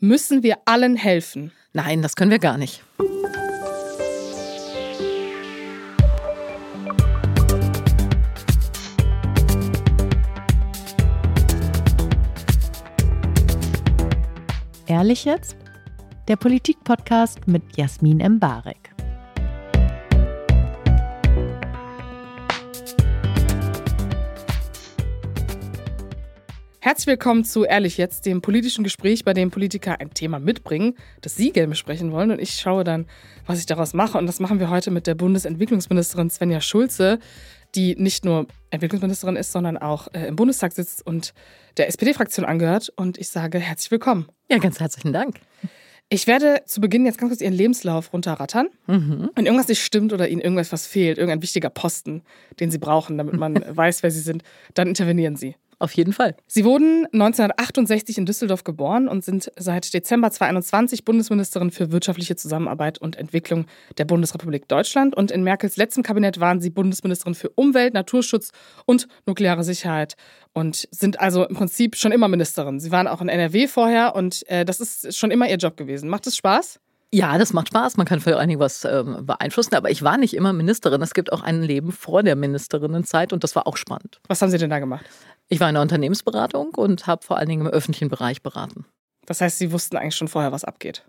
Müssen 0.00 0.44
wir 0.44 0.58
allen 0.64 0.94
helfen? 0.94 1.50
Nein, 1.72 2.02
das 2.02 2.14
können 2.14 2.30
wir 2.30 2.38
gar 2.38 2.56
nicht. 2.56 2.84
Ehrlich 14.86 15.24
jetzt? 15.24 15.56
Der 16.28 16.36
Politik-Podcast 16.36 17.48
mit 17.48 17.76
Jasmin 17.76 18.20
Embarek. 18.20 18.97
Herzlich 26.80 27.08
willkommen 27.08 27.44
zu 27.44 27.64
Ehrlich 27.64 27.96
jetzt, 27.96 28.24
dem 28.24 28.40
politischen 28.40 28.84
Gespräch, 28.84 29.24
bei 29.24 29.34
dem 29.34 29.50
Politiker 29.50 30.00
ein 30.00 30.14
Thema 30.14 30.38
mitbringen, 30.38 30.94
das 31.22 31.34
Sie 31.34 31.50
gerne 31.50 31.70
besprechen 31.70 32.12
wollen. 32.12 32.30
Und 32.30 32.40
ich 32.40 32.54
schaue 32.54 32.84
dann, 32.84 33.06
was 33.46 33.58
ich 33.58 33.66
daraus 33.66 33.94
mache. 33.94 34.16
Und 34.16 34.26
das 34.26 34.38
machen 34.38 34.60
wir 34.60 34.70
heute 34.70 34.92
mit 34.92 35.08
der 35.08 35.16
Bundesentwicklungsministerin 35.16 36.30
Svenja 36.30 36.60
Schulze, 36.60 37.18
die 37.74 37.96
nicht 37.96 38.24
nur 38.24 38.46
Entwicklungsministerin 38.70 39.34
ist, 39.34 39.50
sondern 39.50 39.76
auch 39.76 40.06
äh, 40.14 40.28
im 40.28 40.36
Bundestag 40.36 40.72
sitzt 40.72 41.04
und 41.04 41.34
der 41.78 41.88
SPD-Fraktion 41.88 42.46
angehört. 42.46 42.92
Und 42.94 43.18
ich 43.18 43.28
sage 43.28 43.58
herzlich 43.58 43.90
willkommen. 43.90 44.28
Ja, 44.48 44.58
ganz 44.58 44.78
herzlichen 44.78 45.12
Dank. 45.12 45.40
Ich 46.10 46.28
werde 46.28 46.62
zu 46.64 46.80
Beginn 46.80 47.04
jetzt 47.04 47.18
ganz 47.18 47.30
kurz 47.30 47.40
Ihren 47.40 47.54
Lebenslauf 47.54 48.12
runterrattern. 48.12 48.68
Mhm. 48.86 49.30
Wenn 49.34 49.46
irgendwas 49.46 49.68
nicht 49.68 49.82
stimmt 49.82 50.12
oder 50.12 50.28
Ihnen 50.28 50.40
irgendwas 50.40 50.70
was 50.70 50.86
fehlt, 50.86 51.18
irgendein 51.18 51.42
wichtiger 51.42 51.70
Posten, 51.70 52.22
den 52.60 52.70
Sie 52.70 52.78
brauchen, 52.78 53.18
damit 53.18 53.34
man 53.34 53.56
weiß, 53.76 54.04
wer 54.04 54.12
Sie 54.12 54.20
sind, 54.20 54.44
dann 54.74 54.86
intervenieren 54.86 55.34
Sie. 55.34 55.56
Auf 55.80 55.92
jeden 55.92 56.12
Fall. 56.12 56.34
Sie 56.48 56.64
wurden 56.64 57.06
1968 57.12 58.18
in 58.18 58.26
Düsseldorf 58.26 58.64
geboren 58.64 59.06
und 59.06 59.24
sind 59.24 59.52
seit 59.56 59.94
Dezember 59.94 60.30
2021 60.32 61.04
Bundesministerin 61.04 61.70
für 61.70 61.92
wirtschaftliche 61.92 62.34
Zusammenarbeit 62.34 62.98
und 62.98 63.14
Entwicklung 63.14 63.66
der 63.96 64.04
Bundesrepublik 64.04 64.66
Deutschland. 64.66 65.16
Und 65.16 65.30
in 65.30 65.44
Merkels 65.44 65.76
letztem 65.76 66.02
Kabinett 66.02 66.40
waren 66.40 66.60
Sie 66.60 66.70
Bundesministerin 66.70 67.36
für 67.36 67.50
Umwelt, 67.50 67.94
Naturschutz 67.94 68.50
und 68.86 69.06
nukleare 69.24 69.62
Sicherheit 69.62 70.16
und 70.52 70.88
sind 70.90 71.20
also 71.20 71.46
im 71.46 71.54
Prinzip 71.54 71.94
schon 71.94 72.10
immer 72.10 72.26
Ministerin. 72.26 72.80
Sie 72.80 72.90
waren 72.90 73.06
auch 73.06 73.20
in 73.20 73.28
NRW 73.28 73.68
vorher 73.68 74.16
und 74.16 74.48
äh, 74.48 74.64
das 74.64 74.80
ist 74.80 75.16
schon 75.16 75.30
immer 75.30 75.48
Ihr 75.48 75.58
Job 75.58 75.76
gewesen. 75.76 76.08
Macht 76.08 76.26
es 76.26 76.36
Spaß? 76.36 76.80
Ja, 77.12 77.38
das 77.38 77.52
macht 77.52 77.68
Spaß. 77.68 77.96
Man 77.96 78.06
kann 78.06 78.20
vor 78.20 78.36
allen 78.36 78.48
Dingen 78.48 78.60
was 78.60 78.84
ähm, 78.84 79.24
beeinflussen. 79.24 79.74
Aber 79.74 79.90
ich 79.90 80.02
war 80.02 80.18
nicht 80.18 80.34
immer 80.34 80.52
Ministerin. 80.52 81.00
Es 81.00 81.14
gibt 81.14 81.32
auch 81.32 81.42
ein 81.42 81.62
Leben 81.62 81.92
vor 81.92 82.22
der 82.22 82.36
Ministerinnenzeit 82.36 83.32
und 83.32 83.44
das 83.44 83.56
war 83.56 83.66
auch 83.66 83.76
spannend. 83.76 84.20
Was 84.28 84.42
haben 84.42 84.50
Sie 84.50 84.58
denn 84.58 84.70
da 84.70 84.78
gemacht? 84.78 85.06
Ich 85.48 85.60
war 85.60 85.68
in 85.68 85.74
der 85.74 85.82
Unternehmensberatung 85.82 86.74
und 86.74 87.06
habe 87.06 87.24
vor 87.24 87.38
allen 87.38 87.48
Dingen 87.48 87.62
im 87.62 87.72
öffentlichen 87.72 88.08
Bereich 88.10 88.42
beraten. 88.42 88.84
Das 89.24 89.40
heißt, 89.40 89.58
Sie 89.58 89.72
wussten 89.72 89.96
eigentlich 89.96 90.16
schon 90.16 90.28
vorher, 90.28 90.52
was 90.52 90.64
abgeht. 90.64 91.04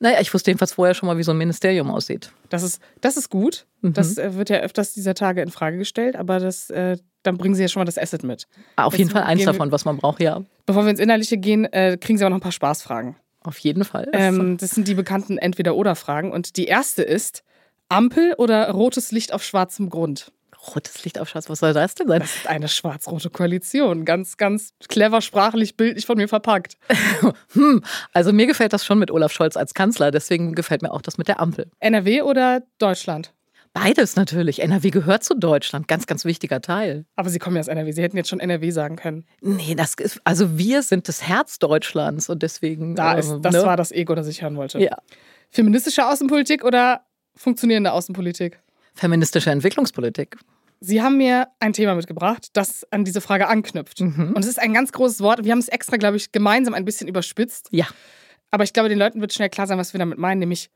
Naja, 0.00 0.20
ich 0.20 0.34
wusste 0.34 0.50
jedenfalls 0.50 0.72
vorher 0.72 0.94
schon 0.94 1.06
mal, 1.06 1.18
wie 1.18 1.22
so 1.22 1.30
ein 1.30 1.38
Ministerium 1.38 1.90
aussieht. 1.90 2.32
Das 2.48 2.64
ist, 2.64 2.82
das 3.00 3.16
ist 3.16 3.30
gut. 3.30 3.66
Mhm. 3.80 3.92
Das 3.92 4.18
äh, 4.18 4.34
wird 4.34 4.50
ja 4.50 4.58
öfters 4.58 4.92
dieser 4.92 5.14
Tage 5.14 5.40
in 5.40 5.50
Frage 5.50 5.78
gestellt, 5.78 6.16
aber 6.16 6.40
das, 6.40 6.68
äh, 6.70 6.96
dann 7.22 7.38
bringen 7.38 7.54
Sie 7.54 7.62
ja 7.62 7.68
schon 7.68 7.80
mal 7.80 7.84
das 7.84 7.96
Asset 7.96 8.24
mit. 8.24 8.48
Auf 8.74 8.94
Jetzt 8.94 8.98
jeden 8.98 9.10
Fall 9.10 9.22
eins 9.22 9.44
davon, 9.44 9.70
was 9.70 9.84
man 9.84 9.98
braucht, 9.98 10.20
ja. 10.20 10.42
Bevor 10.66 10.84
wir 10.84 10.90
ins 10.90 11.00
Innerliche 11.00 11.38
gehen, 11.38 11.64
äh, 11.72 11.96
kriegen 12.00 12.18
Sie 12.18 12.24
auch 12.24 12.30
noch 12.30 12.38
ein 12.38 12.42
paar 12.42 12.52
Spaßfragen. 12.52 13.14
Auf 13.44 13.58
jeden 13.58 13.84
Fall. 13.84 14.08
Ähm, 14.12 14.56
das 14.60 14.70
sind 14.70 14.88
die 14.88 14.94
bekannten 14.94 15.38
Entweder-Oder-Fragen. 15.38 16.32
Und 16.32 16.56
die 16.56 16.64
erste 16.66 17.02
ist: 17.02 17.44
Ampel 17.88 18.34
oder 18.38 18.70
rotes 18.70 19.12
Licht 19.12 19.32
auf 19.32 19.44
schwarzem 19.44 19.90
Grund? 19.90 20.32
Rotes 20.74 21.04
Licht 21.04 21.18
auf 21.20 21.28
schwarz, 21.28 21.50
was 21.50 21.58
soll 21.58 21.74
das 21.74 21.94
denn 21.94 22.08
sein? 22.08 22.20
Das 22.20 22.36
ist 22.36 22.46
eine 22.46 22.68
schwarz-rote 22.68 23.28
Koalition. 23.28 24.06
Ganz, 24.06 24.38
ganz 24.38 24.72
clever 24.88 25.20
sprachlich, 25.20 25.76
bildlich 25.76 26.06
von 26.06 26.16
mir 26.16 26.26
verpackt. 26.26 26.78
hm, 27.52 27.82
also 28.14 28.32
mir 28.32 28.46
gefällt 28.46 28.72
das 28.72 28.86
schon 28.86 28.98
mit 28.98 29.10
Olaf 29.10 29.30
Scholz 29.30 29.58
als 29.58 29.74
Kanzler, 29.74 30.10
deswegen 30.10 30.54
gefällt 30.54 30.80
mir 30.80 30.92
auch 30.92 31.02
das 31.02 31.18
mit 31.18 31.28
der 31.28 31.38
Ampel. 31.38 31.70
NRW 31.80 32.22
oder 32.22 32.62
Deutschland? 32.78 33.34
Beides 33.74 34.14
natürlich. 34.14 34.62
NRW 34.62 34.90
gehört 34.90 35.24
zu 35.24 35.34
Deutschland. 35.34 35.88
Ganz, 35.88 36.06
ganz 36.06 36.24
wichtiger 36.24 36.60
Teil. 36.60 37.06
Aber 37.16 37.28
Sie 37.28 37.40
kommen 37.40 37.56
ja 37.56 37.60
aus 37.60 37.66
NRW. 37.68 37.90
Sie 37.90 38.02
hätten 38.02 38.16
jetzt 38.16 38.30
schon 38.30 38.38
NRW 38.38 38.70
sagen 38.70 38.94
können. 38.94 39.26
Nee, 39.40 39.74
das 39.74 39.94
ist, 39.94 40.20
also 40.22 40.56
wir 40.56 40.82
sind 40.82 41.08
das 41.08 41.26
Herz 41.26 41.58
Deutschlands 41.58 42.28
und 42.30 42.42
deswegen. 42.44 42.94
Da 42.94 43.14
ist, 43.14 43.32
äh, 43.32 43.40
das 43.40 43.52
ne? 43.52 43.62
war 43.64 43.76
das 43.76 43.90
Ego, 43.90 44.14
das 44.14 44.28
ich 44.28 44.42
hören 44.42 44.56
wollte. 44.56 44.78
Ja. 44.78 44.96
Feministische 45.50 46.06
Außenpolitik 46.06 46.64
oder 46.64 47.04
funktionierende 47.34 47.92
Außenpolitik? 47.92 48.60
Feministische 48.94 49.50
Entwicklungspolitik. 49.50 50.36
Sie 50.78 51.02
haben 51.02 51.16
mir 51.16 51.48
ein 51.58 51.72
Thema 51.72 51.96
mitgebracht, 51.96 52.50
das 52.52 52.86
an 52.92 53.04
diese 53.04 53.20
Frage 53.20 53.48
anknüpft. 53.48 54.00
Mhm. 54.00 54.34
Und 54.34 54.38
es 54.38 54.46
ist 54.46 54.60
ein 54.60 54.72
ganz 54.72 54.92
großes 54.92 55.20
Wort. 55.20 55.44
Wir 55.44 55.50
haben 55.50 55.58
es 55.58 55.68
extra, 55.68 55.96
glaube 55.96 56.16
ich, 56.16 56.30
gemeinsam 56.30 56.74
ein 56.74 56.84
bisschen 56.84 57.08
überspitzt. 57.08 57.68
Ja. 57.72 57.86
Aber 58.52 58.62
ich 58.62 58.72
glaube, 58.72 58.88
den 58.88 58.98
Leuten 58.98 59.20
wird 59.20 59.32
schnell 59.32 59.48
klar 59.48 59.66
sein, 59.66 59.78
was 59.78 59.94
wir 59.94 59.98
damit 59.98 60.18
meinen, 60.18 60.38
nämlich 60.38 60.70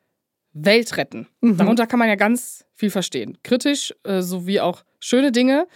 Welt 0.65 0.97
retten. 0.97 1.27
Mhm. 1.41 1.57
Darunter 1.57 1.87
kann 1.87 1.99
man 1.99 2.09
ja 2.09 2.15
ganz 2.15 2.65
viel 2.75 2.91
verstehen. 2.91 3.39
Kritisch 3.43 3.95
äh, 4.05 4.23
sowie 4.23 4.61
auch 4.61 4.85
schöne 5.01 5.33
Dinge. 5.33 5.67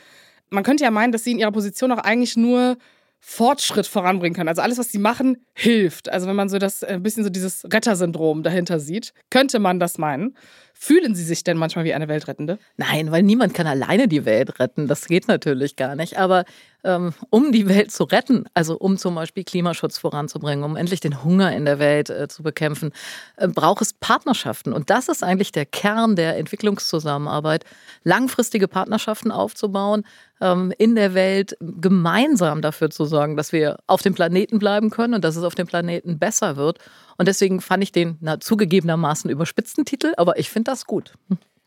Man 0.50 0.64
könnte 0.64 0.84
ja 0.84 0.90
meinen, 0.90 1.12
dass 1.12 1.24
sie 1.24 1.32
in 1.32 1.38
ihrer 1.38 1.52
Position 1.52 1.92
auch 1.92 1.98
eigentlich 1.98 2.36
nur 2.36 2.76
Fortschritt 3.24 3.86
voranbringen 3.86 4.34
können. 4.34 4.48
Also 4.48 4.62
alles, 4.62 4.78
was 4.78 4.90
sie 4.90 4.98
machen, 4.98 5.46
hilft. 5.54 6.10
Also 6.10 6.26
wenn 6.26 6.34
man 6.34 6.48
so 6.48 6.58
das 6.58 6.82
äh, 6.82 6.88
ein 6.88 7.04
bisschen 7.04 7.22
so 7.22 7.30
dieses 7.30 7.64
Rettersyndrom 7.72 8.42
dahinter 8.42 8.80
sieht, 8.80 9.14
könnte 9.30 9.60
man 9.60 9.78
das 9.78 9.96
meinen. 9.96 10.36
Fühlen 10.74 11.14
Sie 11.14 11.22
sich 11.22 11.44
denn 11.44 11.56
manchmal 11.56 11.84
wie 11.84 11.94
eine 11.94 12.08
Weltrettende? 12.08 12.58
Nein, 12.76 13.12
weil 13.12 13.22
niemand 13.22 13.54
kann 13.54 13.68
alleine 13.68 14.08
die 14.08 14.24
Welt 14.24 14.58
retten. 14.58 14.88
Das 14.88 15.06
geht 15.06 15.28
natürlich 15.28 15.76
gar 15.76 15.94
nicht. 15.94 16.18
Aber 16.18 16.44
ähm, 16.84 17.12
um 17.30 17.52
die 17.52 17.68
Welt 17.68 17.92
zu 17.92 18.04
retten, 18.04 18.46
also 18.54 18.76
um 18.76 18.96
zum 18.98 19.14
Beispiel 19.14 19.44
Klimaschutz 19.44 19.98
voranzubringen, 19.98 20.64
um 20.64 20.76
endlich 20.76 21.00
den 21.00 21.22
Hunger 21.22 21.54
in 21.54 21.64
der 21.64 21.78
Welt 21.78 22.10
äh, 22.10 22.28
zu 22.28 22.42
bekämpfen, 22.42 22.92
äh, 23.36 23.48
braucht 23.48 23.82
es 23.82 23.92
Partnerschaften. 23.92 24.72
Und 24.72 24.90
das 24.90 25.08
ist 25.08 25.22
eigentlich 25.22 25.52
der 25.52 25.66
Kern 25.66 26.16
der 26.16 26.36
Entwicklungszusammenarbeit, 26.36 27.64
langfristige 28.04 28.68
Partnerschaften 28.68 29.30
aufzubauen, 29.30 30.04
ähm, 30.40 30.72
in 30.78 30.94
der 30.94 31.14
Welt 31.14 31.56
gemeinsam 31.60 32.62
dafür 32.62 32.90
zu 32.90 33.04
sorgen, 33.04 33.36
dass 33.36 33.52
wir 33.52 33.78
auf 33.86 34.02
dem 34.02 34.14
Planeten 34.14 34.58
bleiben 34.58 34.90
können 34.90 35.14
und 35.14 35.24
dass 35.24 35.36
es 35.36 35.44
auf 35.44 35.54
dem 35.54 35.66
Planeten 35.66 36.18
besser 36.18 36.56
wird. 36.56 36.78
Und 37.16 37.28
deswegen 37.28 37.60
fand 37.60 37.82
ich 37.82 37.92
den 37.92 38.18
na, 38.20 38.40
zugegebenermaßen 38.40 39.30
überspitzten 39.30 39.84
Titel, 39.84 40.12
aber 40.16 40.38
ich 40.38 40.50
finde 40.50 40.70
das 40.72 40.86
gut. 40.86 41.12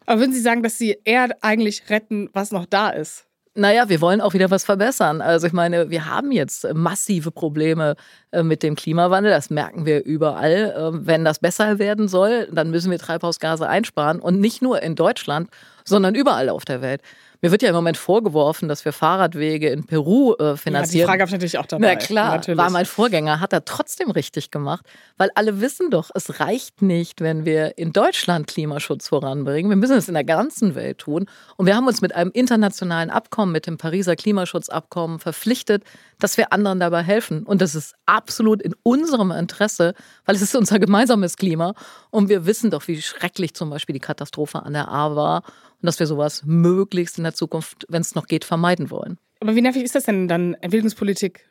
Aber 0.05 0.19
würden 0.19 0.33
Sie 0.33 0.41
sagen, 0.41 0.61
dass 0.61 0.77
Sie 0.77 0.97
eher 1.03 1.35
eigentlich 1.41 1.89
retten, 1.89 2.29
was 2.33 2.51
noch 2.51 2.65
da 2.65 2.89
ist? 2.89 3.25
Naja, 3.57 3.87
wir 3.87 4.01
wollen 4.01 4.19
auch 4.19 4.33
wieder 4.33 4.51
was 4.51 4.65
verbessern. 4.65 5.21
Also 5.21 5.47
ich 5.47 5.53
meine, 5.53 5.89
wir 5.89 6.07
haben 6.07 6.33
jetzt 6.33 6.67
massive 6.73 7.31
Probleme 7.31 7.95
äh, 8.31 8.43
mit 8.43 8.63
dem 8.63 8.75
Klimawandel. 8.75 9.31
Das 9.31 9.49
merken 9.49 9.85
wir 9.85 10.03
überall. 10.03 10.75
Ähm, 10.77 11.07
Wenn 11.07 11.23
das 11.23 11.39
besser 11.39 11.79
werden 11.79 12.09
soll, 12.09 12.49
dann 12.51 12.69
müssen 12.69 12.91
wir 12.91 12.99
Treibhausgase 12.99 13.65
einsparen. 13.69 14.19
Und 14.19 14.41
nicht 14.41 14.61
nur 14.61 14.83
in 14.83 14.95
Deutschland, 14.95 15.49
sondern 15.85 16.15
überall 16.15 16.49
auf 16.49 16.65
der 16.65 16.81
Welt. 16.81 17.01
Mir 17.41 17.51
wird 17.51 17.61
ja 17.61 17.69
im 17.69 17.75
Moment 17.75 17.97
vorgeworfen, 17.97 18.67
dass 18.67 18.85
wir 18.85 18.93
Fahrradwege 18.93 19.69
in 19.69 19.85
Peru 19.85 20.33
äh, 20.33 20.43
Ja, 20.43 20.51
die 20.53 20.57
finanzieren. 20.57 21.07
Frage 21.07 21.21
habe 21.21 21.29
ich 21.29 21.33
natürlich 21.33 21.57
auch 21.57 21.65
dabei. 21.65 21.87
Na 21.87 21.95
klar, 21.95 22.35
natürlich. 22.35 22.57
war 22.57 22.69
mein 22.69 22.85
Vorgänger, 22.85 23.39
hat 23.39 23.53
er 23.53 23.65
trotzdem 23.65 24.11
richtig 24.11 24.51
gemacht, 24.51 24.85
weil 25.17 25.29
alle 25.35 25.61
wissen 25.61 25.89
doch, 25.89 26.09
es 26.13 26.39
reicht 26.39 26.81
nicht, 26.81 27.21
wenn 27.21 27.45
wir 27.45 27.77
in 27.77 27.93
Deutschland 27.93 28.47
Klimaschutz 28.47 29.09
voranbringen. 29.09 29.69
Wir 29.69 29.77
müssen 29.77 29.97
es 29.97 30.07
in 30.07 30.13
der 30.13 30.23
ganzen 30.23 30.75
Welt 30.75 30.99
tun. 30.99 31.25
Und 31.57 31.65
wir 31.65 31.75
haben 31.75 31.87
uns 31.87 32.01
mit 32.01 32.15
einem 32.15 32.31
internationalen 32.33 33.09
Abkommen, 33.09 33.51
mit 33.51 33.67
dem 33.67 33.77
Pariser 33.77 34.15
Klimaschutzabkommen 34.15 35.19
verpflichtet, 35.19 35.83
dass 36.19 36.37
wir 36.37 36.53
anderen 36.53 36.79
dabei 36.79 37.03
helfen. 37.03 37.43
Und 37.43 37.61
das 37.61 37.75
ist 37.75 37.95
absolut 38.05 38.61
in 38.61 38.73
unserem 38.83 39.31
Interesse, 39.31 39.93
weil 40.25 40.35
es 40.35 40.41
ist 40.41 40.55
unser 40.55 40.79
gemeinsames 40.79 41.35
Klima. 41.37 41.73
Und 42.09 42.29
wir 42.29 42.45
wissen 42.45 42.71
doch, 42.71 42.87
wie 42.87 43.01
schrecklich 43.01 43.53
zum 43.53 43.69
Beispiel 43.69 43.93
die 43.93 43.99
Katastrophe 43.99 44.63
an 44.63 44.73
der 44.73 44.89
A 44.89 45.15
war 45.15 45.43
und 45.85 45.87
dass 45.87 45.99
wir 45.99 46.07
sowas 46.07 46.41
möglichst 46.45 47.19
in 47.19 47.23
der 47.23 47.35
Zukunft, 47.35 47.85
wenn 47.89 48.01
es 48.01 48.15
noch 48.15 48.25
geht, 48.25 48.43
vermeiden 48.43 48.89
wollen. 48.89 49.19
Aber 49.39 49.55
wie 49.55 49.61
nervig 49.61 49.83
ist 49.83 49.93
das 49.93 50.05
denn 50.05 50.27
dann, 50.27 50.55
Entwicklungspolitik 50.55 51.47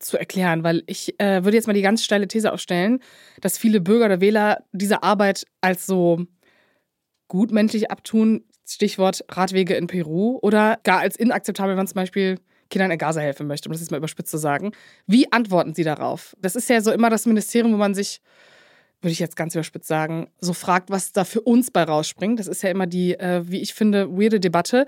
zu 0.00 0.18
erklären? 0.18 0.64
Weil 0.64 0.82
ich 0.86 1.14
äh, 1.20 1.44
würde 1.44 1.56
jetzt 1.56 1.68
mal 1.68 1.74
die 1.74 1.82
ganz 1.82 2.02
steile 2.02 2.26
These 2.26 2.52
aufstellen, 2.52 2.98
dass 3.40 3.56
viele 3.56 3.80
Bürger 3.80 4.06
oder 4.06 4.20
Wähler 4.20 4.64
diese 4.72 5.04
Arbeit 5.04 5.44
als 5.60 5.86
so 5.86 6.24
gutmenschlich 7.28 7.92
abtun, 7.92 8.42
Stichwort 8.66 9.24
Radwege 9.30 9.74
in 9.74 9.86
Peru, 9.86 10.40
oder 10.42 10.80
gar 10.82 10.98
als 10.98 11.14
inakzeptabel, 11.14 11.70
wenn 11.70 11.76
man 11.76 11.86
zum 11.86 11.94
Beispiel 11.94 12.40
Kindern 12.70 12.90
in 12.90 12.98
Gaza 12.98 13.20
helfen 13.20 13.46
möchte, 13.46 13.68
um 13.68 13.72
das 13.72 13.80
jetzt 13.80 13.92
mal 13.92 13.98
überspitzt 13.98 14.32
zu 14.32 14.38
sagen. 14.38 14.72
Wie 15.06 15.30
antworten 15.30 15.72
Sie 15.72 15.84
darauf? 15.84 16.34
Das 16.40 16.56
ist 16.56 16.68
ja 16.68 16.80
so 16.80 16.90
immer 16.90 17.10
das 17.10 17.26
Ministerium, 17.26 17.72
wo 17.72 17.76
man 17.76 17.94
sich, 17.94 18.20
würde 19.00 19.12
ich 19.12 19.18
jetzt 19.18 19.36
ganz 19.36 19.54
überspitzt 19.54 19.88
sagen, 19.88 20.28
so 20.40 20.52
fragt, 20.52 20.90
was 20.90 21.12
da 21.12 21.24
für 21.24 21.40
uns 21.40 21.70
bei 21.70 21.84
rausspringt. 21.84 22.40
Das 22.40 22.46
ist 22.46 22.62
ja 22.62 22.70
immer 22.70 22.86
die, 22.86 23.14
äh, 23.14 23.42
wie 23.46 23.60
ich 23.60 23.74
finde, 23.74 24.10
weirde 24.10 24.40
Debatte. 24.40 24.86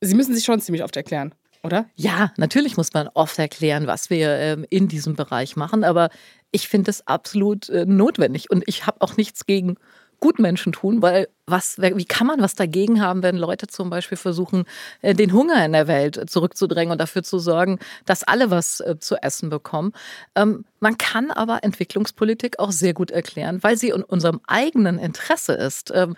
Sie 0.00 0.14
müssen 0.14 0.34
sich 0.34 0.44
schon 0.44 0.60
ziemlich 0.60 0.82
oft 0.82 0.96
erklären, 0.96 1.34
oder? 1.62 1.86
Ja, 1.94 2.32
natürlich 2.36 2.76
muss 2.76 2.92
man 2.92 3.08
oft 3.08 3.38
erklären, 3.38 3.86
was 3.86 4.10
wir 4.10 4.30
ähm, 4.30 4.66
in 4.70 4.88
diesem 4.88 5.14
Bereich 5.14 5.56
machen, 5.56 5.84
aber 5.84 6.08
ich 6.50 6.68
finde 6.68 6.90
es 6.90 7.06
absolut 7.06 7.68
äh, 7.68 7.84
notwendig 7.86 8.50
und 8.50 8.64
ich 8.66 8.86
habe 8.86 9.00
auch 9.00 9.16
nichts 9.16 9.46
gegen 9.46 9.76
Gutmenschen 10.20 10.72
tun, 10.72 11.02
weil 11.02 11.28
was, 11.46 11.78
wie 11.78 12.04
kann 12.04 12.26
man 12.26 12.40
was 12.40 12.54
dagegen 12.54 13.02
haben, 13.02 13.22
wenn 13.22 13.36
Leute 13.36 13.66
zum 13.66 13.90
Beispiel 13.90 14.16
versuchen, 14.16 14.64
äh, 15.02 15.14
den 15.14 15.32
Hunger 15.32 15.64
in 15.64 15.72
der 15.72 15.86
Welt 15.88 16.30
zurückzudrängen 16.30 16.92
und 16.92 17.00
dafür 17.00 17.22
zu 17.22 17.38
sorgen, 17.38 17.78
dass 18.06 18.22
alle 18.22 18.50
was 18.50 18.80
äh, 18.80 18.98
zu 18.98 19.16
essen 19.16 19.50
bekommen? 19.50 19.92
Ähm, 20.34 20.64
man 20.80 20.96
kann 20.96 21.30
aber 21.30 21.62
Entwicklungspolitik 21.62 22.58
auch 22.58 22.72
sehr 22.72 22.94
gut 22.94 23.10
erklären, 23.10 23.62
weil 23.62 23.76
sie 23.76 23.90
in 23.90 24.02
unserem 24.02 24.40
eigenen 24.46 24.98
Interesse 24.98 25.52
ist. 25.52 25.92
Ähm, 25.94 26.16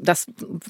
das 0.00 0.26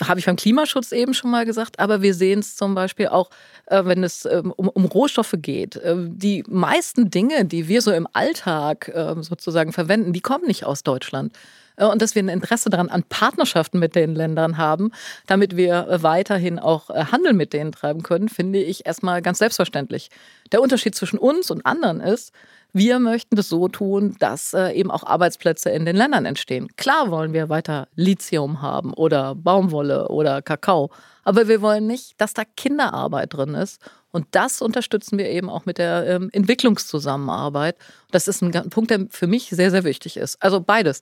habe 0.07 0.21
ich 0.21 0.27
beim 0.27 0.37
Klimaschutz 0.37 0.93
eben 0.93 1.13
schon 1.13 1.31
mal 1.31 1.45
gesagt, 1.45 1.79
aber 1.79 2.01
wir 2.01 2.15
sehen 2.15 2.39
es 2.39 2.57
zum 2.57 2.75
Beispiel 2.75 3.09
auch, 3.09 3.29
äh, 3.67 3.85
wenn 3.85 4.05
es 4.05 4.25
ähm, 4.25 4.53
um, 4.53 4.69
um 4.69 4.87
Rohstoffe 4.87 5.35
geht. 5.37 5.79
Die 5.85 6.45
meisten 6.49 7.11
Dinge, 7.11 7.45
die 7.45 7.69
wir 7.69 7.83
so 7.83 7.93
im 7.93 8.09
Alltag 8.13 8.91
sozusagen 9.21 9.73
verwenden, 9.73 10.13
die 10.13 10.21
kommen 10.21 10.47
nicht 10.47 10.65
aus 10.65 10.83
Deutschland 10.83 11.33
und 11.77 12.03
dass 12.03 12.15
wir 12.15 12.23
ein 12.23 12.29
Interesse 12.29 12.71
daran 12.71 12.89
an 12.89 13.03
Partnerschaften 13.03 13.79
mit 13.79 13.95
den 13.95 14.15
Ländern 14.15 14.59
haben, 14.59 14.93
damit 15.27 15.57
wir 15.57 15.99
weiterhin 16.03 16.59
auch 16.59 16.91
Handel 16.91 17.33
mit 17.33 17.53
denen 17.53 17.73
treiben 17.73 18.03
können, 18.03 18.29
finde 18.29 18.61
ich 18.61 18.87
erstmal 18.87 19.23
ganz 19.23 19.39
selbstverständlich. 19.39 20.11
Der 20.53 20.61
Unterschied 20.61 20.95
zwischen 20.95 21.19
uns 21.19 21.51
und 21.51 21.65
anderen 21.65 22.01
ist, 22.01 22.33
wir 22.75 22.99
möchten 22.99 23.37
das 23.37 23.51
so 23.51 23.69
tun, 23.69 24.17
dass 24.19 24.55
äh, 24.55 24.71
eben 24.73 24.91
auch 24.91 25.05
Arbeitsplätze 25.05 25.69
in 25.69 25.85
den 25.85 25.95
Ländern 25.95 26.25
entstehen. 26.25 26.69
Klar 26.77 27.11
wollen 27.11 27.35
wir 27.35 27.51
weiter 27.51 27.89
Lithium 27.97 28.63
haben 28.63 28.95
oder 28.95 29.35
Baumwolle 29.35 30.09
oder 30.09 30.41
Kakao, 30.41 30.91
aber 31.23 31.49
wir 31.49 31.61
wollen 31.61 31.87
nicht, 31.87 32.19
dass 32.19 32.33
da 32.33 32.45
Kinderarbeit 32.57 33.35
drin 33.35 33.55
ist. 33.55 33.79
Und 34.11 34.27
das 34.31 34.63
unterstützen 34.63 35.19
wir 35.19 35.29
eben 35.29 35.51
auch 35.51 35.67
mit 35.67 35.77
der 35.77 36.07
ähm, 36.07 36.31
Entwicklungszusammenarbeit. 36.33 37.77
Das 38.11 38.27
ist 38.27 38.43
ein 38.43 38.51
Punkt, 38.71 38.91
der 38.91 39.07
für 39.11 39.27
mich 39.27 39.51
sehr, 39.51 39.71
sehr 39.71 39.85
wichtig 39.85 40.17
ist. 40.17 40.43
Also 40.43 40.61
beides. 40.61 41.01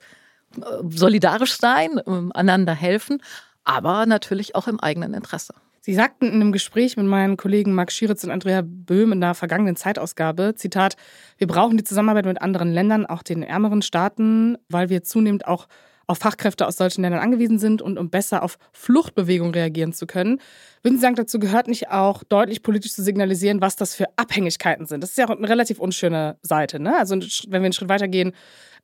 Äh, 0.57 0.83
solidarisch 0.89 1.57
sein, 1.57 1.97
äh, 1.97 2.29
einander 2.33 2.73
helfen, 2.73 3.21
aber 3.63 4.05
natürlich 4.05 4.55
auch 4.55 4.67
im 4.67 4.79
eigenen 4.79 5.13
Interesse. 5.13 5.53
Sie 5.83 5.95
sagten 5.95 6.27
in 6.27 6.35
einem 6.35 6.51
Gespräch 6.51 6.95
mit 6.95 7.07
meinen 7.07 7.37
Kollegen 7.37 7.73
Max 7.73 7.95
Schieritz 7.95 8.23
und 8.23 8.29
Andrea 8.29 8.61
Böhm 8.63 9.13
in 9.13 9.21
der 9.21 9.33
vergangenen 9.33 9.75
Zeitausgabe, 9.75 10.53
Zitat, 10.55 10.95
wir 11.37 11.47
brauchen 11.47 11.77
die 11.77 11.83
Zusammenarbeit 11.83 12.25
mit 12.25 12.41
anderen 12.41 12.71
Ländern, 12.71 13.07
auch 13.07 13.23
den 13.23 13.41
ärmeren 13.41 13.81
Staaten, 13.81 14.57
weil 14.69 14.89
wir 14.89 15.03
zunehmend 15.03 15.47
auch 15.47 15.67
auf 16.05 16.19
Fachkräfte 16.19 16.67
aus 16.67 16.75
solchen 16.75 17.01
Ländern 17.01 17.21
angewiesen 17.21 17.57
sind 17.57 17.81
und 17.81 17.97
um 17.97 18.09
besser 18.09 18.43
auf 18.43 18.57
Fluchtbewegungen 18.73 19.53
reagieren 19.53 19.93
zu 19.93 20.05
können. 20.05 20.39
Würden 20.83 20.97
Sie 20.97 21.01
sagen, 21.01 21.15
dazu 21.15 21.39
gehört 21.39 21.67
nicht 21.67 21.89
auch 21.89 22.23
deutlich 22.23 22.61
politisch 22.63 22.93
zu 22.93 23.01
signalisieren, 23.01 23.61
was 23.61 23.75
das 23.75 23.95
für 23.95 24.05
Abhängigkeiten 24.17 24.85
sind? 24.85 25.01
Das 25.01 25.11
ist 25.11 25.17
ja 25.17 25.25
auch 25.25 25.35
eine 25.35 25.47
relativ 25.47 25.79
unschöne 25.79 26.37
Seite. 26.41 26.79
Ne? 26.79 26.97
Also 26.97 27.15
wenn 27.15 27.61
wir 27.61 27.65
einen 27.65 27.73
Schritt 27.73 27.89
weitergehen, 27.89 28.33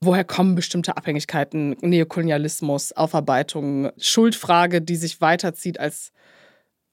woher 0.01 0.23
kommen 0.23 0.55
bestimmte 0.55 0.97
Abhängigkeiten, 0.97 1.75
Neokolonialismus, 1.81 2.91
Aufarbeitung, 2.91 3.91
Schuldfrage, 3.97 4.81
die 4.81 4.95
sich 4.95 5.21
weiterzieht 5.21 5.79
als 5.79 6.11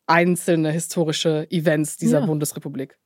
einzelne 0.06 0.70
historische 0.70 1.46
Events 1.50 1.96
dieser 1.96 2.20
ja. 2.20 2.26
Bundesrepublik. 2.26 2.98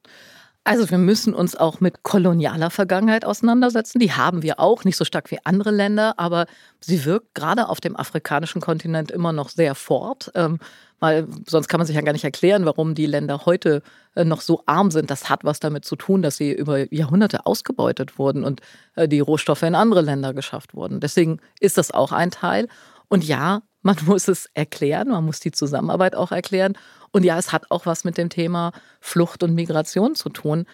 Also 0.68 0.90
wir 0.90 0.98
müssen 0.98 1.32
uns 1.32 1.56
auch 1.56 1.80
mit 1.80 2.02
kolonialer 2.02 2.68
Vergangenheit 2.68 3.24
auseinandersetzen. 3.24 4.00
Die 4.00 4.12
haben 4.12 4.42
wir 4.42 4.60
auch, 4.60 4.84
nicht 4.84 4.98
so 4.98 5.06
stark 5.06 5.30
wie 5.30 5.38
andere 5.44 5.70
Länder, 5.70 6.18
aber 6.18 6.44
sie 6.78 7.06
wirkt 7.06 7.34
gerade 7.34 7.70
auf 7.70 7.80
dem 7.80 7.96
afrikanischen 7.96 8.60
Kontinent 8.60 9.10
immer 9.10 9.32
noch 9.32 9.48
sehr 9.48 9.74
fort. 9.74 10.30
Ähm, 10.34 10.58
weil 11.00 11.26
sonst 11.46 11.68
kann 11.68 11.78
man 11.78 11.86
sich 11.86 11.96
ja 11.96 12.02
gar 12.02 12.12
nicht 12.12 12.24
erklären, 12.24 12.66
warum 12.66 12.94
die 12.94 13.06
Länder 13.06 13.46
heute 13.46 13.80
äh, 14.14 14.26
noch 14.26 14.42
so 14.42 14.62
arm 14.66 14.90
sind. 14.90 15.10
Das 15.10 15.30
hat 15.30 15.42
was 15.42 15.58
damit 15.58 15.86
zu 15.86 15.96
tun, 15.96 16.20
dass 16.20 16.36
sie 16.36 16.52
über 16.52 16.92
Jahrhunderte 16.92 17.46
ausgebeutet 17.46 18.18
wurden 18.18 18.44
und 18.44 18.60
äh, 18.94 19.08
die 19.08 19.20
Rohstoffe 19.20 19.62
in 19.62 19.74
andere 19.74 20.02
Länder 20.02 20.34
geschafft 20.34 20.74
wurden. 20.74 21.00
Deswegen 21.00 21.40
ist 21.60 21.78
das 21.78 21.92
auch 21.92 22.12
ein 22.12 22.30
Teil. 22.30 22.68
Und 23.08 23.24
ja, 23.24 23.62
man 23.80 23.96
muss 24.04 24.28
es 24.28 24.50
erklären, 24.52 25.08
man 25.08 25.24
muss 25.24 25.40
die 25.40 25.52
Zusammenarbeit 25.52 26.14
auch 26.14 26.30
erklären. 26.30 26.74
Und 27.12 27.24
ja, 27.24 27.38
es 27.38 27.52
hat 27.52 27.70
auch 27.70 27.86
was 27.86 28.04
mit 28.04 28.18
dem 28.18 28.28
Thema 28.28 28.72
Flucht 29.00 29.42
und 29.42 29.54
Migration 29.54 30.14
zu 30.14 30.28
tun. 30.28 30.66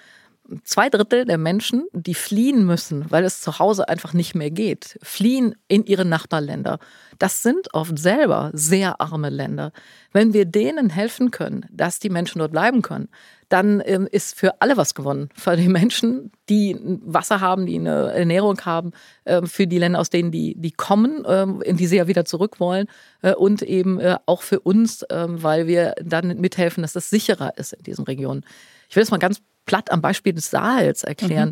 Zwei 0.62 0.90
Drittel 0.90 1.24
der 1.24 1.38
Menschen, 1.38 1.86
die 1.92 2.14
fliehen 2.14 2.66
müssen, 2.66 3.10
weil 3.10 3.24
es 3.24 3.40
zu 3.40 3.58
Hause 3.58 3.88
einfach 3.88 4.12
nicht 4.12 4.34
mehr 4.34 4.50
geht, 4.50 4.98
fliehen 5.02 5.54
in 5.68 5.86
ihre 5.86 6.04
Nachbarländer. 6.04 6.78
Das 7.18 7.42
sind 7.42 7.72
oft 7.72 7.98
selber 7.98 8.50
sehr 8.52 9.00
arme 9.00 9.30
Länder. 9.30 9.72
Wenn 10.12 10.34
wir 10.34 10.44
denen 10.44 10.90
helfen 10.90 11.30
können, 11.30 11.64
dass 11.70 11.98
die 11.98 12.10
Menschen 12.10 12.40
dort 12.40 12.52
bleiben 12.52 12.82
können, 12.82 13.08
dann 13.54 13.80
ähm, 13.86 14.08
ist 14.10 14.36
für 14.36 14.60
alle 14.60 14.76
was 14.76 14.96
gewonnen. 14.96 15.28
Für 15.36 15.56
die 15.56 15.68
Menschen, 15.68 16.32
die 16.48 16.76
Wasser 17.04 17.40
haben, 17.40 17.66
die 17.66 17.78
eine 17.78 18.12
Ernährung 18.12 18.60
haben, 18.62 18.90
äh, 19.24 19.42
für 19.46 19.68
die 19.68 19.78
Länder, 19.78 20.00
aus 20.00 20.10
denen 20.10 20.32
die, 20.32 20.56
die 20.58 20.72
kommen, 20.72 21.24
äh, 21.24 21.46
in 21.62 21.76
die 21.76 21.86
sie 21.86 21.98
ja 21.98 22.08
wieder 22.08 22.24
zurück 22.24 22.58
wollen 22.58 22.88
äh, 23.22 23.32
und 23.32 23.62
eben 23.62 24.00
äh, 24.00 24.16
auch 24.26 24.42
für 24.42 24.58
uns, 24.58 25.06
ähm, 25.08 25.40
weil 25.44 25.68
wir 25.68 25.94
dann 26.02 26.40
mithelfen, 26.40 26.82
dass 26.82 26.96
es 26.96 27.10
sicherer 27.10 27.56
ist 27.56 27.74
in 27.74 27.84
diesen 27.84 28.04
Regionen. 28.04 28.44
Ich 28.88 28.96
will 28.96 29.04
es 29.04 29.12
mal 29.12 29.18
ganz 29.18 29.40
platt 29.66 29.92
am 29.92 30.02
Beispiel 30.02 30.32
des 30.32 30.50
Saals 30.50 31.04
erklären. 31.04 31.50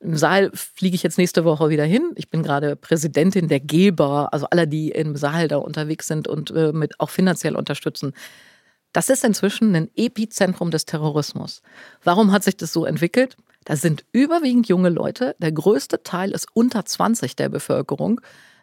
Mhm. 0.00 0.10
Im 0.10 0.16
Saal 0.16 0.52
fliege 0.54 0.94
ich 0.94 1.02
jetzt 1.02 1.18
nächste 1.18 1.44
Woche 1.44 1.68
wieder 1.68 1.84
hin. 1.84 2.12
Ich 2.14 2.30
bin 2.30 2.44
gerade 2.44 2.76
Präsidentin 2.76 3.48
der 3.48 3.58
Geber, 3.58 4.28
also 4.32 4.46
aller, 4.50 4.66
die 4.66 4.90
im 4.90 5.16
Saal 5.16 5.48
da 5.48 5.56
unterwegs 5.56 6.06
sind 6.06 6.28
und 6.28 6.52
äh, 6.52 6.70
mit 6.72 7.00
auch 7.00 7.10
finanziell 7.10 7.56
unterstützen. 7.56 8.12
Das 8.94 9.10
ist 9.10 9.24
inzwischen 9.24 9.74
ein 9.74 9.90
Epizentrum 9.96 10.70
des 10.70 10.86
Terrorismus. 10.86 11.62
Warum 12.04 12.30
hat 12.30 12.44
sich 12.44 12.56
das 12.56 12.72
so 12.72 12.86
entwickelt? 12.86 13.36
Da 13.64 13.74
sind 13.74 14.04
überwiegend 14.12 14.68
junge 14.68 14.88
Leute. 14.88 15.34
Der 15.40 15.50
größte 15.50 16.04
Teil 16.04 16.30
ist 16.30 16.46
unter 16.54 16.84
20 16.84 17.34
der 17.34 17.48
Bevölkerung. 17.48 18.20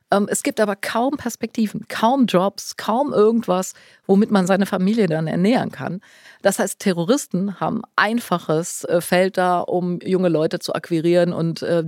Ähm, 0.10 0.28
es 0.30 0.42
gibt 0.42 0.62
aber 0.62 0.78
kaum 0.78 1.18
Perspektiven, 1.18 1.86
kaum 1.90 2.28
Jobs, 2.28 2.78
kaum 2.78 3.12
irgendwas, 3.12 3.74
womit 4.08 4.32
man 4.32 4.48
seine 4.48 4.66
Familie 4.66 5.08
dann 5.08 5.28
ernähren 5.28 5.72
kann. 5.72 6.00
Das 6.42 6.60
heißt, 6.60 6.80
Terroristen 6.80 7.60
haben 7.60 7.82
einfaches 7.98 8.86
äh, 8.86 9.02
Feld 9.02 9.38
da, 9.38 9.60
um 9.60 10.00
junge 10.00 10.30
Leute 10.30 10.60
zu 10.60 10.74
akquirieren 10.74 11.34
und 11.34 11.62
äh, 11.62 11.84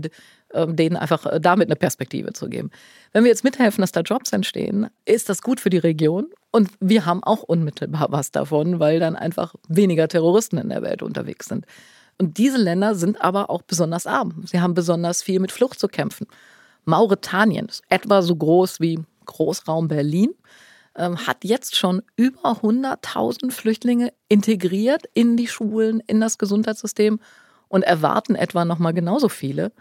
denen 0.67 0.95
einfach 0.95 1.25
äh, 1.25 1.39
damit 1.39 1.67
eine 1.67 1.75
Perspektive 1.75 2.33
zu 2.33 2.50
geben. 2.50 2.71
Wenn 3.11 3.23
wir 3.23 3.29
jetzt 3.29 3.44
mithelfen, 3.44 3.81
dass 3.81 3.91
da 3.91 4.01
Jobs 4.01 4.31
entstehen, 4.31 4.88
ist 5.05 5.29
das 5.29 5.41
gut 5.41 5.59
für 5.59 5.69
die 5.69 5.77
Region 5.77 6.27
und 6.51 6.69
wir 6.79 7.05
haben 7.05 7.23
auch 7.23 7.44
unmittelbar 7.44 8.07
was 8.09 8.31
davon, 8.31 8.79
weil 8.79 9.00
dann 9.00 9.15
einfach 9.15 9.55
weniger 9.67 10.07
Terroristen 10.07 10.57
in 10.57 10.69
der 10.69 10.81
Welt 10.81 11.01
unterwegs 11.01 11.47
sind. 11.47 11.65
Und 12.19 12.38
diese 12.38 12.57
Länder 12.57 12.95
sind 12.95 13.21
aber 13.21 13.50
auch 13.50 13.63
besonders 13.63 14.05
arm. 14.05 14.44
Sie 14.45 14.61
haben 14.61 14.73
besonders 14.73 15.23
viel 15.23 15.39
mit 15.39 15.51
Flucht 15.51 15.79
zu 15.79 15.88
kämpfen. 15.88 16.27
Mauretanien 16.85 17.67
ist 17.67 17.83
etwa 17.89 18.21
so 18.21 18.35
groß 18.35 18.79
wie 18.79 19.00
Großraum 19.25 19.88
Berlin, 19.88 20.33
ähm, 20.95 21.25
hat 21.25 21.44
jetzt 21.44 21.75
schon 21.75 22.03
über 22.15 22.61
100.000 22.61 23.51
Flüchtlinge 23.51 24.13
integriert 24.29 25.05
in 25.13 25.38
die 25.38 25.47
Schulen, 25.47 26.01
in 26.05 26.21
das 26.21 26.38
Gesundheitssystem 26.38 27.19
und 27.67 27.83
erwarten 27.83 28.35
etwa 28.35 28.65
noch 28.65 28.79
mal 28.79 28.94
genauso 28.94 29.29
viele. 29.29 29.71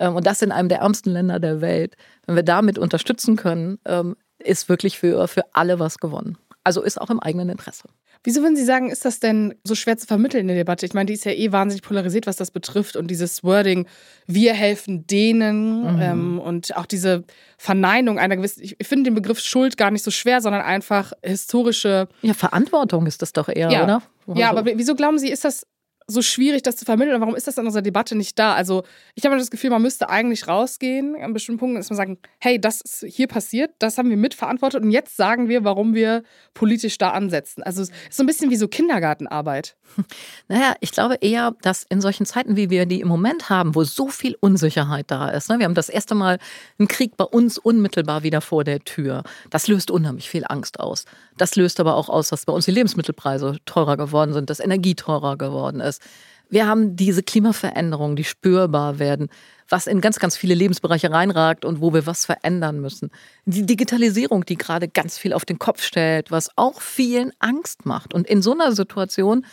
Ähm, 0.00 0.16
und 0.16 0.26
das 0.26 0.42
in 0.42 0.50
einem 0.50 0.68
der 0.68 0.78
ärmsten 0.78 1.12
Länder 1.12 1.38
der 1.38 1.60
Welt. 1.60 1.96
Wenn 2.26 2.34
wir 2.34 2.42
damit 2.42 2.78
unterstützen 2.78 3.36
können, 3.36 3.78
ähm, 3.84 4.16
ist 4.38 4.68
wirklich 4.68 4.98
für, 4.98 5.28
für 5.28 5.44
alle 5.54 5.78
was 5.78 5.98
gewonnen. 5.98 6.38
Also 6.64 6.82
ist 6.82 7.00
auch 7.00 7.10
im 7.10 7.20
eigenen 7.20 7.48
Interesse. 7.48 7.84
Wieso 8.22 8.42
würden 8.42 8.56
Sie 8.56 8.64
sagen, 8.64 8.90
ist 8.90 9.06
das 9.06 9.18
denn 9.18 9.54
so 9.64 9.74
schwer 9.74 9.96
zu 9.96 10.06
vermitteln 10.06 10.42
in 10.42 10.48
der 10.48 10.56
Debatte? 10.56 10.84
Ich 10.84 10.92
meine, 10.92 11.06
die 11.06 11.14
ist 11.14 11.24
ja 11.24 11.32
eh 11.32 11.52
wahnsinnig 11.52 11.82
polarisiert, 11.82 12.26
was 12.26 12.36
das 12.36 12.50
betrifft. 12.50 12.96
Und 12.96 13.10
dieses 13.10 13.42
Wording, 13.42 13.86
wir 14.26 14.52
helfen 14.52 15.06
denen 15.06 15.94
mhm. 15.94 16.02
ähm, 16.02 16.38
und 16.38 16.76
auch 16.76 16.84
diese 16.84 17.24
Verneinung 17.56 18.18
einer 18.18 18.36
gewissen, 18.36 18.62
ich 18.62 18.76
finde 18.82 19.04
den 19.04 19.14
Begriff 19.14 19.40
Schuld 19.40 19.78
gar 19.78 19.90
nicht 19.90 20.04
so 20.04 20.10
schwer, 20.10 20.42
sondern 20.42 20.60
einfach 20.60 21.12
historische. 21.22 22.08
Ja, 22.20 22.34
Verantwortung 22.34 23.06
ist 23.06 23.22
das 23.22 23.32
doch 23.32 23.48
eher, 23.48 23.70
ja. 23.70 23.84
oder? 23.84 24.02
Ja, 24.34 24.50
aber 24.50 24.66
wieso 24.66 24.94
glauben 24.94 25.18
Sie, 25.18 25.30
ist 25.30 25.46
das 25.46 25.66
so 26.10 26.22
schwierig, 26.22 26.62
das 26.62 26.76
zu 26.76 26.84
vermitteln? 26.84 27.14
Und 27.14 27.20
warum 27.20 27.36
ist 27.36 27.46
das 27.46 27.58
in 27.58 27.66
unserer 27.66 27.82
Debatte 27.82 28.16
nicht 28.16 28.38
da? 28.38 28.54
Also, 28.54 28.84
ich 29.14 29.24
habe 29.24 29.36
das 29.36 29.50
Gefühl, 29.50 29.70
man 29.70 29.82
müsste 29.82 30.08
eigentlich 30.08 30.48
rausgehen 30.48 31.16
an 31.20 31.32
bestimmten 31.32 31.58
Punkten, 31.58 31.74
man 31.74 31.96
sagen, 31.96 32.18
hey, 32.38 32.60
das 32.60 32.80
ist 32.80 33.04
hier 33.08 33.26
passiert, 33.26 33.72
das 33.78 33.98
haben 33.98 34.10
wir 34.10 34.16
mitverantwortet 34.16 34.82
und 34.82 34.90
jetzt 34.90 35.16
sagen 35.16 35.48
wir, 35.48 35.64
warum 35.64 35.94
wir 35.94 36.22
politisch 36.54 36.98
da 36.98 37.10
ansetzen. 37.10 37.62
Also, 37.62 37.82
es 37.82 37.90
ist 37.90 38.16
so 38.16 38.22
ein 38.22 38.26
bisschen 38.26 38.50
wie 38.50 38.56
so 38.56 38.68
Kindergartenarbeit. 38.68 39.76
Naja, 40.48 40.74
ich 40.80 40.92
glaube 40.92 41.16
eher, 41.20 41.54
dass 41.62 41.84
in 41.88 42.00
solchen 42.00 42.26
Zeiten, 42.26 42.56
wie 42.56 42.70
wir 42.70 42.86
die 42.86 43.00
im 43.00 43.08
Moment 43.08 43.50
haben, 43.50 43.74
wo 43.74 43.84
so 43.84 44.08
viel 44.08 44.36
Unsicherheit 44.40 45.10
da 45.10 45.28
ist, 45.28 45.48
ne? 45.48 45.58
wir 45.58 45.64
haben 45.66 45.74
das 45.74 45.88
erste 45.88 46.14
Mal 46.14 46.38
einen 46.78 46.88
Krieg 46.88 47.16
bei 47.16 47.24
uns 47.24 47.58
unmittelbar 47.58 48.22
wieder 48.22 48.40
vor 48.40 48.64
der 48.64 48.80
Tür. 48.80 49.22
Das 49.50 49.68
löst 49.68 49.90
unheimlich 49.90 50.28
viel 50.28 50.44
Angst 50.48 50.80
aus. 50.80 51.04
Das 51.36 51.56
löst 51.56 51.80
aber 51.80 51.94
auch 51.94 52.08
aus, 52.08 52.28
dass 52.28 52.44
bei 52.44 52.52
uns 52.52 52.64
die 52.64 52.70
Lebensmittelpreise 52.70 53.58
teurer 53.64 53.96
geworden 53.96 54.32
sind, 54.32 54.50
dass 54.50 54.60
Energie 54.60 54.94
teurer 54.94 55.36
geworden 55.36 55.80
ist. 55.80 55.99
Wir 56.48 56.66
haben 56.66 56.96
diese 56.96 57.22
Klimaveränderungen, 57.22 58.16
die 58.16 58.24
spürbar 58.24 58.98
werden, 58.98 59.28
was 59.68 59.86
in 59.86 60.00
ganz, 60.00 60.18
ganz 60.18 60.36
viele 60.36 60.54
Lebensbereiche 60.54 61.10
reinragt 61.10 61.64
und 61.64 61.80
wo 61.80 61.94
wir 61.94 62.06
was 62.06 62.24
verändern 62.24 62.80
müssen. 62.80 63.10
Die 63.44 63.64
Digitalisierung, 63.64 64.44
die 64.44 64.56
gerade 64.56 64.88
ganz 64.88 65.16
viel 65.16 65.32
auf 65.32 65.44
den 65.44 65.60
Kopf 65.60 65.82
stellt, 65.82 66.32
was 66.32 66.50
auch 66.56 66.80
vielen 66.80 67.32
Angst 67.38 67.86
macht. 67.86 68.12
Und 68.12 68.26
in 68.26 68.42
so 68.42 68.52
einer 68.52 68.72
Situation 68.72 69.46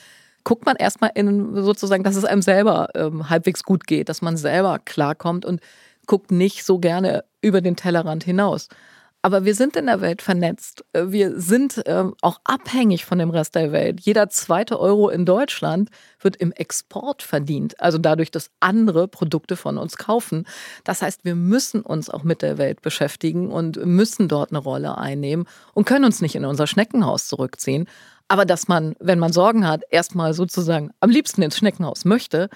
guckt 0.44 0.66
man 0.66 0.75
erstmal 0.75 1.12
in 1.13 1.62
sozusagen, 1.62 2.04
dass 2.04 2.16
es 2.16 2.25
einem 2.25 2.42
selber 2.42 2.89
ähm, 2.96 3.30
halbwegs 3.30 3.63
gut 3.63 3.86
geht, 3.86 4.10
dass 4.10 4.24
man 4.24 4.36
selber 4.36 4.80
klarkommt 4.80 5.46
und 5.46 5.62
guckt 6.08 6.32
nicht 6.32 6.63
so 6.63 6.80
gerne 6.80 7.25
über 7.42 7.62
den 7.62 7.75
Tellerrand 7.75 8.24
hinaus. 8.24 8.70
Aber 9.27 9.43
wir 9.43 9.55
sind 9.55 9.75
in 9.75 9.88
der 9.88 10.00
Welt 10.00 10.22
vernetzt. 10.22 10.86
Äh, 10.93 11.07
wir 11.07 11.38
sind 11.38 11.84
ähm, 11.86 12.15
auch 12.22 12.39
abhängig 12.46 13.03
von 13.03 13.19
dem 13.19 13.29
Rest 13.29 13.55
der 13.55 13.74
Welt. 13.74 14.00
Jeder 14.00 14.29
zweite 14.29 14.79
Euro 14.79 15.10
in 15.10 15.25
Deutschland 15.25 15.89
wird 16.22 16.38
im 16.38 16.53
Export 16.53 17.24
verdient. 17.24 17.77
Also 17.81 17.98
dadurch, 17.98 18.31
dass 18.31 18.51
andere 18.62 19.10
Produkte 19.10 19.57
von 19.57 19.77
uns 19.77 19.98
kaufen. 19.98 20.48
Das 20.86 21.01
heißt, 21.01 21.25
wir 21.25 21.36
müssen 21.36 21.81
uns 21.81 22.10
auch 22.10 22.24
mit 22.24 22.41
der 22.41 22.57
Welt 22.57 22.81
beschäftigen 22.81 23.51
und 23.51 23.86
müssen 23.86 24.29
dort 24.29 24.51
eine 24.51 24.60
Rolle 24.60 24.98
einnehmen 24.98 25.46
und 25.74 25.84
können 25.84 26.05
uns 26.05 26.22
nicht 26.22 26.36
in 26.36 26.46
unser 26.46 26.65
Schneckenhaus 26.65 27.27
zurückziehen. 27.27 27.86
Aber 28.29 28.46
dass 28.46 28.69
man, 28.69 28.96
wenn 29.01 29.19
man 29.19 29.34
Sorgen 29.34 29.67
hat, 29.67 29.84
erstmal 29.89 30.36
sozusagen 30.36 30.91
am 31.01 31.10
liebsten 31.10 31.41
ins 31.41 31.57
Schneckenhaus 31.57 32.05
möchte, 32.05 32.48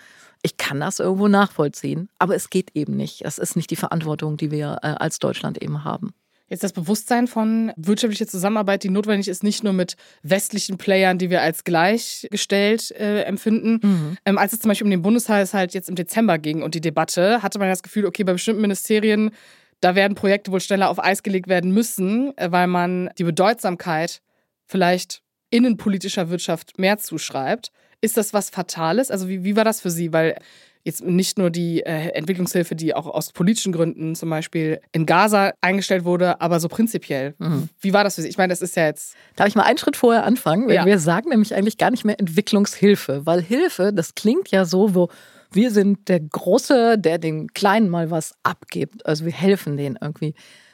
ich 0.41 0.55
kann 0.55 0.79
das 0.79 0.99
irgendwo 0.99 1.27
nachvollziehen, 1.27 2.07
aber 2.17 2.33
es 2.33 2.49
geht 2.49 2.71
eben 2.75 2.95
nicht. 2.95 3.25
Das 3.25 3.39
ist 3.39 3.57
nicht 3.57 3.71
die 3.71 3.75
Verantwortung, 3.75 4.37
die 4.37 4.51
wir 4.51 4.77
äh, 4.83 4.87
als 4.87 5.19
Deutschland 5.19 5.61
eben 5.61 5.83
haben. 5.83 6.13
Jetzt 6.51 6.65
das 6.65 6.74
Bewusstsein 6.74 7.27
von 7.27 7.72
wirtschaftlicher 7.77 8.27
Zusammenarbeit, 8.27 8.84
die 8.84 8.89
notwendig 8.89 9.29
ist, 9.29 9.41
nicht 9.41 9.63
nur 9.63 9.72
mit 9.72 9.96
westlichen 10.22 10.77
Playern, 10.77 11.17
die 11.17 11.29
wir 11.29 11.41
als 11.41 11.63
gleichgestellt 11.63 12.91
äh, 12.91 13.22
empfinden. 13.22 13.79
Mhm. 13.81 14.17
Ähm, 14.25 14.38
als 14.38 14.51
es 14.51 14.60
zum 14.60 14.67
Beispiel 14.67 14.84
um 14.84 14.91
den 14.91 15.01
Bundeshaushalt 15.01 15.74
jetzt 15.74 15.88
im 15.88 15.96
Dezember 15.96 16.39
ging 16.39 16.62
und 16.62 16.75
die 16.75 16.81
Debatte, 16.81 17.41
hatte 17.41 17.58
man 17.58 17.70
das 17.70 17.84
Gefühl, 17.84 18.05
okay, 18.05 18.25
bei 18.25 18.34
bestimmten 18.34 18.60
Ministerien, 18.60 19.31
da 19.79 19.96
werden 19.96 20.13
Projekte 20.13 20.51
wohl 20.51 20.60
schneller 20.60 20.89
auf 20.89 21.01
Eis 21.01 21.24
gelegt 21.24 21.48
werden 21.48 21.72
müssen, 21.72 22.38
äh, 22.38 22.51
weil 22.51 22.67
man 22.67 23.10
die 23.17 23.24
Bedeutsamkeit 23.24 24.22
vielleicht 24.65 25.22
innenpolitischer 25.51 26.29
Wirtschaft 26.29 26.77
mehr 26.77 26.98
zuschreibt. 26.98 27.72
Ist 28.01 28.17
das 28.17 28.34
was 28.34 28.50
Fatales? 28.50 29.10
Also 29.10 29.29
wie, 29.29 29.46
wie 29.46 29.55
war 29.55 29.63
das 29.63 29.79
für 29.79 29.89
Sie? 29.89 30.12
Weil 30.12 30.36
jetzt 30.83 31.03
nicht 31.03 31.38
nur 31.38 31.50
die 31.50 31.81
äh, 31.81 32.09
Entwicklungshilfe, 32.09 32.75
die 32.75 32.95
auch 32.95 33.07
aus 33.07 33.31
politischen 33.31 33.71
Gründen 33.71 34.15
zum 34.15 34.29
Beispiel 34.29 34.81
in 34.91 35.05
Gaza 35.05 35.51
eingestellt 35.61 36.05
wurde, 36.05 36.41
aber 36.41 36.59
so 36.59 36.67
prinzipiell. 36.67 37.35
Mhm. 37.38 37.69
Wie 37.79 37.93
war 37.93 38.03
das 38.03 38.15
für 38.15 38.21
Sie? 38.21 38.29
Ich 38.29 38.38
meine, 38.38 38.51
das 38.51 38.61
ist 38.61 38.75
ja 38.75 38.85
jetzt. 38.85 39.15
Darf 39.35 39.47
ich 39.47 39.55
mal 39.55 39.63
einen 39.63 39.77
Schritt 39.77 39.95
vorher 39.95 40.25
anfangen? 40.25 40.69
Ja. 40.69 40.85
Wir 40.85 41.00
sagen 41.00 41.29
nämlich 41.29 41.53
eigentlich 41.55 41.77
gar 41.77 41.91
nicht 41.91 42.05
mehr 42.05 42.19
Entwicklungshilfe, 42.19 43.25
weil 43.25 43.41
Hilfe, 43.41 43.91
das 43.93 44.15
klingt 44.15 44.50
ja 44.51 44.65
so, 44.65 44.95
wo 44.95 45.09
wir 45.51 45.71
sind 45.71 46.07
der 46.07 46.21
Große, 46.21 46.97
der 46.97 47.17
den 47.17 47.53
Kleinen 47.53 47.89
mal 47.89 48.09
was 48.09 48.35
abgibt. 48.43 49.05
Also 49.05 49.25
wir 49.25 49.33
helfen 49.33 49.77
denen 49.77 49.97
irgendwie. 50.01 50.33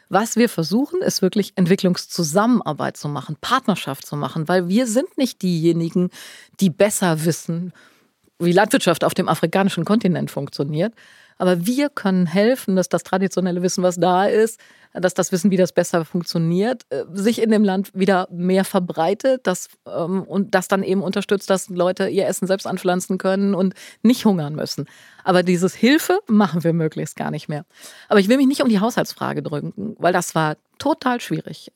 Was 0.09 0.37
wir 0.37 0.47
versuchen, 0.47 1.01
ist 1.01 1.21
wirklich 1.21 1.53
Entwicklungszusammenarbeit 1.55 2.95
zu 2.95 3.09
machen, 3.09 3.35
Partnerschaft 3.41 4.05
zu 4.05 4.15
machen, 4.15 4.47
weil 4.47 4.69
wir 4.69 4.87
sind 4.87 5.17
nicht 5.17 5.41
diejenigen, 5.41 6.11
die 6.61 6.69
besser 6.69 7.25
wissen, 7.25 7.73
wie 8.39 8.51
Landwirtschaft 8.51 9.03
auf 9.03 9.13
dem 9.13 9.27
afrikanischen 9.29 9.85
Kontinent 9.85 10.31
funktioniert. 10.31 10.93
Aber 11.39 11.65
wir 11.65 11.89
können 11.89 12.25
helfen, 12.25 12.75
dass 12.75 12.89
das 12.89 13.03
traditionelle 13.03 13.61
Wissen, 13.61 13.83
was 13.83 13.97
da 13.97 14.25
ist, 14.25 14.59
dass 14.93 15.13
das 15.13 15.31
Wissen, 15.31 15.51
wie 15.51 15.57
das 15.57 15.71
besser 15.71 16.05
funktioniert, 16.05 16.85
äh, 16.89 17.03
sich 17.13 17.41
in 17.41 17.51
dem 17.51 17.63
Land 17.63 17.91
wieder 17.93 18.27
mehr 18.31 18.65
verbreitet 18.65 19.45
dass, 19.45 19.69
ähm, 19.85 20.23
und 20.23 20.55
das 20.55 20.67
dann 20.67 20.81
eben 20.81 21.03
unterstützt, 21.03 21.49
dass 21.49 21.69
Leute 21.69 22.07
ihr 22.07 22.25
Essen 22.25 22.47
selbst 22.47 22.65
anpflanzen 22.65 23.17
können 23.17 23.53
und 23.53 23.75
nicht 24.01 24.25
hungern 24.25 24.55
müssen. 24.55 24.85
Aber 25.23 25.43
dieses 25.43 25.75
Hilfe 25.75 26.19
machen 26.27 26.63
wir 26.63 26.73
möglichst 26.73 27.15
gar 27.15 27.29
nicht 27.29 27.49
mehr. 27.49 27.65
Aber 28.09 28.19
ich 28.19 28.29
will 28.29 28.37
mich 28.37 28.47
nicht 28.47 28.61
um 28.61 28.69
die 28.69 28.79
Haushaltsfrage 28.79 29.43
drücken, 29.43 29.95
weil 29.99 30.13
das 30.13 30.33
war 30.33 30.57
total 30.79 31.21
schwierig. 31.21 31.71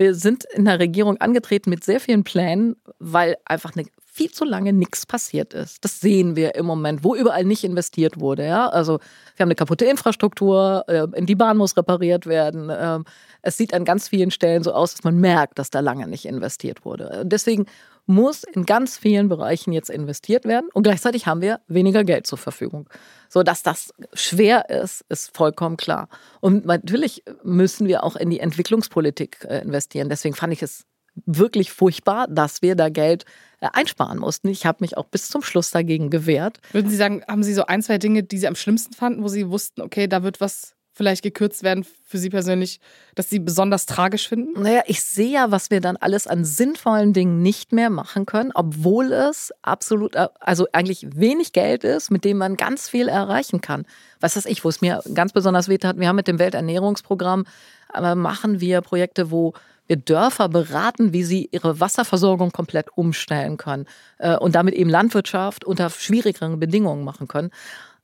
Ähm, 0.00 0.06
wir 0.06 0.14
sind 0.14 0.44
in 0.44 0.64
der 0.64 0.78
Regierung 0.78 1.18
angetreten 1.18 1.70
mit 1.70 1.84
sehr 1.84 2.00
vielen 2.00 2.24
Plänen, 2.24 2.76
weil 2.98 3.36
einfach 3.44 3.76
eine 3.76 3.86
viel 4.12 4.30
zu 4.30 4.44
lange 4.44 4.72
nichts 4.72 5.06
passiert 5.06 5.54
ist. 5.54 5.84
Das 5.84 6.00
sehen 6.00 6.34
wir 6.34 6.56
im 6.56 6.66
Moment, 6.66 7.04
wo 7.04 7.14
überall 7.14 7.44
nicht 7.44 7.62
investiert 7.62 8.18
wurde. 8.18 8.44
Ja? 8.44 8.68
Also 8.68 8.98
wir 9.36 9.44
haben 9.44 9.48
eine 9.48 9.54
kaputte 9.54 9.84
Infrastruktur, 9.84 10.84
äh, 10.88 11.06
die 11.24 11.36
Bahn 11.36 11.56
muss 11.56 11.76
repariert 11.76 12.26
werden. 12.26 12.70
Ähm, 12.76 13.04
es 13.42 13.56
sieht 13.56 13.72
an 13.72 13.84
ganz 13.84 14.08
vielen 14.08 14.30
Stellen 14.30 14.62
so 14.62 14.72
aus, 14.72 14.94
dass 14.94 15.04
man 15.04 15.16
merkt, 15.16 15.58
dass 15.58 15.70
da 15.70 15.80
lange 15.80 16.08
nicht 16.08 16.26
investiert 16.26 16.84
wurde. 16.84 17.22
Deswegen 17.24 17.66
muss 18.10 18.42
in 18.44 18.66
ganz 18.66 18.98
vielen 18.98 19.28
Bereichen 19.28 19.72
jetzt 19.72 19.88
investiert 19.88 20.44
werden 20.44 20.68
und 20.72 20.82
gleichzeitig 20.82 21.26
haben 21.26 21.40
wir 21.40 21.60
weniger 21.68 22.04
Geld 22.04 22.26
zur 22.26 22.38
Verfügung. 22.38 22.88
So 23.28 23.42
dass 23.42 23.62
das 23.62 23.94
schwer 24.12 24.68
ist, 24.68 25.04
ist 25.08 25.34
vollkommen 25.36 25.76
klar. 25.76 26.08
Und 26.40 26.66
natürlich 26.66 27.22
müssen 27.44 27.86
wir 27.86 28.02
auch 28.02 28.16
in 28.16 28.28
die 28.28 28.40
Entwicklungspolitik 28.40 29.46
äh, 29.48 29.60
investieren. 29.60 30.08
Deswegen 30.08 30.34
fand 30.34 30.52
ich 30.52 30.62
es 30.62 30.84
wirklich 31.26 31.70
furchtbar, 31.70 32.26
dass 32.28 32.62
wir 32.62 32.74
da 32.74 32.88
Geld 32.88 33.24
äh, 33.60 33.68
einsparen 33.72 34.18
mussten. 34.18 34.48
Ich 34.48 34.66
habe 34.66 34.78
mich 34.80 34.96
auch 34.96 35.06
bis 35.06 35.28
zum 35.28 35.42
Schluss 35.42 35.70
dagegen 35.70 36.10
gewehrt. 36.10 36.58
Würden 36.72 36.90
Sie 36.90 36.96
sagen, 36.96 37.22
haben 37.28 37.44
Sie 37.44 37.54
so 37.54 37.66
ein, 37.66 37.82
zwei 37.82 37.98
Dinge, 37.98 38.24
die 38.24 38.38
Sie 38.38 38.48
am 38.48 38.56
schlimmsten 38.56 38.92
fanden, 38.92 39.22
wo 39.22 39.28
Sie 39.28 39.48
wussten, 39.48 39.82
okay, 39.82 40.08
da 40.08 40.22
wird 40.22 40.40
was 40.40 40.74
vielleicht 41.00 41.22
gekürzt 41.22 41.62
werden 41.62 41.86
für 42.04 42.18
Sie 42.18 42.28
persönlich, 42.28 42.78
dass 43.14 43.30
Sie 43.30 43.38
besonders 43.38 43.86
tragisch 43.86 44.28
finden? 44.28 44.60
Naja, 44.60 44.82
ich 44.84 45.02
sehe 45.02 45.30
ja, 45.30 45.50
was 45.50 45.70
wir 45.70 45.80
dann 45.80 45.96
alles 45.96 46.26
an 46.26 46.44
sinnvollen 46.44 47.14
Dingen 47.14 47.40
nicht 47.40 47.72
mehr 47.72 47.88
machen 47.88 48.26
können, 48.26 48.50
obwohl 48.54 49.10
es 49.14 49.50
absolut, 49.62 50.14
äh, 50.14 50.28
also 50.40 50.66
eigentlich 50.72 51.06
wenig 51.14 51.54
Geld 51.54 51.84
ist, 51.84 52.10
mit 52.10 52.26
dem 52.26 52.36
man 52.36 52.58
ganz 52.58 52.90
viel 52.90 53.08
erreichen 53.08 53.62
kann. 53.62 53.86
Was 54.20 54.36
weiß 54.36 54.44
ich, 54.44 54.62
wo 54.62 54.68
es 54.68 54.82
mir 54.82 55.02
ganz 55.14 55.32
besonders 55.32 55.68
weh 55.68 55.78
hat, 55.82 55.98
wir 55.98 56.06
haben 56.06 56.16
mit 56.16 56.28
dem 56.28 56.38
Welternährungsprogramm, 56.38 57.46
aber 57.88 58.10
äh, 58.10 58.14
machen 58.14 58.60
wir 58.60 58.82
Projekte, 58.82 59.30
wo 59.30 59.54
wir 59.86 59.96
Dörfer 59.96 60.50
beraten, 60.50 61.14
wie 61.14 61.24
sie 61.24 61.48
ihre 61.50 61.80
Wasserversorgung 61.80 62.52
komplett 62.52 62.96
umstellen 62.96 63.56
können 63.56 63.86
äh, 64.18 64.36
und 64.36 64.54
damit 64.54 64.74
eben 64.74 64.90
Landwirtschaft 64.90 65.64
unter 65.64 65.88
schwierigeren 65.88 66.60
Bedingungen 66.60 67.04
machen 67.04 67.26
können. 67.26 67.50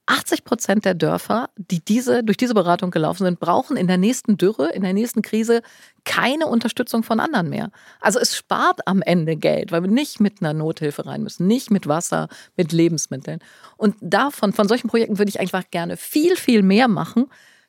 80 0.07 0.45
Prozent 0.45 0.85
der 0.85 0.95
Dörfer, 0.95 1.51
die 1.57 1.85
diese, 1.85 2.23
durch 2.23 2.37
diese 2.37 2.55
Beratung 2.55 2.91
gelaufen 2.91 3.25
sind, 3.25 3.41
brauchen 3.41 3.77
in 3.77 3.89
der 3.89 3.99
nächsten 3.99 4.37
Dürre, 4.37 4.71
in 4.73 4.83
der 4.83 4.93
nächsten 4.93 5.23
Krise 5.23 5.63
keine 6.05 6.47
Unterstützung 6.47 7.03
von 7.03 7.19
anderen 7.19 7.49
mehr. 7.49 7.71
Also 8.01 8.21
es 8.21 8.37
spart 8.37 8.87
am 8.87 9.03
Ende 9.03 9.37
Geld, 9.37 9.73
weil 9.73 9.83
wir 9.83 9.91
nicht 9.91 10.21
mit 10.21 10.41
einer 10.41 10.55
Nothilfe 10.55 11.07
rein 11.07 11.23
müssen, 11.23 11.47
nicht 11.47 11.71
mit 11.71 11.89
Wasser, 11.89 12.29
mit 12.57 12.73
Lebensmitteln. 12.73 13.41
Und 13.77 13.97
davon, 14.01 14.53
von 14.53 14.69
solchen 14.69 14.89
Projekten 14.89 15.19
würde 15.19 15.29
ich 15.29 15.41
einfach 15.41 15.65
gerne 15.71 15.97
viel, 15.97 16.37
viel 16.37 16.63
mehr 16.63 16.87
machen, 16.89 17.27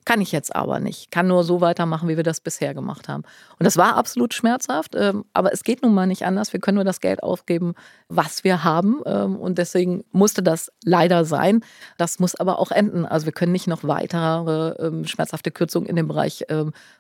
kann 0.07 0.21
ich 0.21 0.31
jetzt 0.31 0.55
aber 0.55 0.79
nicht. 0.79 1.11
Kann 1.11 1.27
nur 1.27 1.43
so 1.43 1.59
weitermachen, 1.59 2.07
wie 2.07 2.15
wir 2.15 2.23
das 2.23 2.39
bisher 2.39 2.73
gemacht 2.73 3.09
haben. 3.09 3.23
Und 3.59 3.65
das 3.65 3.75
war 3.75 3.97
absolut 3.97 4.33
schmerzhaft, 4.33 4.95
ähm, 4.95 5.25
aber 5.33 5.51
es 5.51 5.65
geht 5.65 5.81
nun 5.81 5.93
mal 5.93 6.07
nicht 6.07 6.25
anders. 6.25 6.53
Wir 6.53 6.61
können 6.61 6.75
nur 6.75 6.85
das 6.85 7.01
Geld 7.01 7.21
aufgeben, 7.21 7.73
was 8.07 8.45
wir 8.45 8.63
haben. 8.63 9.01
Ähm, 9.05 9.35
und 9.35 9.57
deswegen 9.57 10.05
musste 10.13 10.41
das 10.41 10.71
leider 10.85 11.25
sein. 11.25 11.59
Das 11.97 12.19
muss 12.19 12.35
aber 12.35 12.57
auch 12.59 12.71
enden. 12.71 13.05
Also 13.05 13.25
wir 13.25 13.33
können 13.33 13.51
nicht 13.51 13.67
noch 13.67 13.83
weitere 13.83 14.81
ähm, 14.81 15.05
schmerzhafte 15.05 15.51
Kürzungen 15.51 15.89
in 15.89 15.97
dem 15.97 16.07
Bereich 16.07 16.45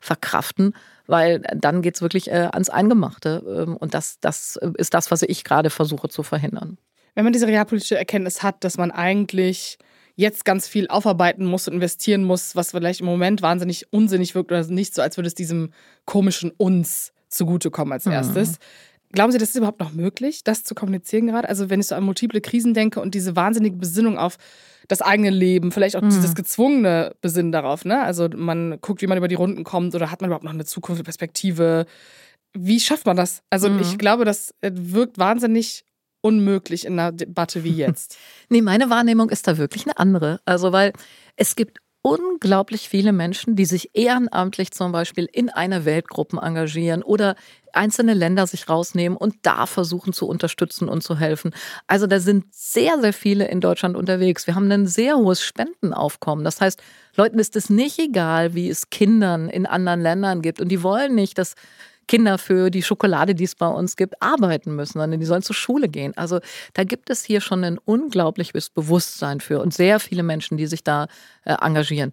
verkraften, 0.01 0.73
weil 1.05 1.39
dann 1.55 1.81
geht 1.81 1.95
es 1.95 2.01
wirklich 2.01 2.29
äh, 2.29 2.49
ans 2.51 2.69
Eingemachte. 2.69 3.77
Und 3.79 3.93
das, 3.93 4.19
das 4.19 4.59
ist 4.75 4.93
das, 4.93 5.11
was 5.11 5.21
ich 5.21 5.45
gerade 5.45 5.69
versuche 5.69 6.09
zu 6.09 6.23
verhindern. 6.23 6.77
Wenn 7.15 7.23
man 7.23 7.31
diese 7.31 7.47
realpolitische 7.47 7.97
Erkenntnis 7.97 8.43
hat, 8.43 8.65
dass 8.65 8.77
man 8.77 8.91
eigentlich 8.91 9.77
jetzt 10.17 10.45
ganz 10.45 10.67
viel 10.67 10.87
aufarbeiten 10.87 11.45
muss 11.45 11.67
und 11.67 11.75
investieren 11.75 12.23
muss, 12.23 12.55
was 12.55 12.71
vielleicht 12.71 12.99
im 12.99 13.05
Moment 13.05 13.41
wahnsinnig 13.41 13.93
unsinnig 13.93 14.35
wirkt 14.35 14.51
oder 14.51 14.65
nicht 14.65 14.93
so, 14.93 15.01
als 15.01 15.15
würde 15.15 15.27
es 15.27 15.35
diesem 15.35 15.71
komischen 16.05 16.51
uns 16.57 17.13
zugutekommen 17.29 17.93
als 17.93 18.05
mhm. 18.05 18.13
erstes. 18.13 18.51
Mhm. 18.53 18.55
Glauben 19.13 19.31
Sie, 19.31 19.37
das 19.37 19.49
ist 19.49 19.55
überhaupt 19.55 19.79
noch 19.79 19.93
möglich, 19.93 20.43
das 20.43 20.63
zu 20.63 20.75
kommunizieren 20.75 21.27
gerade? 21.27 21.47
Also 21.47 21.69
wenn 21.69 21.79
ich 21.79 21.87
so 21.87 21.95
an 21.95 22.03
multiple 22.03 22.41
Krisen 22.41 22.73
denke 22.73 22.99
und 22.99 23.13
diese 23.13 23.35
wahnsinnige 23.35 23.77
Besinnung 23.77 24.17
auf 24.17 24.37
das 24.87 25.01
eigene 25.01 25.29
Leben, 25.29 25.71
vielleicht 25.71 25.95
auch 25.95 26.01
mhm. 26.01 26.09
dieses 26.09 26.33
gezwungene 26.33 27.15
Besinnen 27.21 27.51
darauf, 27.51 27.85
ne? 27.85 28.01
Also 28.01 28.27
man 28.35 28.79
guckt, 28.81 29.01
wie 29.01 29.07
man 29.07 29.17
über 29.17 29.27
die 29.27 29.35
Runden 29.35 29.63
kommt 29.63 29.95
oder 29.95 30.11
hat 30.11 30.21
man 30.21 30.29
überhaupt 30.29 30.43
noch 30.43 30.53
eine 30.53 30.65
Zukunftsperspektive? 30.65 31.85
Wie 32.53 32.79
schafft 32.79 33.05
man 33.05 33.15
das? 33.15 33.43
Also 33.49 33.69
mhm. 33.69 33.81
ich 33.81 33.97
glaube, 33.97 34.25
das 34.25 34.53
äh, 34.61 34.71
wirkt 34.73 35.19
wahnsinnig 35.19 35.85
unmöglich 36.27 36.85
in 36.85 36.99
einer 36.99 37.11
Debatte 37.11 37.63
wie 37.63 37.71
jetzt. 37.71 38.17
nee, 38.49 38.61
meine 38.61 38.89
Wahrnehmung 38.89 39.29
ist 39.29 39.47
da 39.47 39.57
wirklich 39.57 39.85
eine 39.85 39.97
andere. 39.97 40.41
Also, 40.45 40.71
weil 40.71 40.91
es 41.37 41.55
gibt 41.55 41.79
unglaublich 42.01 42.87
viele 42.87 43.11
Menschen, 43.11 43.55
die 43.55 43.65
sich 43.65 43.91
ehrenamtlich 43.93 44.71
zum 44.71 44.91
Beispiel 44.91 45.27
in 45.31 45.49
eine 45.49 45.83
Weltgruppen 45.83 46.39
engagieren 46.39 47.03
oder 47.03 47.35
einzelne 47.73 48.13
Länder 48.13 48.47
sich 48.47 48.69
rausnehmen 48.69 49.17
und 49.17 49.35
da 49.41 49.65
versuchen 49.65 50.13
zu 50.13 50.27
unterstützen 50.27 50.87
und 50.87 51.01
zu 51.01 51.17
helfen. 51.17 51.51
Also 51.85 52.07
da 52.07 52.19
sind 52.19 52.45
sehr, 52.51 52.99
sehr 53.01 53.13
viele 53.13 53.47
in 53.47 53.61
Deutschland 53.61 53.97
unterwegs. 53.97 54.47
Wir 54.47 54.55
haben 54.55 54.71
ein 54.71 54.87
sehr 54.87 55.17
hohes 55.17 55.41
Spendenaufkommen. 55.41 56.45
Das 56.45 56.61
heißt, 56.61 56.81
Leuten 57.15 57.39
ist 57.39 57.55
es 57.55 57.69
nicht 57.69 57.99
egal, 57.99 58.55
wie 58.55 58.69
es 58.69 58.89
Kindern 58.89 59.49
in 59.49 59.65
anderen 59.65 60.01
Ländern 60.01 60.41
gibt 60.41 60.61
und 60.61 60.69
die 60.69 60.83
wollen 60.83 61.13
nicht, 61.13 61.37
dass 61.37 61.55
Kinder 62.07 62.37
für 62.37 62.69
die 62.69 62.83
Schokolade, 62.83 63.35
die 63.35 63.43
es 63.43 63.55
bei 63.55 63.67
uns 63.67 63.95
gibt, 63.95 64.21
arbeiten 64.21 64.75
müssen, 64.75 64.99
sondern 64.99 65.19
die 65.19 65.25
sollen 65.25 65.41
zur 65.41 65.55
Schule 65.55 65.89
gehen. 65.89 66.15
Also 66.15 66.39
da 66.73 66.83
gibt 66.83 67.09
es 67.09 67.23
hier 67.23 67.41
schon 67.41 67.63
ein 67.63 67.77
unglaubliches 67.77 68.69
Bewusstsein 68.69 69.39
für 69.39 69.61
und 69.61 69.73
sehr 69.73 69.99
viele 69.99 70.23
Menschen, 70.23 70.57
die 70.57 70.67
sich 70.67 70.83
da 70.83 71.07
äh, 71.45 71.55
engagieren. 71.61 72.11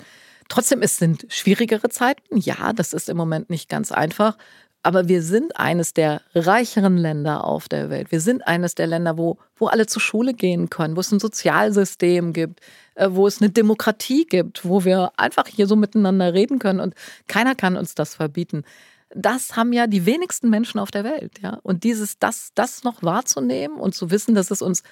Trotzdem, 0.48 0.82
es 0.82 0.98
sind 0.98 1.26
schwierigere 1.30 1.88
Zeiten. 1.88 2.38
Ja, 2.38 2.72
das 2.74 2.92
ist 2.92 3.08
im 3.08 3.16
Moment 3.16 3.48
nicht 3.50 3.68
ganz 3.68 3.92
einfach. 3.92 4.36
Aber 4.82 5.08
wir 5.08 5.22
sind 5.22 5.56
eines 5.58 5.94
der 5.94 6.20
reicheren 6.34 6.98
Länder 6.98 7.44
auf 7.44 7.70
der 7.70 7.88
Welt. 7.88 8.12
Wir 8.12 8.20
sind 8.20 8.46
eines 8.46 8.74
der 8.74 8.86
Länder, 8.86 9.16
wo, 9.16 9.38
wo 9.56 9.68
alle 9.68 9.86
zur 9.86 10.02
Schule 10.02 10.34
gehen 10.34 10.68
können, 10.68 10.94
wo 10.94 11.00
es 11.00 11.10
ein 11.10 11.20
Sozialsystem 11.20 12.34
gibt, 12.34 12.60
äh, 12.94 13.08
wo 13.10 13.26
es 13.26 13.40
eine 13.40 13.48
Demokratie 13.48 14.26
gibt, 14.26 14.68
wo 14.68 14.84
wir 14.84 15.12
einfach 15.16 15.46
hier 15.46 15.66
so 15.66 15.74
miteinander 15.74 16.34
reden 16.34 16.58
können 16.58 16.80
und 16.80 16.94
keiner 17.28 17.54
kann 17.54 17.78
uns 17.78 17.94
das 17.94 18.14
verbieten. 18.14 18.64
Das 19.14 19.56
haben 19.56 19.72
ja 19.72 19.86
die 19.86 20.06
wenigsten 20.06 20.50
Menschen 20.50 20.80
auf 20.80 20.90
der 20.90 21.04
Welt, 21.04 21.40
ja. 21.40 21.58
Und 21.62 21.84
dieses, 21.84 22.18
das, 22.18 22.50
das 22.54 22.84
noch 22.84 23.02
wahrzunehmen 23.02 23.78
und 23.78 23.94
zu 23.94 24.10
wissen, 24.10 24.34
dass 24.34 24.50
es 24.50 24.62
uns 24.62 24.82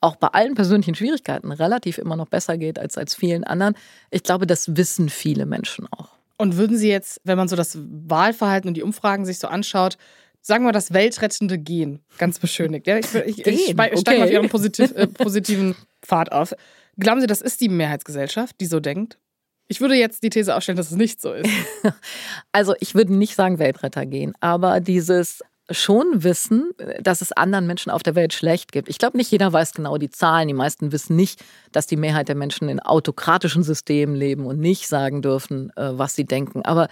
auch 0.00 0.16
bei 0.16 0.28
allen 0.28 0.54
persönlichen 0.54 0.94
Schwierigkeiten 0.94 1.52
relativ 1.52 1.98
immer 1.98 2.16
noch 2.16 2.28
besser 2.28 2.58
geht 2.58 2.78
als 2.78 2.98
als 2.98 3.14
vielen 3.14 3.44
anderen. 3.44 3.74
Ich 4.10 4.22
glaube, 4.22 4.46
das 4.46 4.76
wissen 4.76 5.08
viele 5.08 5.46
Menschen 5.46 5.86
auch. 5.92 6.10
Und 6.38 6.56
würden 6.56 6.76
Sie 6.76 6.88
jetzt, 6.88 7.20
wenn 7.24 7.38
man 7.38 7.48
so 7.48 7.54
das 7.54 7.78
Wahlverhalten 7.80 8.68
und 8.68 8.74
die 8.74 8.82
Umfragen 8.82 9.24
sich 9.24 9.38
so 9.38 9.46
anschaut, 9.46 9.96
sagen 10.40 10.64
wir 10.64 10.72
das 10.72 10.92
weltrettende 10.92 11.56
Gehen, 11.56 12.00
ganz 12.18 12.40
beschönigt. 12.40 12.88
Ja, 12.88 12.98
ich, 12.98 13.14
ich, 13.14 13.46
ich 13.46 13.70
steige 13.70 13.96
okay. 13.96 14.18
mal 14.18 14.24
auf 14.24 14.30
Ihren 14.30 14.48
positiv, 14.48 14.92
äh, 14.96 15.06
positiven 15.06 15.76
Pfad 16.02 16.32
auf. 16.32 16.52
Glauben 16.98 17.20
Sie, 17.20 17.28
das 17.28 17.40
ist 17.40 17.60
die 17.60 17.68
Mehrheitsgesellschaft, 17.68 18.56
die 18.60 18.66
so 18.66 18.80
denkt? 18.80 19.18
Ich 19.72 19.80
würde 19.80 19.94
jetzt 19.94 20.22
die 20.22 20.28
These 20.28 20.54
aufstellen, 20.54 20.76
dass 20.76 20.90
es 20.90 20.98
nicht 20.98 21.22
so 21.22 21.32
ist. 21.32 21.48
Also 22.52 22.74
ich 22.80 22.94
würde 22.94 23.14
nicht 23.14 23.34
sagen 23.34 23.58
Weltretter 23.58 24.04
gehen, 24.04 24.34
aber 24.40 24.80
dieses 24.80 25.42
schon 25.70 26.22
wissen, 26.22 26.72
dass 27.00 27.22
es 27.22 27.32
anderen 27.32 27.66
Menschen 27.66 27.90
auf 27.90 28.02
der 28.02 28.14
Welt 28.14 28.34
schlecht 28.34 28.70
gibt. 28.70 28.90
Ich 28.90 28.98
glaube, 28.98 29.16
nicht 29.16 29.30
jeder 29.30 29.50
weiß 29.50 29.72
genau 29.72 29.96
die 29.96 30.10
Zahlen. 30.10 30.48
Die 30.48 30.54
meisten 30.54 30.92
wissen 30.92 31.16
nicht, 31.16 31.42
dass 31.72 31.86
die 31.86 31.96
Mehrheit 31.96 32.28
der 32.28 32.34
Menschen 32.34 32.68
in 32.68 32.80
autokratischen 32.80 33.62
Systemen 33.62 34.14
leben 34.14 34.44
und 34.44 34.58
nicht 34.58 34.88
sagen 34.88 35.22
dürfen, 35.22 35.70
äh, 35.76 35.96
was 35.96 36.14
sie 36.14 36.26
denken. 36.26 36.62
Aber 36.66 36.88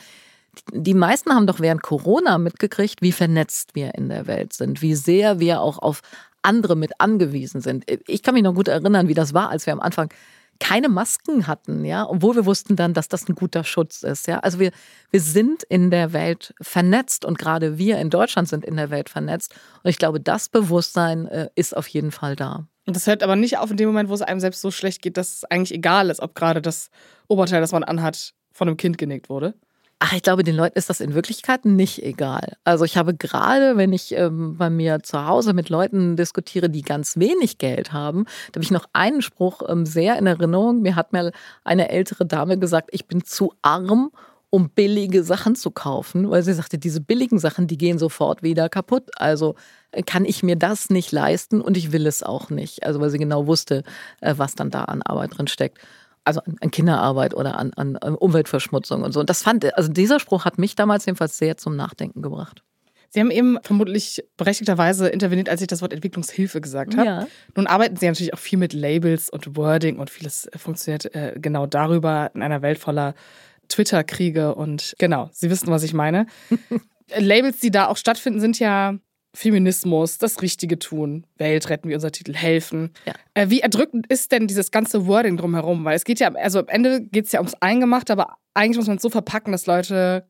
die 0.72 0.94
meisten 0.94 1.34
haben 1.34 1.46
doch 1.46 1.60
während 1.60 1.82
Corona 1.82 2.38
mitgekriegt, 2.38 3.02
wie 3.02 3.12
vernetzt 3.12 3.75
wir 3.75 3.94
in 3.94 4.08
der 4.08 4.26
Welt 4.26 4.54
sind, 4.54 4.80
wie 4.80 4.94
sehr 4.94 5.38
wir 5.38 5.60
auch 5.60 5.78
auf 5.78 6.00
andere 6.40 6.76
mit 6.76 6.92
angewiesen 6.99 7.60
sind. 7.60 7.84
Ich 8.06 8.22
kann 8.22 8.32
mich 8.32 8.42
noch 8.42 8.54
gut 8.54 8.68
erinnern, 8.68 9.08
wie 9.08 9.14
das 9.14 9.34
war, 9.34 9.50
als 9.50 9.66
wir 9.66 9.75
am 9.75 9.80
Anfang 9.80 10.10
keine 10.61 10.88
Masken 10.88 11.47
hatten, 11.47 11.85
ja, 11.85 12.09
obwohl 12.09 12.37
wir 12.37 12.47
wussten 12.47 12.76
dann, 12.76 12.95
dass 12.95 13.09
das 13.09 13.29
ein 13.29 13.35
guter 13.35 13.64
Schutz 13.64 14.02
ist, 14.02 14.29
ja. 14.29 14.38
Also 14.40 14.61
wir, 14.61 14.71
wir 15.11 15.21
sind 15.21 15.64
in 15.64 15.90
der 15.90 16.12
Welt 16.12 16.55
vernetzt 16.61 17.25
und 17.25 17.38
gerade 17.38 17.79
wir 17.79 17.99
in 17.99 18.11
Deutschland 18.11 18.49
sind 18.49 18.64
in 18.64 18.76
der 18.76 18.90
Welt 18.90 19.09
vernetzt. 19.09 19.55
Und 19.83 19.90
ich 19.90 19.99
glaube, 19.99 20.21
das 20.21 20.49
Bewusstsein 20.49 21.26
äh, 21.26 21.49
ist 21.55 21.76
auf 21.76 21.88
jeden 21.88 22.12
Fall 22.12 22.37
da. 22.37 22.67
Und 22.87 22.95
das 22.95 23.07
hört 23.07 23.23
aber 23.23 23.37
nicht 23.37 23.59
auf 23.59 23.71
in 23.71 23.76
dem 23.76 23.88
Moment, 23.88 24.09
wo 24.09 24.14
es 24.14 24.23
einem 24.23 24.40
selbst 24.40 24.61
so 24.61 24.71
schlecht 24.71 25.02
geht, 25.02 25.17
dass 25.17 25.35
es 25.35 25.45
eigentlich 25.45 25.75
egal 25.75 26.11
ist, 26.11 26.21
ob 26.21 26.35
gerade 26.35 26.62
das 26.62 26.90
Oberteil, 27.26 27.61
das 27.61 27.73
man 27.73 27.83
anhat, 27.83 28.35
von 28.52 28.69
einem 28.69 28.76
Kind 28.76 28.99
genäht 28.99 29.29
wurde. 29.29 29.55
Ach, 30.02 30.14
ich 30.14 30.23
glaube, 30.23 30.45
den 30.45 30.57
Leuten 30.57 30.78
ist 30.78 30.88
das 30.88 31.00
in 31.00 31.12
Wirklichkeit 31.12 31.66
nicht 31.66 32.02
egal. 32.02 32.57
Also 32.64 32.87
ich 32.87 32.97
habe 32.97 33.14
gerade, 33.14 33.76
wenn 33.76 33.92
ich 33.92 34.12
ähm, 34.12 34.57
bei 34.57 34.71
mir 34.71 35.02
zu 35.02 35.26
Hause 35.26 35.52
mit 35.52 35.69
Leuten 35.69 36.16
diskutiere, 36.16 36.71
die 36.71 36.80
ganz 36.80 37.19
wenig 37.19 37.59
Geld 37.59 37.92
haben, 37.92 38.25
da 38.50 38.57
habe 38.57 38.64
ich 38.64 38.71
noch 38.71 38.87
einen 38.95 39.21
Spruch 39.21 39.61
ähm, 39.69 39.85
sehr 39.85 40.19
in 40.19 40.26
Erinnerung. 40.26 40.80
Mir 40.80 40.97
hat 40.97 41.12
mal 41.12 41.33
eine 41.64 41.90
ältere 41.90 42.25
Dame 42.25 42.59
gesagt, 42.59 42.88
ich 42.92 43.09
bin 43.09 43.25
zu 43.25 43.52
arm, 43.61 44.11
um 44.49 44.71
billige 44.71 45.23
Sachen 45.23 45.54
zu 45.54 45.71
kaufen, 45.71 46.30
weil 46.30 46.42
sie 46.42 46.54
sagte, 46.54 46.78
diese 46.78 47.02
billigen 47.02 47.38
Sachen, 47.38 47.66
die 47.66 47.76
gehen 47.76 47.99
sofort 47.99 48.42
wieder 48.42 48.71
kaputt. 48.71 49.11
Also 49.16 49.54
äh, 49.92 50.02
kann 50.02 50.25
ich 50.25 50.42
mir 50.42 50.57
das 50.57 50.88
nicht 50.88 51.12
leisten 51.12 51.61
und 51.61 51.76
ich 51.76 51.92
will 51.92 52.07
es 52.07 52.23
auch 52.23 52.49
nicht. 52.49 52.87
Also 52.87 53.00
weil 53.00 53.11
sie 53.11 53.19
genau 53.19 53.47
wusste, 53.47 53.83
äh, 54.23 54.33
was 54.38 54.54
dann 54.54 54.71
da 54.71 54.85
an 54.85 55.02
Arbeit 55.02 55.37
drin 55.37 55.47
steckt 55.47 55.78
also 56.25 56.41
an, 56.61 56.71
Kinderarbeit 56.71 57.35
oder 57.35 57.59
an, 57.59 57.73
an, 57.75 57.97
Umweltverschmutzung 57.97 59.03
und 59.03 59.12
so. 59.12 59.21
Und 59.21 59.31
das 59.31 59.43
fand, 59.43 59.75
also 59.77 59.91
dieser 59.91 60.21
Spruch 60.21 60.45
hat 60.45 60.59
mich 60.59 60.75
damals 60.77 61.07
jedenfalls 61.07 61.39
sehr 61.39 61.57
zum 61.57 61.77
Nachdenken 61.77 62.23
gebracht. 62.23 62.62
Sie 63.12 63.19
haben 63.19 63.33
eben 63.33 63.59
vermutlich 63.62 64.25
berechtigterweise 64.37 65.09
interveniert, 65.09 65.49
als 65.49 65.61
ich 65.61 65.67
das 65.67 65.83
Wort 65.83 65.93
Entwicklungshilfe 65.93 66.61
gesagt 66.61 66.97
habe. 66.97 67.07
Ja. 67.07 67.27
Nun 67.57 67.67
arbeiten 67.67 67.97
Sie 67.97 68.07
natürlich 68.07 68.33
auch 68.35 68.39
viel 68.39 68.59
mit 68.59 68.73
Labels 68.73 69.29
und 69.31 69.57
Wording 69.57 69.99
und 69.99 70.11
vieles 70.11 70.49
funktioniert 70.57 71.12
äh, 71.15 71.35
genau 71.37 71.67
darüber 71.67 72.31
in 72.35 72.43
einer 72.43 72.62
Welt 72.62 72.79
voller 72.79 73.15
Twitter-Kriege 73.69 74.55
und 74.55 74.95
genau, 74.99 75.29
Sie 75.33 75.50
wissen, 75.50 75.69
was 75.69 75.83
ich 75.83 75.93
meine. 75.93 76.27
Labels, 77.17 77.59
die 77.59 77.73
da 77.73 77.89
auch 77.89 77.97
stattfinden, 77.97 78.39
sind 78.39 78.61
ja 78.61 78.95
Feminismus, 79.34 80.18
das 80.18 80.42
Richtige 80.42 80.78
tun, 80.78 81.26
Welt 81.37 81.68
retten, 81.68 81.88
wie 81.88 81.94
unser 81.94 82.10
Titel, 82.10 82.34
helfen. 82.34 82.90
Ja. 83.06 83.14
Äh, 83.34 83.50
wie 83.50 83.60
erdrückend 83.60 84.06
ist 84.08 84.32
denn 84.32 84.46
dieses 84.46 84.70
ganze 84.70 85.06
Wording 85.06 85.37
drumherum? 85.37 85.84
Weil 85.84 85.96
es 85.96 86.04
geht 86.04 86.20
ja, 86.20 86.32
also 86.34 86.58
am 86.58 86.68
Ende 86.68 87.00
geht 87.00 87.26
es 87.26 87.32
ja 87.32 87.40
ums 87.40 87.54
Eingemachte, 87.60 88.12
aber 88.12 88.37
eigentlich 88.54 88.78
muss 88.78 88.88
man 88.88 88.96
es 88.96 89.02
so 89.02 89.10
verpacken, 89.10 89.52
dass 89.52 89.66
Leute 89.66 90.26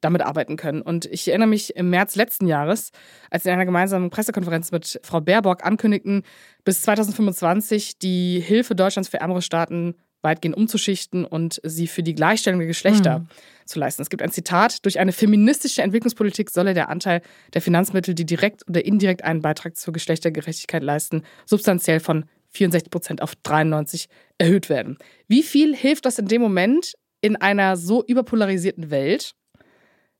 damit 0.00 0.22
arbeiten 0.22 0.56
können. 0.56 0.80
Und 0.80 1.04
ich 1.06 1.28
erinnere 1.28 1.48
mich 1.48 1.76
im 1.76 1.90
März 1.90 2.16
letzten 2.16 2.46
Jahres, 2.46 2.90
als 3.30 3.42
sie 3.42 3.50
in 3.50 3.54
einer 3.54 3.66
gemeinsamen 3.66 4.08
Pressekonferenz 4.08 4.72
mit 4.72 4.98
Frau 5.02 5.20
Baerbock 5.20 5.64
ankündigten, 5.64 6.22
bis 6.64 6.80
2025 6.82 7.98
die 7.98 8.40
Hilfe 8.40 8.74
Deutschlands 8.74 9.10
für 9.10 9.20
ärmere 9.20 9.42
Staaten 9.42 9.96
weitgehend 10.22 10.56
umzuschichten 10.56 11.24
und 11.24 11.60
sie 11.64 11.86
für 11.86 12.02
die 12.02 12.14
Gleichstellung 12.14 12.60
der 12.60 12.68
Geschlechter 12.68 13.20
mhm. 13.20 13.28
zu 13.64 13.78
leisten. 13.78 14.02
Es 14.02 14.10
gibt 14.10 14.22
ein 14.22 14.30
Zitat, 14.30 14.84
durch 14.84 14.98
eine 14.98 15.12
feministische 15.12 15.82
Entwicklungspolitik 15.82 16.50
solle 16.50 16.74
der 16.74 16.88
Anteil 16.88 17.22
der 17.54 17.62
Finanzmittel, 17.62 18.14
die 18.14 18.26
direkt 18.26 18.68
oder 18.68 18.84
indirekt 18.84 19.24
einen 19.24 19.42
Beitrag 19.42 19.76
zur 19.76 19.92
Geschlechtergerechtigkeit 19.92 20.82
leisten, 20.82 21.22
substanziell 21.46 22.00
von 22.00 22.26
64 22.50 22.90
Prozent 22.90 23.22
auf 23.22 23.34
93 23.42 24.08
erhöht 24.38 24.68
werden. 24.68 24.98
Wie 25.28 25.42
viel 25.42 25.74
hilft 25.74 26.04
das 26.04 26.18
in 26.18 26.26
dem 26.26 26.42
Moment 26.42 26.94
in 27.20 27.36
einer 27.36 27.76
so 27.76 28.04
überpolarisierten 28.04 28.90
Welt, 28.90 29.34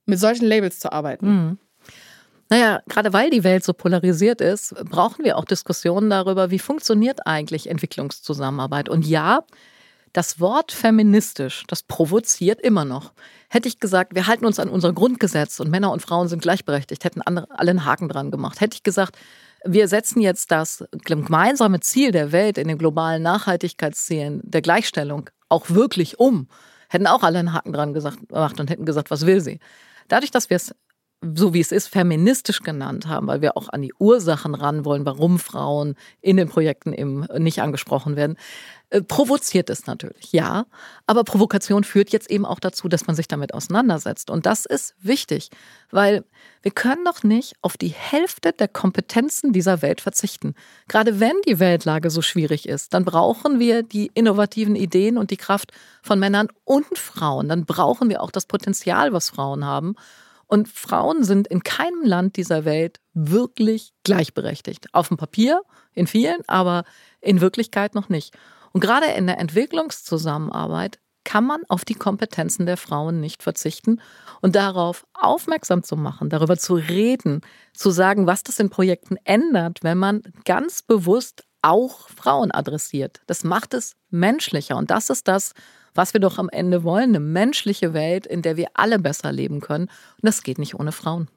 mit 0.07 0.19
solchen 0.19 0.47
Labels 0.47 0.79
zu 0.81 0.93
arbeiten? 0.93 1.27
Mhm. 1.27 1.59
Naja, 2.51 2.81
gerade 2.89 3.13
weil 3.13 3.31
die 3.31 3.45
Welt 3.45 3.63
so 3.63 3.73
polarisiert 3.73 4.41
ist, 4.41 4.75
brauchen 4.87 5.25
wir 5.25 5.39
auch 5.39 5.45
Diskussionen 5.45 6.11
darüber, 6.11 6.51
wie 6.51 6.59
funktioniert 6.59 7.25
eigentlich 7.25 7.71
Entwicklungszusammenarbeit. 7.71 8.89
Und 8.89 9.07
ja, 9.07 9.45
das 10.13 10.41
Wort 10.41 10.73
feministisch, 10.73 11.65
das 11.69 11.83
provoziert 11.83 12.61
immer 12.61 12.85
noch. 12.85 13.13
Hätte 13.49 13.69
ich 13.69 13.79
gesagt, 13.81 14.15
wir 14.15 14.27
halten 14.27 14.47
uns 14.47 14.59
an 14.59 14.69
unser 14.69 14.93
Grundgesetz 14.93 15.61
und 15.61 15.71
Männer 15.71 15.93
und 15.93 16.03
Frauen 16.03 16.29
sind 16.29 16.43
gleichberechtigt, 16.43 17.05
hätten 17.05 17.23
alle 17.23 17.47
einen 17.51 17.85
Haken 17.85 18.09
dran 18.09 18.31
gemacht. 18.31 18.61
Hätte 18.61 18.75
ich 18.75 18.83
gesagt, 18.83 19.17
wir 19.65 19.89
setzen 19.89 20.21
jetzt 20.21 20.51
das 20.51 20.85
gemeinsame 21.05 21.81
Ziel 21.81 22.13
der 22.13 22.33
Welt 22.33 22.59
in 22.59 22.69
den 22.69 22.79
globalen 22.79 23.23
Nachhaltigkeitszielen 23.23 24.41
der 24.43 24.63
Gleichstellung 24.63 25.29
auch 25.49 25.69
wirklich 25.69 26.19
um, 26.19 26.49
hätten 26.89 27.07
auch 27.07 27.23
alle 27.23 27.41
einen 27.41 27.53
Haken 27.53 27.73
dran 27.73 27.93
gemacht 27.93 28.61
und 28.61 28.71
hätten 28.71 28.87
gesagt, 28.87 29.11
was 29.11 29.27
will 29.27 29.41
sie? 29.41 29.61
Dadurch, 30.09 30.31
dass 30.31 30.51
wir 30.51 30.57
es 30.57 30.75
so 31.23 31.53
wie 31.53 31.61
es 31.61 31.71
ist, 31.71 31.89
feministisch 31.89 32.61
genannt 32.61 33.07
haben, 33.07 33.27
weil 33.27 33.43
wir 33.43 33.57
auch 33.57 33.69
an 33.69 33.83
die 33.83 33.93
Ursachen 33.99 34.55
ran 34.55 34.85
wollen, 34.87 35.05
warum 35.05 35.39
Frauen 35.39 35.95
in 36.23 36.39
den 36.39 36.49
Projekten 36.49 36.95
eben 36.95 37.27
nicht 37.39 37.61
angesprochen 37.61 38.17
werden, 38.17 38.37
äh, 38.89 39.03
provoziert 39.03 39.69
es 39.69 39.87
natürlich, 39.87 40.33
ja. 40.33 40.65
Aber 41.07 41.25
Provokation 41.25 41.85
führt 41.85 42.11
jetzt 42.11 42.31
eben 42.31 42.47
auch 42.47 42.59
dazu, 42.59 42.89
dass 42.89 43.07
man 43.07 43.15
sich 43.15 43.29
damit 43.29 43.53
auseinandersetzt. 43.53 44.31
Und 44.31 44.47
das 44.47 44.65
ist 44.65 44.95
wichtig, 45.01 45.51
weil 45.91 46.25
wir 46.63 46.73
können 46.73 47.05
doch 47.05 47.23
nicht 47.23 47.55
auf 47.61 47.77
die 47.77 47.89
Hälfte 47.89 48.53
der 48.53 48.69
Kompetenzen 48.69 49.53
dieser 49.53 49.83
Welt 49.83 50.01
verzichten. 50.01 50.55
Gerade 50.89 51.21
wenn 51.21 51.37
die 51.47 51.59
Weltlage 51.59 52.09
so 52.09 52.23
schwierig 52.23 52.67
ist, 52.67 52.95
dann 52.95 53.05
brauchen 53.05 53.61
wir 53.61 53.83
die 53.83 54.11
innovativen 54.15 54.75
Ideen 54.75 55.19
und 55.19 55.31
die 55.31 55.37
Kraft 55.37 55.73
von 56.03 56.19
Männern 56.19 56.49
und 56.65 56.99
Frauen. 56.99 57.49
Dann 57.49 57.67
brauchen 57.67 58.09
wir 58.09 58.23
auch 58.23 58.31
das 58.31 58.47
Potenzial, 58.47 59.13
was 59.13 59.29
Frauen 59.29 59.67
haben. 59.67 59.97
Und 60.51 60.69
Frauen 60.69 61.23
sind 61.23 61.47
in 61.47 61.63
keinem 61.63 62.03
Land 62.03 62.37
dieser 62.37 62.65
Welt 62.65 62.99
wirklich 63.15 63.93
gleichberechtigt. 64.03 64.93
Auf 64.93 65.07
dem 65.07 65.17
Papier, 65.17 65.63
in 65.95 66.09
vielen, 66.09 66.41
aber 66.49 66.83
in 67.21 67.41
Wirklichkeit 67.41 67.95
noch 67.95 68.09
nicht. 68.09 68.37
Und 68.73 68.81
gerade 68.81 69.07
in 69.07 69.29
der 69.29 69.39
Entwicklungszusammenarbeit 69.39 70.99
kann 71.23 71.45
man 71.45 71.61
auf 71.69 71.85
die 71.85 71.95
Kompetenzen 71.95 72.67
der 72.67 72.77
Frauen 72.77 73.21
nicht 73.21 73.45
verzichten 73.45 74.01
und 74.41 74.57
darauf 74.57 75.07
aufmerksam 75.15 75.85
zu 75.85 75.97
machen, 75.97 76.31
darüber 76.31 76.57
zu 76.57 76.75
reden, 76.75 77.43
zu 77.73 77.93
sagen, 77.93 78.27
was 78.27 78.43
das 78.43 78.59
in 78.59 78.71
Projekten 78.71 79.19
ändert, 79.23 79.85
wenn 79.85 79.99
man 79.99 80.23
ganz 80.45 80.83
bewusst 80.83 81.45
auch 81.63 82.09
Frauen 82.09 82.51
adressiert. 82.51 83.21
Das 83.29 83.45
macht 83.45 83.73
es 83.73 83.95
menschlicher 84.09 84.77
und 84.77 84.91
das 84.91 85.11
ist 85.11 85.29
das, 85.29 85.53
was 85.95 86.13
wir 86.13 86.21
doch 86.21 86.39
am 86.39 86.49
Ende 86.49 86.83
wollen, 86.85 87.11
eine 87.11 87.21
menschliche 87.21 87.95
Welt, 87.95 88.27
in 88.27 88.43
der 88.43 88.57
wir 88.57 88.69
alle 88.75 88.99
besser 88.99 89.33
leben 89.33 89.61
können. 89.61 89.85
Und 89.85 90.23
das 90.23 90.43
geht 90.43 90.59
nicht 90.59 90.75
ohne 90.75 90.93
Frauen. 90.93 91.29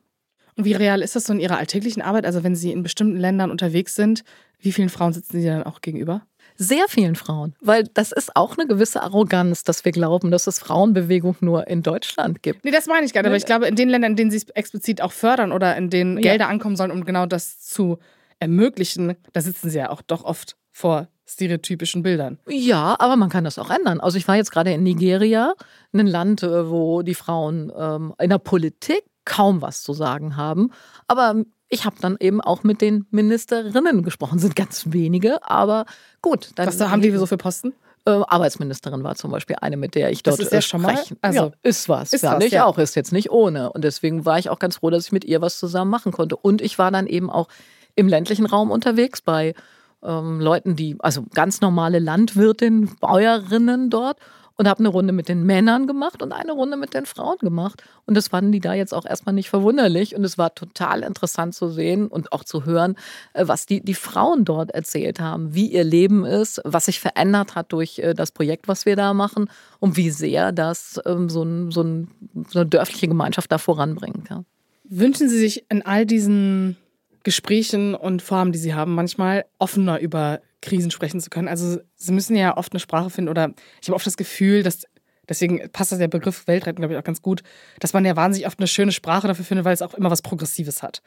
Und 0.55 0.65
wie 0.65 0.73
real 0.73 1.01
ist 1.01 1.15
das 1.15 1.25
so 1.25 1.33
in 1.33 1.39
Ihrer 1.39 1.57
alltäglichen 1.57 2.01
Arbeit? 2.01 2.25
Also 2.25 2.43
wenn 2.43 2.55
Sie 2.55 2.71
in 2.71 2.83
bestimmten 2.83 3.17
Ländern 3.17 3.49
unterwegs 3.49 3.95
sind, 3.95 4.23
wie 4.59 4.71
vielen 4.71 4.89
Frauen 4.89 5.13
sitzen 5.13 5.41
Sie 5.41 5.47
dann 5.47 5.63
auch 5.63 5.81
gegenüber? 5.81 6.25
Sehr 6.55 6.87
vielen 6.87 7.15
Frauen, 7.15 7.55
weil 7.61 7.85
das 7.93 8.11
ist 8.11 8.35
auch 8.35 8.57
eine 8.57 8.67
gewisse 8.67 9.01
Arroganz, 9.01 9.63
dass 9.63 9.85
wir 9.85 9.91
glauben, 9.91 10.29
dass 10.29 10.45
es 10.45 10.59
Frauenbewegung 10.59 11.35
nur 11.41 11.67
in 11.67 11.81
Deutschland 11.81 12.43
gibt. 12.43 12.63
Nee, 12.63 12.71
das 12.71 12.85
meine 12.85 13.05
ich 13.05 13.13
gar 13.13 13.21
nicht, 13.21 13.27
aber 13.27 13.37
ich 13.37 13.45
glaube, 13.45 13.65
in 13.65 13.75
den 13.75 13.89
Ländern, 13.89 14.11
in 14.11 14.17
denen 14.17 14.31
sie 14.31 14.37
es 14.37 14.49
explizit 14.49 15.01
auch 15.01 15.11
fördern 15.11 15.51
oder 15.51 15.75
in 15.75 15.89
denen 15.89 16.17
ja. 16.17 16.21
Gelder 16.21 16.49
ankommen 16.49 16.75
sollen, 16.75 16.91
um 16.91 17.05
genau 17.05 17.25
das 17.25 17.59
zu 17.59 17.97
ermöglichen, 18.39 19.15
da 19.31 19.41
sitzen 19.41 19.69
sie 19.69 19.79
ja 19.79 19.89
auch 19.89 20.03
doch 20.03 20.23
oft 20.23 20.55
vor 20.71 21.07
stereotypischen 21.27 22.03
Bildern. 22.03 22.39
Ja, 22.47 22.95
aber 22.99 23.15
man 23.15 23.29
kann 23.29 23.43
das 23.43 23.57
auch 23.57 23.69
ändern. 23.69 23.99
Also 23.99 24.17
ich 24.17 24.27
war 24.27 24.35
jetzt 24.35 24.51
gerade 24.51 24.73
in 24.73 24.83
Nigeria, 24.83 25.53
ein 25.93 26.07
Land, 26.07 26.43
äh, 26.43 26.69
wo 26.69 27.01
die 27.01 27.15
Frauen 27.15 27.71
ähm, 27.75 28.13
in 28.19 28.29
der 28.29 28.39
Politik 28.39 29.03
kaum 29.25 29.61
was 29.61 29.83
zu 29.83 29.93
sagen 29.93 30.35
haben. 30.35 30.71
Aber 31.07 31.35
ich 31.69 31.85
habe 31.85 31.95
dann 32.01 32.17
eben 32.19 32.41
auch 32.41 32.63
mit 32.63 32.81
den 32.81 33.07
Ministerinnen 33.09 34.03
gesprochen. 34.03 34.37
Sind 34.39 34.55
ganz 34.55 34.85
wenige, 34.89 35.49
aber 35.49 35.85
gut. 36.21 36.51
Dann 36.55 36.67
was 36.67 36.79
haben 36.79 37.01
die 37.01 37.11
so 37.11 37.25
für 37.25 37.37
Posten? 37.37 37.73
Äh, 38.05 38.11
Arbeitsministerin 38.11 39.03
war 39.03 39.15
zum 39.15 39.31
Beispiel 39.31 39.55
eine, 39.61 39.77
mit 39.77 39.95
der 39.95 40.11
ich 40.11 40.23
dort 40.23 40.37
das 40.37 40.47
ist 40.47 40.51
ja 40.51 40.61
schon 40.61 40.81
mal, 40.81 40.99
also 41.21 41.39
ja, 41.39 41.51
ist 41.63 41.87
was, 41.87 42.11
ist 42.11 42.21
ja, 42.21 42.35
was, 42.35 42.43
ich 42.43 42.51
ja. 42.51 42.65
auch, 42.65 42.77
ist 42.77 42.95
jetzt 42.95 43.13
nicht 43.13 43.31
ohne. 43.31 43.71
Und 43.71 43.85
deswegen 43.85 44.25
war 44.25 44.37
ich 44.37 44.49
auch 44.49 44.59
ganz 44.59 44.77
froh, 44.77 44.89
dass 44.89 45.05
ich 45.05 45.11
mit 45.13 45.23
ihr 45.23 45.39
was 45.39 45.57
zusammen 45.57 45.89
machen 45.89 46.11
konnte. 46.11 46.35
Und 46.35 46.61
ich 46.61 46.77
war 46.77 46.91
dann 46.91 47.07
eben 47.07 47.29
auch 47.29 47.47
im 47.95 48.09
ländlichen 48.09 48.45
Raum 48.45 48.71
unterwegs 48.71 49.21
bei 49.21 49.55
ähm, 50.03 50.39
Leuten, 50.39 50.75
die, 50.75 50.95
also 50.99 51.23
ganz 51.33 51.61
normale 51.61 51.99
Landwirtinnen, 51.99 52.95
Bäuerinnen 52.99 53.89
dort 53.89 54.17
und 54.55 54.67
habe 54.67 54.79
eine 54.79 54.89
Runde 54.89 55.13
mit 55.13 55.29
den 55.29 55.43
Männern 55.43 55.87
gemacht 55.87 56.21
und 56.21 56.31
eine 56.31 56.51
Runde 56.51 56.77
mit 56.77 56.93
den 56.93 57.05
Frauen 57.05 57.37
gemacht. 57.39 57.83
Und 58.05 58.15
das 58.15 58.27
fanden 58.27 58.51
die 58.51 58.59
da 58.59 58.73
jetzt 58.73 58.93
auch 58.93 59.05
erstmal 59.05 59.33
nicht 59.33 59.49
verwunderlich. 59.49 60.15
Und 60.15 60.23
es 60.23 60.37
war 60.37 60.53
total 60.53 61.01
interessant 61.01 61.55
zu 61.55 61.69
sehen 61.69 62.07
und 62.07 62.31
auch 62.31 62.43
zu 62.43 62.65
hören, 62.65 62.95
äh, 63.33 63.47
was 63.47 63.65
die, 63.65 63.81
die 63.81 63.95
Frauen 63.95 64.45
dort 64.45 64.71
erzählt 64.71 65.19
haben, 65.19 65.55
wie 65.55 65.67
ihr 65.67 65.83
Leben 65.83 66.25
ist, 66.25 66.61
was 66.65 66.85
sich 66.85 66.99
verändert 66.99 67.55
hat 67.55 67.71
durch 67.73 67.99
äh, 67.99 68.13
das 68.13 68.31
Projekt, 68.31 68.67
was 68.67 68.85
wir 68.85 68.95
da 68.95 69.13
machen 69.13 69.49
und 69.79 69.97
wie 69.97 70.11
sehr 70.11 70.51
das 70.51 70.99
ähm, 71.05 71.29
so, 71.29 71.43
ein, 71.43 71.71
so, 71.71 71.81
ein, 71.81 72.11
so 72.49 72.59
eine 72.59 72.69
dörfliche 72.69 73.07
Gemeinschaft 73.07 73.51
da 73.51 73.57
voranbringt. 73.57 74.29
Ja. 74.29 74.43
Wünschen 74.83 75.29
Sie 75.29 75.39
sich 75.39 75.65
in 75.69 75.81
all 75.83 76.05
diesen 76.05 76.77
Gesprächen 77.23 77.95
und 77.95 78.21
Formen, 78.21 78.51
die 78.51 78.59
Sie 78.59 78.73
haben, 78.73 78.95
manchmal 78.95 79.45
offener 79.57 79.99
über 79.99 80.41
Krisen 80.61 80.91
sprechen 80.91 81.19
zu 81.19 81.29
können. 81.29 81.47
Also 81.47 81.79
sie 81.95 82.11
müssen 82.13 82.35
ja 82.35 82.57
oft 82.57 82.73
eine 82.73 82.79
Sprache 82.79 83.09
finden 83.09 83.29
oder 83.29 83.53
ich 83.81 83.87
habe 83.87 83.95
oft 83.95 84.07
das 84.07 84.17
Gefühl, 84.17 84.63
dass 84.63 84.85
deswegen 85.27 85.69
passt 85.71 85.91
das 85.91 85.99
der 85.99 86.07
Begriff 86.07 86.47
Weltretten, 86.47 86.81
glaube 86.81 86.93
ich, 86.93 86.99
auch 86.99 87.03
ganz 87.03 87.21
gut, 87.21 87.43
dass 87.79 87.93
man 87.93 88.05
ja 88.05 88.15
wahnsinnig 88.15 88.47
oft 88.47 88.59
eine 88.59 88.67
schöne 88.67 88.91
Sprache 88.91 89.27
dafür 89.27 89.45
findet, 89.45 89.65
weil 89.65 89.73
es 89.73 89.81
auch 89.81 89.93
immer 89.93 90.09
was 90.09 90.21
Progressives 90.21 90.81
hat. 90.81 91.01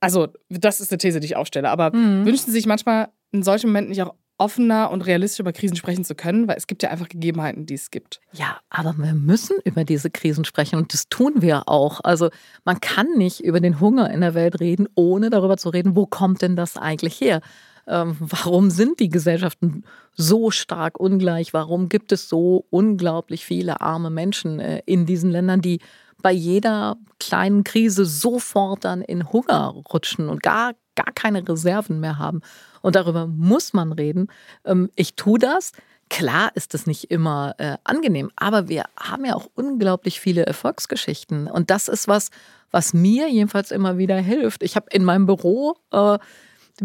Also, 0.00 0.28
das 0.48 0.80
ist 0.80 0.90
eine 0.90 0.98
These, 0.98 1.20
die 1.20 1.26
ich 1.26 1.36
aufstelle. 1.36 1.70
Aber 1.70 1.94
mhm. 1.94 2.26
wünschen 2.26 2.46
Sie 2.46 2.52
sich 2.52 2.66
manchmal 2.66 3.08
in 3.32 3.42
solchen 3.42 3.68
Momenten 3.68 3.90
nicht 3.90 4.02
auch 4.02 4.14
offener 4.38 4.90
und 4.90 5.02
realistisch 5.02 5.40
über 5.40 5.52
Krisen 5.52 5.76
sprechen 5.76 6.04
zu 6.04 6.14
können, 6.14 6.48
weil 6.48 6.56
es 6.56 6.66
gibt 6.66 6.82
ja 6.82 6.90
einfach 6.90 7.08
Gegebenheiten, 7.08 7.66
die 7.66 7.74
es 7.74 7.90
gibt. 7.90 8.20
Ja, 8.32 8.58
aber 8.68 8.94
wir 8.96 9.14
müssen 9.14 9.56
über 9.64 9.84
diese 9.84 10.10
Krisen 10.10 10.44
sprechen 10.44 10.76
und 10.76 10.92
das 10.92 11.08
tun 11.08 11.34
wir 11.36 11.68
auch. 11.68 12.00
Also 12.02 12.30
man 12.64 12.80
kann 12.80 13.06
nicht 13.16 13.40
über 13.40 13.60
den 13.60 13.80
Hunger 13.80 14.10
in 14.10 14.20
der 14.20 14.34
Welt 14.34 14.60
reden, 14.60 14.88
ohne 14.96 15.30
darüber 15.30 15.56
zu 15.56 15.68
reden, 15.68 15.94
wo 15.94 16.06
kommt 16.06 16.42
denn 16.42 16.56
das 16.56 16.76
eigentlich 16.76 17.20
her? 17.20 17.40
Ähm, 17.86 18.16
warum 18.18 18.70
sind 18.70 18.98
die 18.98 19.08
Gesellschaften 19.08 19.84
so 20.14 20.50
stark 20.50 20.98
ungleich? 20.98 21.52
Warum 21.52 21.88
gibt 21.88 22.12
es 22.12 22.28
so 22.28 22.66
unglaublich 22.70 23.44
viele 23.44 23.80
arme 23.80 24.10
Menschen 24.10 24.58
äh, 24.58 24.82
in 24.86 25.06
diesen 25.06 25.30
Ländern, 25.30 25.60
die 25.60 25.80
bei 26.22 26.32
jeder 26.32 26.96
kleinen 27.20 27.62
Krise 27.62 28.06
sofort 28.06 28.84
dann 28.84 29.02
in 29.02 29.30
Hunger 29.30 29.74
rutschen 29.92 30.28
und 30.28 30.42
gar, 30.42 30.72
gar 30.94 31.12
keine 31.14 31.46
Reserven 31.46 32.00
mehr 32.00 32.18
haben? 32.18 32.40
Und 32.84 32.96
darüber 32.96 33.26
muss 33.26 33.72
man 33.72 33.92
reden. 33.92 34.28
Ähm, 34.66 34.90
ich 34.94 35.14
tue 35.16 35.38
das. 35.38 35.72
Klar 36.10 36.50
ist 36.54 36.74
es 36.74 36.86
nicht 36.86 37.10
immer 37.10 37.54
äh, 37.56 37.78
angenehm, 37.82 38.30
aber 38.36 38.68
wir 38.68 38.84
haben 39.00 39.24
ja 39.24 39.34
auch 39.34 39.48
unglaublich 39.54 40.20
viele 40.20 40.44
Erfolgsgeschichten. 40.44 41.46
Und 41.46 41.70
das 41.70 41.88
ist 41.88 42.08
was, 42.08 42.28
was 42.70 42.92
mir 42.92 43.30
jedenfalls 43.30 43.70
immer 43.70 43.96
wieder 43.96 44.18
hilft. 44.18 44.62
Ich 44.62 44.76
habe 44.76 44.88
in 44.92 45.02
meinem 45.02 45.24
Büro 45.24 45.78
äh, 45.92 46.18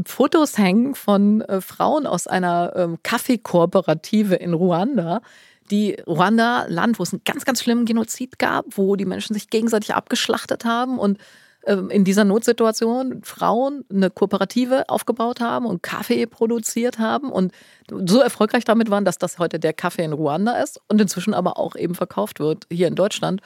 Fotos 0.05 0.57
hängen 0.57 0.95
von 0.95 1.41
äh, 1.41 1.59
Frauen 1.59 2.07
aus 2.07 2.27
einer 2.27 2.71
ähm, 2.77 2.99
Kaffeekooperative 3.03 4.35
in 4.35 4.53
Ruanda. 4.53 5.21
Die 5.69 5.97
Ruanda, 6.07 6.65
Land, 6.69 6.97
wo 6.97 7.03
es 7.03 7.11
einen 7.11 7.23
ganz, 7.25 7.43
ganz 7.43 7.61
schlimmen 7.61 7.83
Genozid 7.83 8.39
gab, 8.39 8.65
wo 8.77 8.95
die 8.95 9.05
Menschen 9.05 9.33
sich 9.33 9.49
gegenseitig 9.49 9.93
abgeschlachtet 9.93 10.63
haben 10.63 10.97
und 10.97 11.17
in 11.65 12.03
dieser 12.03 12.23
Notsituation 12.23 13.21
Frauen 13.23 13.83
eine 13.91 14.09
Kooperative 14.09 14.87
aufgebaut 14.87 15.41
haben 15.41 15.65
und 15.65 15.83
Kaffee 15.83 16.25
produziert 16.25 16.99
haben 16.99 17.31
und 17.31 17.51
so 17.89 18.21
erfolgreich 18.21 18.63
damit 18.63 18.89
waren, 18.89 19.05
dass 19.05 19.17
das 19.17 19.39
heute 19.39 19.59
der 19.59 19.73
Kaffee 19.73 20.03
in 20.03 20.13
Ruanda 20.13 20.61
ist 20.61 20.79
und 20.87 21.01
inzwischen 21.01 21.33
aber 21.33 21.57
auch 21.57 21.75
eben 21.75 21.95
verkauft 21.95 22.39
wird 22.39 22.65
hier 22.71 22.87
in 22.87 22.95
Deutschland. 22.95 23.41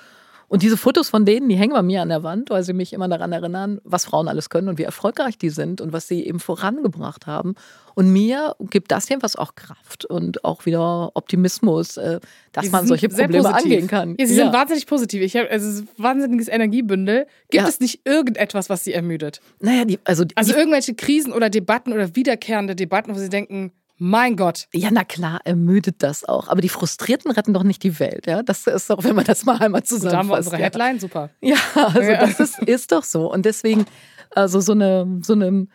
Und 0.53 0.61
diese 0.61 0.77
Fotos 0.77 1.09
von 1.09 1.25
denen, 1.25 1.49
die 1.49 1.55
hängen 1.55 1.73
bei 1.73 1.81
mir 1.81 2.03
an 2.03 2.09
der 2.09 2.21
Wand, 2.21 2.51
weil 2.51 2.61
sie 2.61 2.73
mich 2.73 2.93
immer 2.93 3.07
daran 3.07 3.31
erinnern, 3.31 3.81
was 3.85 4.05
Frauen 4.05 4.27
alles 4.27 4.51
können 4.51 4.69
und 4.69 4.77
wie 4.77 4.83
erfolgreich 4.83 5.35
die 5.35 5.49
sind 5.49 5.81
und 5.81 5.93
was 5.93 6.07
sie 6.07 6.27
eben 6.27 6.39
vorangebracht 6.39 7.25
haben. 7.25 7.55
Und 7.95 8.13
mir 8.13 8.55
gibt 8.69 8.91
das 8.91 9.09
jedenfalls 9.09 9.35
auch 9.35 9.55
Kraft 9.55 10.05
und 10.05 10.45
auch 10.45 10.67
wieder 10.67 11.09
Optimismus, 11.15 11.97
äh, 11.97 12.19
dass 12.51 12.69
man 12.69 12.85
solche 12.85 13.09
Probleme 13.09 13.51
angehen 13.51 13.87
kann. 13.87 14.15
Ja, 14.19 14.27
sie 14.27 14.35
ja. 14.35 14.43
sind 14.43 14.53
wahnsinnig 14.53 14.85
positiv. 14.85 15.23
Ich 15.23 15.35
habe 15.35 15.49
also 15.49 15.81
ein 15.81 15.89
wahnsinniges 15.97 16.49
Energiebündel. 16.49 17.25
Gibt 17.49 17.63
ja. 17.63 17.67
es 17.67 17.79
nicht 17.79 18.05
irgendetwas, 18.05 18.69
was 18.69 18.83
sie 18.83 18.93
ermüdet? 18.93 19.41
Naja, 19.59 19.85
die, 19.85 19.97
also, 20.03 20.23
also 20.35 20.53
die, 20.53 20.59
irgendwelche 20.59 20.93
Krisen 20.93 21.33
oder 21.33 21.49
Debatten 21.49 21.91
oder 21.91 22.15
wiederkehrende 22.15 22.75
Debatten, 22.75 23.15
wo 23.15 23.17
sie 23.17 23.29
denken, 23.29 23.71
mein 23.97 24.35
Gott. 24.35 24.67
Ja, 24.73 24.89
na 24.91 25.03
klar, 25.03 25.39
ermüdet 25.43 26.01
das 26.03 26.25
auch. 26.25 26.47
Aber 26.47 26.61
die 26.61 26.69
Frustrierten 26.69 27.31
retten 27.31 27.53
doch 27.53 27.63
nicht 27.63 27.83
die 27.83 27.99
Welt. 27.99 28.25
Ja? 28.25 28.43
Das 28.43 28.65
ist 28.67 28.89
doch, 28.89 29.03
wenn 29.03 29.15
man 29.15 29.25
das 29.25 29.45
mal 29.45 29.57
einmal 29.57 29.83
zusammenfasst. 29.83 30.13
Da 30.13 30.17
haben 30.17 30.29
wir 30.29 30.37
unsere 30.37 30.57
Headline, 30.57 30.99
super. 30.99 31.29
Ja, 31.41 31.57
also 31.75 32.01
ja. 32.01 32.25
das 32.25 32.39
ist, 32.39 32.59
ist 32.59 32.91
doch 32.91 33.03
so. 33.03 33.31
Und 33.31 33.45
deswegen, 33.45 33.85
also 34.31 34.59
so 34.59 34.71
eine, 34.71 35.19
so 35.21 35.33
eine 35.33 35.67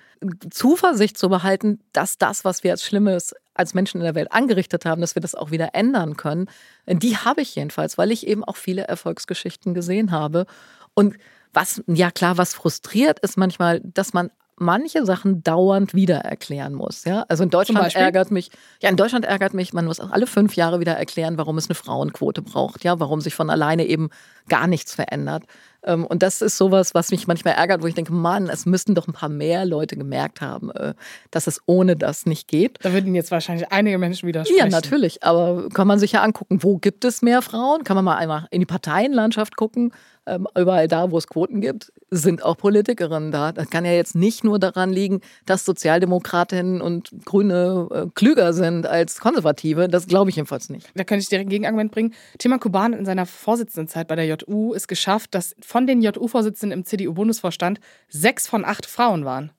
Zuversicht 0.51 1.17
zu 1.17 1.29
behalten, 1.29 1.81
dass 1.93 2.19
das, 2.19 2.45
was 2.45 2.65
wir 2.65 2.73
als 2.73 2.85
Schlimmes 2.85 3.35
als 3.55 3.75
Menschen 3.75 3.99
in 4.01 4.05
der 4.05 4.15
Welt 4.15 4.33
angerichtet 4.33 4.85
haben, 4.85 5.01
dass 5.01 5.17
wir 5.17 5.23
das 5.23 5.35
auch 5.35 5.51
wieder 5.51 5.75
ändern 5.75 6.17
können, 6.17 6.47
die 6.87 7.17
habe 7.17 7.43
ich 7.43 7.57
jedenfalls, 7.57 7.99
weil 7.99 8.13
ich 8.13 8.27
eben 8.27 8.45
auch 8.45 8.57
viele 8.57 8.83
Erfolgsgeschichten 8.83 9.75
gesehen 9.75 10.13
habe. 10.13 10.47
Und 10.95 11.17
was, 11.53 11.83
ja 11.87 12.11
klar, 12.11 12.39
was 12.39 12.55
frustriert, 12.55 13.19
ist 13.19 13.37
manchmal, 13.37 13.81
dass 13.83 14.13
man 14.13 14.31
manche 14.59 15.05
Sachen 15.05 15.43
dauernd 15.43 15.95
wieder 15.95 16.19
erklären 16.19 16.75
muss. 16.75 17.05
Ja? 17.05 17.25
Also 17.29 17.45
in 17.45 17.51
Deutschland 17.51 17.95
ärgert 17.95 18.31
mich, 18.31 18.51
ja, 18.81 18.89
in 18.89 18.97
Deutschland 18.97 19.25
ärgert 19.25 19.55
mich, 19.55 19.73
man 19.73 19.85
muss 19.85 20.01
auch 20.01 20.11
alle 20.11 20.27
fünf 20.27 20.57
Jahre 20.57 20.81
wieder 20.81 20.95
erklären, 20.95 21.39
warum 21.39 21.59
es 21.59 21.69
eine 21.69 21.75
Frauenquote 21.75 22.43
braucht, 22.43 22.85
ja, 22.85 22.99
warum 23.01 23.21
sich 23.21 23.35
von 23.35 23.51
alleine 23.51 23.87
eben 23.87 24.11
gar 24.49 24.67
nichts 24.67 24.95
verändert. 24.95 25.45
Ähm, 25.85 26.05
und 26.07 26.23
das 26.23 26.43
ist 26.43 26.57
sowas, 26.57 26.95
was 26.95 27.11
mich 27.11 27.27
manchmal 27.27 27.55
ärgert, 27.55 27.83
wo 27.83 27.87
ich 27.87 27.95
denke, 27.95 28.13
Mann, 28.13 28.49
es 28.49 28.67
müssten 28.67 28.95
doch 28.95 29.07
ein 29.07 29.13
paar 29.13 29.29
mehr 29.29 29.65
Leute 29.65 29.97
gemerkt 29.97 30.41
haben, 30.41 30.71
äh, 30.71 30.95
dass 31.31 31.47
es 31.47 31.61
ohne 31.67 31.97
das 31.97 32.27
nicht 32.27 32.49
geht. 32.49 32.79
Da 32.83 32.93
würden 32.93 33.15
jetzt 33.15 33.31
wahrscheinlich 33.31 33.71
einige 33.71 33.99
Menschen 33.99 34.27
widersprechen. 34.27 34.59
Ja, 34.59 34.69
natürlich. 34.69 35.23
Aber 35.23 35.69
kann 35.69 35.87
man 35.87 35.99
sich 35.99 36.13
ja 36.13 36.23
angucken, 36.23 36.63
wo 36.63 36.79
gibt 36.79 37.05
es 37.05 37.23
mehr 37.23 37.43
Frauen? 37.43 37.85
Kann 37.85 37.97
man 37.97 38.05
mal 38.05 38.17
einmal 38.17 38.47
in 38.51 38.61
die 38.61 38.67
Parteienlandschaft 38.67 39.57
gucken 39.57 39.93
überall 40.37 40.89
da, 40.89 41.11
wo 41.11 41.19
es 41.19 41.27
Quoten 41.27 41.61
gibt, 41.61 41.93
sind 42.11 42.43
auch 42.43 42.57
Politikerinnen 42.57 43.31
da. 43.31 43.53
Das 43.53 43.71
kann 43.71 43.85
ja 43.85 43.93
jetzt 43.93 44.15
nicht 44.15 44.45
nur 44.45 44.59
daran 44.59 44.93
liegen, 44.93 45.21
dass 45.47 45.65
Sozialdemokratinnen 45.65 46.81
und 46.81 47.11
Grüne 47.25 47.89
äh, 47.91 48.07
klüger 48.15 48.53
sind 48.53 48.87
als 48.87 49.21
Konservative. 49.21 49.89
Das 49.89 50.07
glaube 50.07 50.31
ich 50.31 50.37
jedenfalls 50.37 50.71
nicht. 50.71 50.89
Da 50.95 51.05
könnte 51.05 51.23
ich 51.23 51.29
direkt 51.29 51.49
ein 51.49 51.51
Gegenargument 51.51 51.93
bringen. 51.93 52.15
Thema 52.39 52.59
Kuban 52.59 52.93
in 52.93 53.05
seiner 53.05 53.27
Vorsitzendenzeit 53.27 54.09
bei 54.09 54.17
der 54.17 54.27
JU 54.27 54.73
ist 54.75 54.89
geschafft, 54.89 55.35
dass 55.35 55.55
von 55.61 55.87
den 55.87 56.03
JU-Vorsitzenden 56.03 56.79
im 56.79 56.85
CDU-Bundesvorstand 56.85 57.81
sechs 58.09 58.47
von 58.47 58.65
acht 58.65 58.87
Frauen 58.87 59.25
waren. 59.25 59.53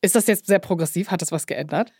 Ist 0.00 0.14
das 0.14 0.26
jetzt 0.26 0.46
sehr 0.46 0.60
progressiv? 0.60 1.10
Hat 1.10 1.22
das 1.22 1.32
was 1.32 1.46
geändert? 1.46 1.92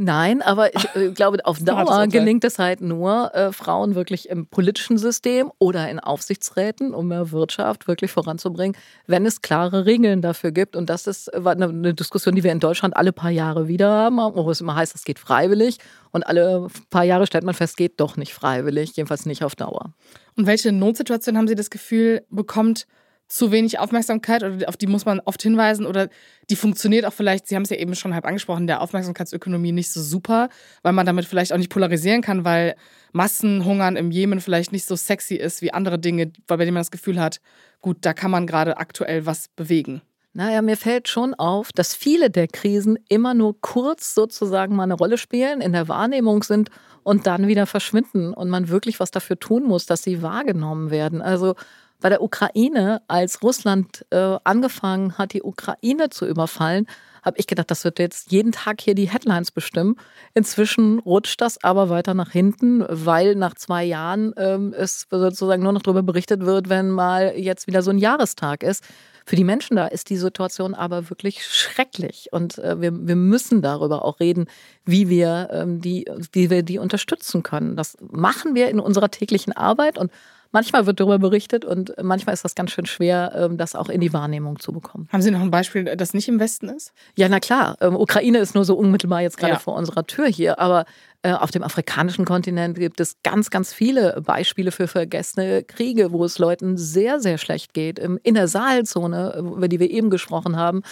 Nein, 0.00 0.42
aber 0.42 0.76
ich 0.76 0.94
äh, 0.94 1.10
glaube, 1.10 1.44
auf 1.44 1.58
Dauer 1.58 2.06
gelingt 2.06 2.44
es 2.44 2.60
halt 2.60 2.80
nur, 2.80 3.34
äh, 3.34 3.52
Frauen 3.52 3.96
wirklich 3.96 4.28
im 4.28 4.46
politischen 4.46 4.96
System 4.96 5.50
oder 5.58 5.90
in 5.90 5.98
Aufsichtsräten, 5.98 6.94
um 6.94 7.08
mehr 7.08 7.32
Wirtschaft 7.32 7.88
wirklich 7.88 8.12
voranzubringen, 8.12 8.76
wenn 9.08 9.26
es 9.26 9.42
klare 9.42 9.86
Regeln 9.86 10.22
dafür 10.22 10.52
gibt. 10.52 10.76
Und 10.76 10.88
das 10.88 11.08
ist 11.08 11.26
äh, 11.34 11.40
eine, 11.44 11.68
eine 11.70 11.94
Diskussion, 11.94 12.36
die 12.36 12.44
wir 12.44 12.52
in 12.52 12.60
Deutschland 12.60 12.96
alle 12.96 13.12
paar 13.12 13.32
Jahre 13.32 13.66
wieder 13.66 13.90
haben, 13.90 14.18
wo 14.18 14.48
es 14.48 14.60
immer 14.60 14.76
heißt, 14.76 14.94
es 14.94 15.02
geht 15.02 15.18
freiwillig. 15.18 15.78
Und 16.12 16.24
alle 16.24 16.68
paar 16.90 17.04
Jahre 17.04 17.26
stellt 17.26 17.42
man 17.42 17.54
fest, 17.54 17.76
geht 17.76 17.98
doch 17.98 18.16
nicht 18.16 18.32
freiwillig, 18.32 18.92
jedenfalls 18.94 19.26
nicht 19.26 19.42
auf 19.42 19.56
Dauer. 19.56 19.94
Und 20.36 20.46
welche 20.46 20.70
Notsituation 20.70 21.36
haben 21.36 21.48
Sie 21.48 21.56
das 21.56 21.70
Gefühl, 21.70 22.24
bekommt 22.30 22.86
zu 23.28 23.52
wenig 23.52 23.78
Aufmerksamkeit 23.78 24.42
oder 24.42 24.68
auf 24.68 24.76
die 24.76 24.86
muss 24.86 25.04
man 25.04 25.20
oft 25.20 25.42
hinweisen 25.42 25.86
oder 25.86 26.08
die 26.48 26.56
funktioniert 26.56 27.04
auch 27.04 27.12
vielleicht, 27.12 27.46
Sie 27.46 27.54
haben 27.54 27.62
es 27.62 27.70
ja 27.70 27.76
eben 27.76 27.94
schon 27.94 28.14
halb 28.14 28.24
angesprochen, 28.24 28.66
der 28.66 28.80
Aufmerksamkeitsökonomie 28.80 29.72
nicht 29.72 29.92
so 29.92 30.00
super, 30.00 30.48
weil 30.82 30.94
man 30.94 31.04
damit 31.04 31.26
vielleicht 31.26 31.52
auch 31.52 31.58
nicht 31.58 31.70
polarisieren 31.70 32.22
kann, 32.22 32.44
weil 32.44 32.74
Massenhungern 33.12 33.96
im 33.96 34.10
Jemen 34.10 34.40
vielleicht 34.40 34.72
nicht 34.72 34.86
so 34.86 34.96
sexy 34.96 35.34
ist 35.34 35.60
wie 35.60 35.72
andere 35.72 35.98
Dinge, 35.98 36.32
weil 36.46 36.58
bei 36.58 36.64
denen 36.64 36.74
man 36.74 36.80
das 36.80 36.90
Gefühl 36.90 37.20
hat, 37.20 37.40
gut, 37.80 37.98
da 38.00 38.14
kann 38.14 38.30
man 38.30 38.46
gerade 38.46 38.78
aktuell 38.78 39.26
was 39.26 39.48
bewegen. 39.48 40.00
Naja, 40.32 40.62
mir 40.62 40.76
fällt 40.76 41.08
schon 41.08 41.34
auf, 41.34 41.72
dass 41.72 41.94
viele 41.94 42.30
der 42.30 42.48
Krisen 42.48 42.98
immer 43.08 43.34
nur 43.34 43.60
kurz 43.60 44.14
sozusagen 44.14 44.76
mal 44.76 44.84
eine 44.84 44.94
Rolle 44.94 45.18
spielen, 45.18 45.60
in 45.60 45.72
der 45.72 45.88
Wahrnehmung 45.88 46.42
sind 46.42 46.70
und 47.02 47.26
dann 47.26 47.48
wieder 47.48 47.66
verschwinden 47.66 48.34
und 48.34 48.48
man 48.48 48.68
wirklich 48.68 49.00
was 49.00 49.10
dafür 49.10 49.38
tun 49.38 49.64
muss, 49.64 49.86
dass 49.86 50.02
sie 50.02 50.22
wahrgenommen 50.22 50.90
werden. 50.90 51.22
Also 51.22 51.54
bei 52.00 52.08
der 52.08 52.22
Ukraine, 52.22 53.02
als 53.08 53.42
Russland 53.42 54.06
äh, 54.10 54.36
angefangen 54.44 55.18
hat, 55.18 55.32
die 55.32 55.42
Ukraine 55.42 56.10
zu 56.10 56.26
überfallen, 56.26 56.86
habe 57.24 57.38
ich 57.38 57.46
gedacht, 57.46 57.70
das 57.70 57.84
wird 57.84 57.98
jetzt 57.98 58.30
jeden 58.30 58.52
Tag 58.52 58.80
hier 58.80 58.94
die 58.94 59.08
Headlines 59.08 59.50
bestimmen. 59.50 59.96
Inzwischen 60.34 61.00
rutscht 61.00 61.40
das 61.40 61.62
aber 61.62 61.88
weiter 61.90 62.14
nach 62.14 62.30
hinten, 62.30 62.84
weil 62.88 63.34
nach 63.34 63.54
zwei 63.54 63.84
Jahren 63.84 64.32
ähm, 64.36 64.74
es 64.76 65.06
sozusagen 65.10 65.62
nur 65.62 65.72
noch 65.72 65.82
darüber 65.82 66.02
berichtet 66.02 66.44
wird, 66.44 66.68
wenn 66.68 66.90
mal 66.90 67.34
jetzt 67.36 67.66
wieder 67.66 67.82
so 67.82 67.90
ein 67.90 67.98
Jahrestag 67.98 68.62
ist. 68.62 68.84
Für 69.26 69.36
die 69.36 69.44
Menschen 69.44 69.76
da 69.76 69.86
ist 69.86 70.08
die 70.08 70.16
Situation 70.16 70.74
aber 70.74 71.10
wirklich 71.10 71.44
schrecklich. 71.44 72.28
Und 72.32 72.56
äh, 72.58 72.80
wir, 72.80 73.06
wir 73.06 73.16
müssen 73.16 73.60
darüber 73.60 74.04
auch 74.04 74.20
reden, 74.20 74.46
wie 74.86 75.10
wir, 75.10 75.50
ähm, 75.52 75.82
die, 75.82 76.10
wie 76.32 76.48
wir 76.48 76.62
die 76.62 76.78
unterstützen 76.78 77.42
können. 77.42 77.76
Das 77.76 77.98
machen 78.00 78.54
wir 78.54 78.70
in 78.70 78.80
unserer 78.80 79.10
täglichen 79.10 79.52
Arbeit 79.52 79.98
und 79.98 80.10
manchmal 80.52 80.86
wird 80.86 81.00
darüber 81.00 81.18
berichtet 81.18 81.64
und 81.64 81.94
manchmal 82.02 82.34
ist 82.34 82.44
das 82.44 82.54
ganz 82.54 82.70
schön 82.70 82.86
schwer, 82.86 83.32
ähm, 83.34 83.56
das 83.56 83.74
auch 83.74 83.88
in 83.88 84.00
die 84.00 84.12
Wahrnehmung 84.12 84.58
zu 84.58 84.72
bekommen. 84.72 85.08
Haben 85.12 85.22
Sie 85.22 85.30
noch 85.30 85.40
ein 85.40 85.50
Beispiel, 85.50 85.84
das 85.96 86.14
nicht 86.14 86.28
im 86.28 86.40
Westen 86.40 86.68
ist? 86.68 86.92
Ja, 87.16 87.28
na 87.28 87.40
klar. 87.40 87.76
Ähm, 87.80 87.96
Ukraine 87.96 88.38
ist 88.38 88.54
nur 88.54 88.64
so 88.64 88.74
unmittelbar 88.76 89.22
jetzt 89.22 89.38
gerade 89.38 89.54
ja. 89.54 89.58
vor 89.58 89.74
unserer 89.74 90.06
Tür 90.06 90.26
hier, 90.26 90.58
aber 90.58 90.84
äh, 91.22 91.32
auf 91.32 91.50
dem 91.50 91.62
afrikanischen 91.62 92.24
Kontinent 92.24 92.78
gibt 92.78 93.00
es 93.00 93.16
ganz, 93.22 93.50
ganz 93.50 93.72
viele 93.72 94.20
Beispiele 94.24 94.70
für 94.70 94.88
vergessene 94.88 95.64
Kriege, 95.64 96.12
wo 96.12 96.24
es 96.24 96.38
Leuten 96.38 96.76
sehr, 96.76 97.20
sehr 97.20 97.38
schlecht 97.38 97.74
geht. 97.74 97.98
In 97.98 98.34
der 98.34 98.48
Sahelzone, 98.48 99.36
über 99.38 99.68
die 99.68 99.80
wir 99.80 99.90
eben 99.90 100.10
gesprochen 100.10 100.56
haben, 100.56 100.82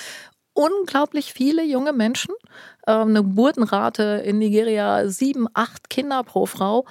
unglaublich 0.57 1.33
viele 1.33 1.64
junge 1.64 1.92
Menschen. 1.92 2.35
Ähm, 2.87 3.09
eine 3.09 3.23
Geburtenrate 3.23 4.23
in 4.25 4.38
Nigeria, 4.38 5.09
sieben, 5.09 5.47
acht 5.55 5.90
Kinder 5.90 6.25
pro 6.25 6.47
Frau. 6.47 6.87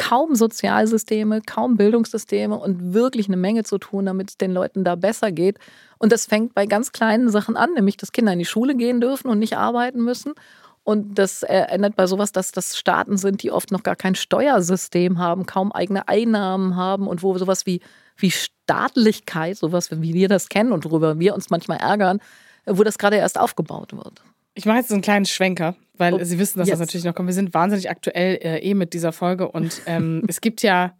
Kaum 0.00 0.34
Sozialsysteme, 0.34 1.42
kaum 1.42 1.76
Bildungssysteme 1.76 2.58
und 2.58 2.94
wirklich 2.94 3.28
eine 3.28 3.36
Menge 3.36 3.64
zu 3.64 3.76
tun, 3.76 4.06
damit 4.06 4.30
es 4.30 4.38
den 4.38 4.52
Leuten 4.52 4.82
da 4.82 4.94
besser 4.94 5.30
geht. 5.30 5.58
Und 5.98 6.10
das 6.10 6.24
fängt 6.24 6.54
bei 6.54 6.64
ganz 6.64 6.92
kleinen 6.92 7.28
Sachen 7.28 7.54
an, 7.54 7.74
nämlich 7.74 7.98
dass 7.98 8.10
Kinder 8.10 8.32
in 8.32 8.38
die 8.38 8.46
Schule 8.46 8.74
gehen 8.74 9.02
dürfen 9.02 9.28
und 9.28 9.38
nicht 9.38 9.58
arbeiten 9.58 10.02
müssen. 10.02 10.32
Und 10.84 11.18
das 11.18 11.42
ändert 11.42 11.96
bei 11.96 12.06
sowas, 12.06 12.32
dass 12.32 12.50
das 12.50 12.78
Staaten 12.78 13.18
sind, 13.18 13.42
die 13.42 13.50
oft 13.52 13.72
noch 13.72 13.82
gar 13.82 13.94
kein 13.94 14.14
Steuersystem 14.14 15.18
haben, 15.18 15.44
kaum 15.44 15.70
eigene 15.70 16.08
Einnahmen 16.08 16.76
haben 16.76 17.06
und 17.06 17.22
wo 17.22 17.36
sowas 17.36 17.66
wie, 17.66 17.82
wie 18.16 18.30
Staatlichkeit, 18.30 19.58
sowas 19.58 19.90
wie 19.90 20.14
wir 20.14 20.28
das 20.28 20.48
kennen 20.48 20.72
und 20.72 20.86
worüber 20.86 21.18
wir 21.18 21.34
uns 21.34 21.50
manchmal 21.50 21.76
ärgern, 21.76 22.20
wo 22.64 22.82
das 22.84 22.96
gerade 22.96 23.16
erst 23.16 23.38
aufgebaut 23.38 23.94
wird. 23.94 24.22
Ich 24.54 24.64
mache 24.64 24.78
jetzt 24.78 24.90
einen 24.90 25.02
kleinen 25.02 25.26
Schwenker, 25.26 25.76
weil 26.00 26.14
oh, 26.14 26.24
Sie 26.24 26.38
wissen, 26.38 26.58
dass 26.58 26.66
yes. 26.66 26.78
das 26.78 26.88
natürlich 26.88 27.04
noch 27.04 27.14
kommt. 27.14 27.28
Wir 27.28 27.34
sind 27.34 27.52
wahnsinnig 27.54 27.90
aktuell 27.90 28.36
äh, 28.36 28.58
eh 28.58 28.74
mit 28.74 28.94
dieser 28.94 29.12
Folge 29.12 29.48
und 29.48 29.82
ähm, 29.86 30.24
es 30.28 30.40
gibt 30.40 30.62
ja 30.62 30.96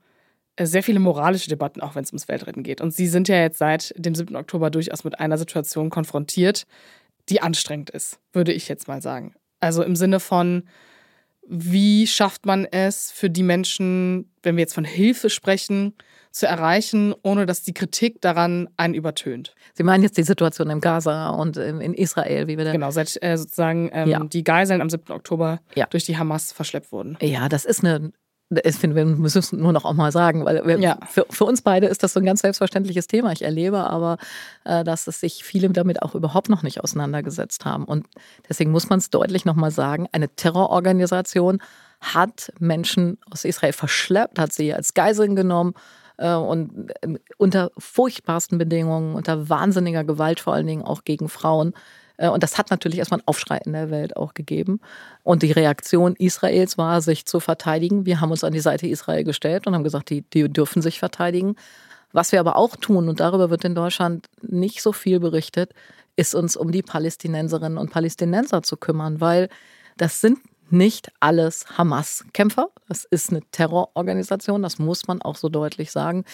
äh, 0.57 0.67
sehr 0.67 0.83
viele 0.83 1.01
moralische 1.01 1.49
Debatten, 1.49 1.81
auch 1.81 1.95
wenn 1.95 2.05
es 2.05 2.11
ums 2.11 2.29
Weltretten 2.29 2.63
geht. 2.63 2.81
Und 2.81 2.93
Sie 2.93 3.09
sind 3.09 3.27
ja 3.27 3.37
jetzt 3.41 3.59
seit 3.59 3.95
dem 3.97 4.15
7. 4.15 4.37
Oktober 4.37 4.71
durchaus 4.71 5.03
mit 5.03 5.19
einer 5.19 5.39
Situation 5.39 5.89
konfrontiert, 5.89 6.67
die 7.31 7.41
anstrengend 7.41 7.91
ist, 7.91 8.19
würde 8.33 8.53
ich 8.53 8.69
jetzt 8.69 8.89
mal 8.89 9.01
sagen. 9.01 9.35
Also 9.59 9.83
im 9.83 9.97
Sinne 9.97 10.21
von, 10.21 10.65
wie 11.49 12.07
schafft 12.07 12.45
man 12.45 12.67
es 12.67 13.11
für 13.11 13.31
die 13.31 13.43
Menschen, 13.43 14.31
wenn 14.43 14.57
wir 14.57 14.63
jetzt 14.63 14.75
von 14.75 14.85
Hilfe 14.85 15.31
sprechen, 15.31 15.95
zu 16.31 16.47
erreichen, 16.47 17.15
ohne 17.23 17.47
dass 17.47 17.63
die 17.63 17.75
Kritik 17.75 18.21
daran 18.21 18.69
einen 18.77 18.95
übertönt. 18.95 19.55
Sie 19.75 19.83
meinen 19.83 20.03
jetzt 20.03 20.17
die 20.17 20.23
Situation 20.23 20.71
im 20.71 20.81
Gaza 20.81 21.31
und 21.31 21.57
in 21.57 21.95
Israel, 21.95 22.47
wie 22.47 22.57
wir 22.57 22.65
da. 22.65 22.73
Genau, 22.73 22.91
seit 22.91 23.21
äh, 23.23 23.37
sozusagen 23.37 23.91
ähm, 23.93 24.09
ja. 24.09 24.21
die 24.21 24.45
Geiseln 24.45 24.81
am 24.81 24.91
7. 24.91 25.13
Oktober 25.13 25.61
ja. 25.75 25.87
durch 25.87 26.05
die 26.05 26.17
Hamas 26.17 26.53
verschleppt 26.53 26.93
wurden. 26.93 27.19
Ja, 27.21 27.49
das 27.49 27.65
ist 27.65 27.85
eine 27.85 28.13
ich 28.65 28.75
finde, 28.75 28.97
wir 28.97 29.05
müssen 29.05 29.39
es 29.39 29.53
nur 29.53 29.73
noch 29.73 29.85
auch 29.85 29.95
mal 29.95 30.11
sagen, 30.11 30.45
weil 30.45 30.67
wir, 30.67 30.79
ja. 30.81 30.99
für, 31.09 31.25
für, 31.31 31.45
uns 31.45 31.63
beide 31.63 31.87
ist 31.87 32.03
das 32.03 32.15
so 32.15 32.19
ein 32.19 32.27
ganz 32.27 32.41
selbstverständliches 32.41 33.07
Thema. 33.07 33.31
Ich 33.31 33.43
erlebe 33.43 33.89
aber, 33.89 34.19
äh, 34.65 34.83
dass 34.83 35.07
es 35.07 35.21
sich 35.21 35.45
viele 35.45 35.71
damit 35.71 36.03
auch 36.03 36.17
überhaupt 36.17 36.49
noch 36.49 36.65
nicht 36.65 36.83
auseinandergesetzt 36.83 37.65
haben. 37.65 37.85
Und 37.85 38.07
deswegen 38.49 38.73
muss 38.73 38.89
man 38.89 38.99
es 38.99 39.09
deutlich 39.11 39.45
noch 39.45 39.55
mal 39.55 39.71
sagen, 39.71 40.09
eine 40.11 40.29
Terrororganisation 40.29 41.63
hat 42.01 42.53
Menschen 42.59 43.19
aus 43.31 43.45
Israel 43.45 43.73
verschleppt, 43.73 44.41
hat 44.41 44.53
sie 44.53 44.75
als 44.75 44.95
Geiseln 44.95 45.37
genommen 45.37 45.75
und 46.29 46.91
äh, 47.03 47.19
unter 47.39 47.71
furchtbarsten 47.79 48.59
Bedingungen, 48.59 49.15
unter 49.15 49.49
wahnsinniger 49.49 50.05
Gewalt 50.05 50.41
vor 50.41 50.55
allen 50.55 50.67
Dingen 50.67 50.83
auch 50.83 51.05
gegen 51.05 51.29
Frauen 51.29 51.75
äh, 52.21 52.29
und 52.29 52.43
das 52.43 52.59
hat 52.59 52.71
natürlich 52.71 52.99
erstmal 52.99 53.21
einen 53.21 53.29
Aufschrei 53.29 53.59
in 53.65 53.73
der 53.73 53.91
Welt 53.91 54.17
auch 54.17 54.35
gegeben. 54.35 54.81
Und 55.25 55.43
die 55.43 55.53
Reaktion 55.53 56.15
Israels 56.17 56.79
war, 56.79 57.01
sich 57.01 57.27
zu 57.27 57.41
verteidigen. 57.41 58.07
Wir 58.07 58.21
haben 58.21 58.31
uns 58.31 58.45
an 58.45 58.53
die 58.53 58.61
Seite 58.61 58.87
Israel 58.87 59.25
gestellt 59.25 59.67
und 59.67 59.75
haben 59.75 59.85
gesagt, 59.85 60.11
die, 60.11 60.23
die 60.23 60.49
dürfen 60.49 60.83
sich 60.83 60.99
verteidigen. 60.99 61.57
Was 62.13 62.33
wir 62.33 62.41
aber 62.41 62.57
auch 62.57 62.77
tun, 62.77 63.09
und 63.09 63.21
darüber 63.21 63.51
wird 63.51 63.65
in 63.65 63.75
Deutschland 63.75 64.29
nicht 64.43 64.83
so 64.83 64.93
viel 64.93 65.21
berichtet, 65.21 65.73
ist 66.17 66.35
uns 66.35 66.57
um 66.57 66.73
die 66.73 66.83
Palästinenserinnen 66.83 67.79
und 67.79 67.91
Palästinenser 67.91 68.63
zu 68.63 68.77
kümmern, 68.77 69.21
weil 69.21 69.49
das 69.97 70.21
sind 70.21 70.39
nicht 70.73 71.11
alles 71.21 71.79
Hamas-Kämpfer. 71.79 72.69
Das 72.89 73.05
ist 73.05 73.31
eine 73.31 73.41
Terrororganisation, 73.53 74.63
das 74.63 74.79
muss 74.79 75.07
man 75.07 75.23
auch 75.23 75.37
so 75.37 75.49
deutlich 75.49 75.91
sagen. 75.91 76.25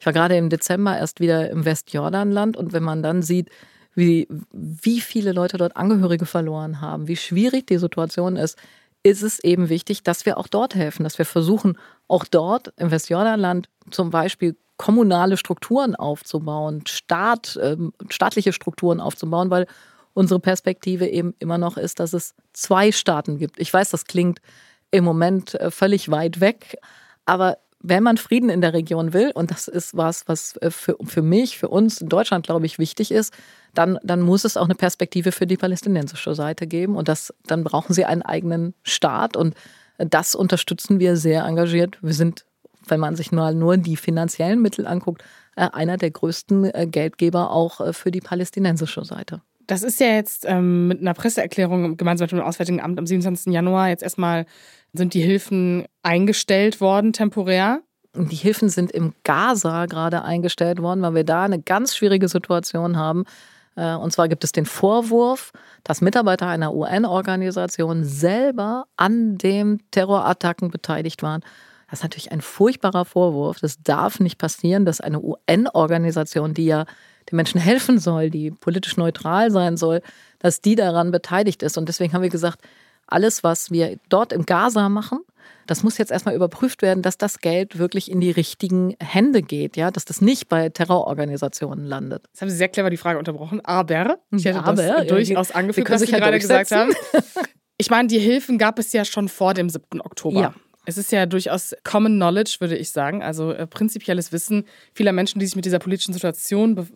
Ich 0.00 0.06
war 0.06 0.12
gerade 0.12 0.36
im 0.36 0.50
Dezember 0.50 0.96
erst 0.96 1.20
wieder 1.20 1.50
im 1.50 1.64
Westjordanland 1.64 2.56
und 2.56 2.72
wenn 2.72 2.82
man 2.82 3.02
dann 3.02 3.22
sieht, 3.22 3.50
wie, 3.94 4.26
wie 4.52 5.00
viele 5.00 5.32
Leute 5.32 5.58
dort 5.58 5.76
Angehörige 5.76 6.26
verloren 6.26 6.80
haben, 6.80 7.08
wie 7.08 7.16
schwierig 7.16 7.66
die 7.66 7.78
Situation 7.78 8.36
ist, 8.36 8.58
ist 9.02 9.22
es 9.22 9.38
eben 9.40 9.68
wichtig, 9.68 10.02
dass 10.02 10.26
wir 10.26 10.38
auch 10.38 10.48
dort 10.48 10.74
helfen, 10.74 11.04
dass 11.04 11.18
wir 11.18 11.24
versuchen, 11.24 11.76
auch 12.08 12.24
dort 12.24 12.72
im 12.76 12.90
Westjordanland 12.90 13.68
zum 13.90 14.10
Beispiel 14.10 14.56
kommunale 14.76 15.36
Strukturen 15.36 15.94
aufzubauen, 15.94 16.84
Staat, 16.86 17.56
äh, 17.56 17.76
staatliche 18.08 18.52
Strukturen 18.52 19.00
aufzubauen, 19.00 19.50
weil 19.50 19.66
unsere 20.14 20.40
Perspektive 20.40 21.06
eben 21.06 21.34
immer 21.38 21.58
noch 21.58 21.76
ist, 21.76 22.00
dass 22.00 22.12
es 22.12 22.34
zwei 22.52 22.92
Staaten 22.92 23.38
gibt. 23.38 23.58
Ich 23.58 23.72
weiß, 23.72 23.90
das 23.90 24.04
klingt 24.04 24.40
im 24.90 25.04
Moment 25.04 25.54
äh, 25.54 25.70
völlig 25.70 26.10
weit 26.10 26.40
weg, 26.40 26.76
aber 27.24 27.58
wenn 27.84 28.02
man 28.04 28.16
Frieden 28.16 28.48
in 28.48 28.60
der 28.60 28.72
Region 28.72 29.12
will, 29.12 29.32
und 29.34 29.50
das 29.50 29.66
ist 29.68 29.96
was, 29.96 30.28
was 30.28 30.56
äh, 30.58 30.70
für, 30.70 30.96
für 31.04 31.22
mich, 31.22 31.58
für 31.58 31.68
uns 31.68 32.00
in 32.00 32.08
Deutschland, 32.08 32.46
glaube 32.46 32.66
ich, 32.66 32.78
wichtig 32.78 33.10
ist, 33.10 33.34
dann, 33.74 33.98
dann 34.02 34.20
muss 34.20 34.44
es 34.44 34.56
auch 34.56 34.66
eine 34.66 34.74
Perspektive 34.74 35.32
für 35.32 35.46
die 35.46 35.56
palästinensische 35.56 36.34
Seite 36.34 36.66
geben. 36.66 36.96
Und 36.96 37.08
das, 37.08 37.34
dann 37.46 37.64
brauchen 37.64 37.92
sie 37.92 38.04
einen 38.04 38.22
eigenen 38.22 38.74
Staat. 38.84 39.36
Und 39.36 39.54
das 39.98 40.34
unterstützen 40.34 41.00
wir 41.00 41.16
sehr 41.16 41.44
engagiert. 41.44 41.98
Wir 42.02 42.14
sind, 42.14 42.44
wenn 42.86 43.00
man 43.00 43.16
sich 43.16 43.32
nur, 43.32 43.50
nur 43.52 43.76
die 43.76 43.96
finanziellen 43.96 44.62
Mittel 44.62 44.86
anguckt, 44.86 45.24
äh, 45.56 45.68
einer 45.72 45.96
der 45.96 46.10
größten 46.12 46.90
Geldgeber 46.90 47.50
auch 47.50 47.94
für 47.94 48.10
die 48.10 48.20
palästinensische 48.20 49.04
Seite. 49.04 49.42
Das 49.66 49.82
ist 49.82 50.00
ja 50.00 50.08
jetzt 50.08 50.44
ähm, 50.46 50.88
mit 50.88 51.00
einer 51.00 51.14
Presseerklärung 51.14 51.96
gemeinsam 51.96 52.24
mit 52.26 52.32
dem 52.32 52.40
Auswärtigen 52.40 52.80
Amt 52.80 52.98
am 52.98 53.06
27. 53.06 53.52
Januar 53.52 53.88
jetzt 53.88 54.02
erstmal 54.02 54.46
sind 54.92 55.14
die 55.14 55.22
Hilfen 55.22 55.86
eingestellt 56.02 56.80
worden 56.80 57.12
temporär. 57.12 57.80
Die 58.14 58.36
Hilfen 58.36 58.68
sind 58.68 58.92
im 58.92 59.14
Gaza 59.24 59.86
gerade 59.86 60.22
eingestellt 60.22 60.82
worden, 60.82 61.02
weil 61.02 61.14
wir 61.14 61.24
da 61.24 61.44
eine 61.44 61.60
ganz 61.60 61.96
schwierige 61.96 62.28
Situation 62.28 62.96
haben. 62.96 63.24
Äh, 63.76 63.94
und 63.94 64.12
zwar 64.12 64.28
gibt 64.28 64.44
es 64.44 64.52
den 64.52 64.66
Vorwurf, 64.66 65.52
dass 65.84 66.00
Mitarbeiter 66.00 66.46
einer 66.46 66.74
UN-Organisation 66.74 68.04
selber 68.04 68.84
an 68.96 69.38
den 69.38 69.82
Terrorattacken 69.90 70.70
beteiligt 70.70 71.22
waren. 71.22 71.42
Das 71.90 72.00
ist 72.00 72.04
natürlich 72.04 72.32
ein 72.32 72.40
furchtbarer 72.40 73.04
Vorwurf. 73.04 73.60
Das 73.60 73.82
darf 73.82 74.20
nicht 74.20 74.38
passieren, 74.38 74.84
dass 74.84 75.00
eine 75.00 75.20
UN-Organisation, 75.20 76.54
die 76.54 76.66
ja 76.66 76.86
den 77.30 77.36
Menschen 77.36 77.60
helfen 77.60 77.98
soll, 77.98 78.30
die 78.30 78.50
politisch 78.50 78.96
neutral 78.96 79.50
sein 79.50 79.76
soll, 79.76 80.02
dass 80.38 80.60
die 80.60 80.74
daran 80.74 81.10
beteiligt 81.10 81.62
ist. 81.62 81.78
Und 81.78 81.88
deswegen 81.88 82.12
haben 82.12 82.22
wir 82.22 82.28
gesagt, 82.28 82.62
alles, 83.06 83.44
was 83.44 83.70
wir 83.70 83.98
dort 84.08 84.32
im 84.32 84.46
Gaza 84.46 84.88
machen, 84.88 85.20
das 85.66 85.82
muss 85.82 85.98
jetzt 85.98 86.10
erstmal 86.10 86.34
überprüft 86.34 86.82
werden, 86.82 87.02
dass 87.02 87.18
das 87.18 87.38
Geld 87.38 87.78
wirklich 87.78 88.10
in 88.10 88.20
die 88.20 88.30
richtigen 88.30 88.96
Hände 89.00 89.42
geht, 89.42 89.76
ja, 89.76 89.90
dass 89.90 90.04
das 90.04 90.20
nicht 90.20 90.48
bei 90.48 90.68
Terrororganisationen 90.68 91.84
landet. 91.84 92.24
Jetzt 92.28 92.42
haben 92.42 92.50
Sie 92.50 92.56
sehr 92.56 92.68
clever 92.68 92.90
die 92.90 92.96
Frage 92.96 93.18
unterbrochen, 93.18 93.60
aber 93.64 94.18
ich 94.30 94.44
hätte 94.44 94.64
aber, 94.64 94.74
das 94.74 95.06
durchaus 95.06 95.50
ja, 95.50 95.54
angefügt, 95.54 95.90
was 95.90 96.00
Sie 96.00 96.12
halt 96.12 96.22
gerade 96.22 96.38
gesagt 96.38 96.70
haben. 96.70 96.92
Ich 97.78 97.90
meine, 97.90 98.06
die 98.06 98.20
Hilfen 98.20 98.58
gab 98.58 98.78
es 98.78 98.92
ja 98.92 99.04
schon 99.04 99.28
vor 99.28 99.54
dem 99.54 99.68
7. 99.68 100.00
Oktober. 100.02 100.40
Ja. 100.40 100.54
Es 100.84 100.98
ist 100.98 101.12
ja 101.12 101.26
durchaus 101.26 101.74
Common 101.84 102.16
Knowledge, 102.16 102.56
würde 102.58 102.76
ich 102.76 102.90
sagen, 102.90 103.22
also 103.22 103.52
äh, 103.52 103.68
prinzipielles 103.68 104.32
Wissen 104.32 104.64
vieler 104.92 105.12
Menschen, 105.12 105.38
die 105.38 105.46
sich 105.46 105.54
mit 105.54 105.64
dieser 105.64 105.78
politischen 105.78 106.12
Situation, 106.12 106.88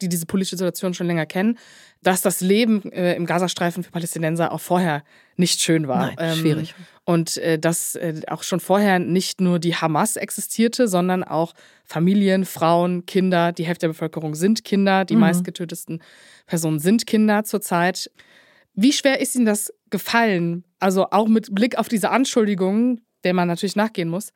die 0.00 0.08
diese 0.08 0.24
politische 0.24 0.56
Situation 0.56 0.94
schon 0.94 1.06
länger 1.06 1.26
kennen, 1.26 1.58
dass 2.02 2.22
das 2.22 2.40
Leben 2.40 2.90
äh, 2.92 3.14
im 3.14 3.26
Gazastreifen 3.26 3.82
für 3.82 3.90
Palästinenser 3.90 4.50
auch 4.50 4.60
vorher 4.60 5.04
nicht 5.36 5.60
schön 5.60 5.88
war. 5.88 6.06
Nein, 6.06 6.16
ähm, 6.18 6.38
schwierig. 6.38 6.74
Und 7.04 7.36
äh, 7.36 7.58
dass 7.58 7.96
äh, 7.96 8.22
auch 8.28 8.42
schon 8.42 8.60
vorher 8.60 8.98
nicht 8.98 9.42
nur 9.42 9.58
die 9.58 9.74
Hamas 9.74 10.16
existierte, 10.16 10.88
sondern 10.88 11.22
auch 11.22 11.52
Familien, 11.84 12.46
Frauen, 12.46 13.04
Kinder. 13.04 13.52
Die 13.52 13.66
Hälfte 13.66 13.86
der 13.86 13.92
Bevölkerung 13.92 14.34
sind 14.34 14.64
Kinder. 14.64 15.04
Die 15.04 15.14
mhm. 15.14 15.20
meistgetötesten 15.20 16.02
Personen 16.46 16.78
sind 16.78 17.06
Kinder 17.06 17.44
zurzeit. 17.44 18.10
Wie 18.74 18.92
schwer 18.92 19.20
ist 19.20 19.36
Ihnen 19.36 19.44
das 19.44 19.72
gefallen? 19.90 20.64
Also 20.80 21.08
auch 21.10 21.28
mit 21.28 21.54
Blick 21.54 21.78
auf 21.78 21.88
diese 21.88 22.10
Anschuldigungen, 22.10 23.02
der 23.24 23.34
man 23.34 23.48
natürlich 23.48 23.76
nachgehen 23.76 24.08
muss, 24.08 24.32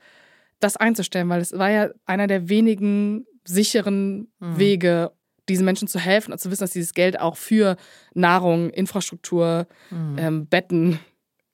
das 0.61 0.77
einzustellen, 0.77 1.29
weil 1.29 1.41
es 1.41 1.57
war 1.57 1.71
ja 1.71 1.91
einer 2.05 2.27
der 2.27 2.49
wenigen 2.49 3.27
sicheren 3.45 4.33
mhm. 4.41 4.59
Wege, 4.59 5.13
diesen 5.49 5.65
Menschen 5.65 5.89
zu 5.89 5.99
helfen 5.99 6.33
und 6.33 6.39
zu 6.39 6.51
wissen, 6.51 6.65
dass 6.65 6.73
dieses 6.73 6.95
Geld 6.95 7.21
auch 7.21 7.37
für 7.37 7.77
Nahrung, 8.15 8.71
Infrastruktur, 8.71 9.67
mhm. 9.91 10.17
ähm, 10.19 10.47
Betten 10.47 10.99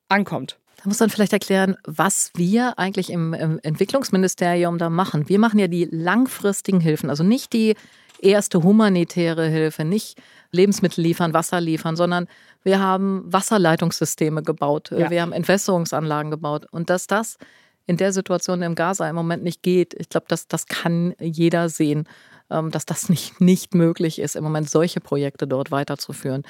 ankommt. 0.09 0.59
Da 0.77 0.89
muss 0.89 1.01
man 1.01 1.11
vielleicht 1.11 1.33
erklären, 1.33 1.77
was 1.87 2.31
wir 2.35 2.79
eigentlich 2.79 3.11
im, 3.11 3.33
im 3.33 3.59
Entwicklungsministerium 3.63 4.79
da 4.79 4.91
machen. 4.91 5.29
Wir 5.29 5.39
machen 5.39 5.59
ja 5.59 5.69
die 5.69 5.89
langfristigen 5.91 6.81
Hilfen, 6.81 7.09
also 7.09 7.25
nicht 7.25 7.53
die 7.53 7.75
erste 8.25 8.63
humanitäre 8.63 9.47
Hilfe, 9.47 9.85
nicht 9.85 10.21
Lebensmittel 10.51 11.03
liefern, 11.03 11.35
Wasser 11.35 11.61
liefern, 11.61 11.97
sondern 11.97 12.29
wir 12.63 12.81
haben 12.81 13.23
Wasserleitungssysteme 13.27 14.43
gebaut, 14.43 14.91
ja. 14.91 15.11
wir 15.11 15.23
haben 15.23 15.33
Entwässerungsanlagen 15.33 16.31
gebaut. 16.31 16.67
Und 16.71 16.91
dass 16.91 17.07
das 17.07 17.37
in 17.87 17.97
der 17.97 18.13
Situation 18.13 18.63
im 18.63 18.75
Gaza 18.75 19.09
im 19.09 19.17
Moment 19.17 19.43
nicht 19.43 19.63
geht, 19.63 19.95
ich 19.95 20.09
glaube, 20.09 20.27
das, 20.29 20.49
das 20.49 20.67
kann 20.67 21.15
jeder 21.21 21.69
sehen, 21.69 22.09
ähm, 22.51 22.71
dass 22.71 22.87
das 22.87 23.09
nicht, 23.09 23.41
nicht 23.41 23.75
möglich 23.75 24.19
ist, 24.19 24.37
im 24.37 24.45
Moment 24.45 24.71
solche 24.71 25.01
Projekte 25.01 25.47
dort 25.47 25.71
weiterzuführen. 25.71 26.43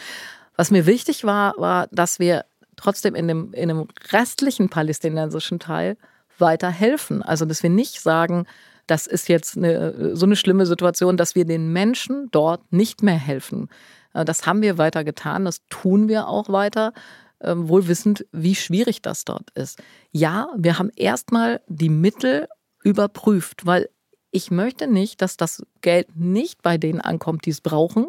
Was 0.56 0.70
mir 0.70 0.86
wichtig 0.86 1.24
war, 1.24 1.54
war, 1.58 1.88
dass 1.90 2.18
wir 2.18 2.44
trotzdem 2.76 3.14
in 3.14 3.28
dem, 3.28 3.52
in 3.52 3.68
dem 3.68 3.88
restlichen 4.12 4.68
palästinensischen 4.68 5.58
Teil 5.58 5.96
weiter 6.38 6.70
helfen. 6.70 7.22
Also, 7.22 7.44
dass 7.44 7.62
wir 7.62 7.70
nicht 7.70 8.00
sagen, 8.00 8.46
das 8.86 9.06
ist 9.06 9.28
jetzt 9.28 9.56
eine, 9.56 10.16
so 10.16 10.26
eine 10.26 10.36
schlimme 10.36 10.66
Situation, 10.66 11.16
dass 11.16 11.34
wir 11.34 11.44
den 11.44 11.72
Menschen 11.72 12.28
dort 12.30 12.72
nicht 12.72 13.02
mehr 13.02 13.18
helfen. 13.18 13.68
Äh, 14.12 14.24
das 14.24 14.46
haben 14.46 14.62
wir 14.62 14.78
weiter 14.78 15.04
getan, 15.04 15.44
das 15.44 15.62
tun 15.68 16.08
wir 16.08 16.28
auch 16.28 16.48
weiter, 16.48 16.92
ähm, 17.40 17.68
wohl 17.68 17.88
wissend, 17.88 18.26
wie 18.32 18.54
schwierig 18.54 19.02
das 19.02 19.24
dort 19.24 19.50
ist. 19.50 19.82
Ja, 20.10 20.48
wir 20.56 20.78
haben 20.78 20.90
erstmal 20.96 21.60
die 21.68 21.90
Mittel 21.90 22.48
überprüft, 22.82 23.66
weil 23.66 23.88
ich 24.30 24.50
möchte 24.50 24.86
nicht, 24.86 25.22
dass 25.22 25.36
das 25.36 25.62
Geld 25.80 26.16
nicht 26.16 26.62
bei 26.62 26.76
denen 26.76 27.00
ankommt, 27.00 27.46
die 27.46 27.50
es 27.50 27.60
brauchen, 27.60 28.06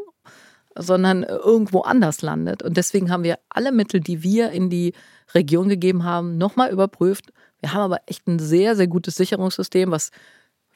sondern 0.76 1.24
irgendwo 1.24 1.82
anders 1.82 2.22
landet. 2.22 2.64
Und 2.64 2.78
deswegen 2.78 3.12
haben 3.12 3.24
wir 3.24 3.40
alle 3.50 3.72
Mittel, 3.72 4.02
die 4.02 4.24
wir 4.24 4.50
in 4.52 4.70
die 4.70 4.94
Region 5.34 5.70
gegeben 5.70 6.04
haben, 6.04 6.38
nochmal 6.38 6.72
überprüft. 6.72 7.32
Wir 7.62 7.74
haben 7.74 7.82
aber 7.82 8.02
echt 8.08 8.28
ein 8.28 8.40
sehr, 8.40 8.76
sehr 8.76 8.88
gutes 8.88 9.16
Sicherungssystem, 9.16 9.92
was 9.92 10.12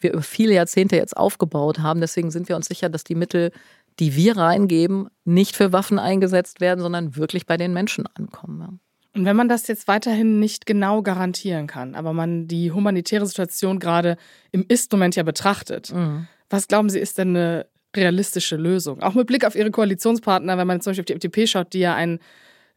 wir 0.02 0.14
über 0.14 0.22
viele 0.22 0.54
Jahrzehnte 0.54 0.96
jetzt 0.96 1.16
aufgebaut 1.16 1.80
haben. 1.80 2.02
Deswegen 2.02 2.32
sind 2.32 2.50
wir 2.50 2.56
uns 2.56 2.68
sicher, 2.68 2.90
dass 2.90 3.04
die 3.04 3.16
Mittel, 3.16 3.52
die 4.00 4.16
wir 4.16 4.38
reingeben, 4.38 5.10
nicht 5.26 5.56
für 5.56 5.74
Waffen 5.74 6.00
eingesetzt 6.00 6.62
werden, 6.62 6.82
sondern 6.82 7.16
wirklich 7.16 7.46
bei 7.46 7.58
den 7.58 7.74
Menschen 7.74 8.08
ankommen. 8.16 8.80
Und 9.16 9.26
wenn 9.26 9.36
man 9.36 9.50
das 9.50 9.68
jetzt 9.68 9.88
weiterhin 9.88 10.40
nicht 10.40 10.66
genau 10.66 11.02
garantieren 11.02 11.68
kann, 11.68 11.96
aber 11.96 12.14
man 12.14 12.48
die 12.48 12.72
humanitäre 12.72 13.26
Situation 13.26 13.80
gerade 13.80 14.18
im 14.52 14.64
Ist-Moment 14.68 15.16
ja 15.16 15.24
betrachtet, 15.24 15.94
mhm. 15.94 16.28
was 16.50 16.68
glauben 16.68 16.90
Sie, 16.90 17.00
ist 17.00 17.18
denn 17.18 17.36
eine 17.36 17.66
realistische 17.96 18.56
Lösung? 18.56 19.02
Auch 19.02 19.16
mit 19.16 19.28
Blick 19.28 19.46
auf 19.46 19.56
Ihre 19.56 19.72
Koalitionspartner, 19.72 20.58
wenn 20.58 20.68
man 20.68 20.82
zum 20.82 20.92
Beispiel 20.92 21.02
auf 21.02 21.08
die 21.08 21.14
FDP 21.14 21.48
schaut, 21.48 21.74
die 21.74 21.80
ja 21.80 21.96
eine 21.96 22.20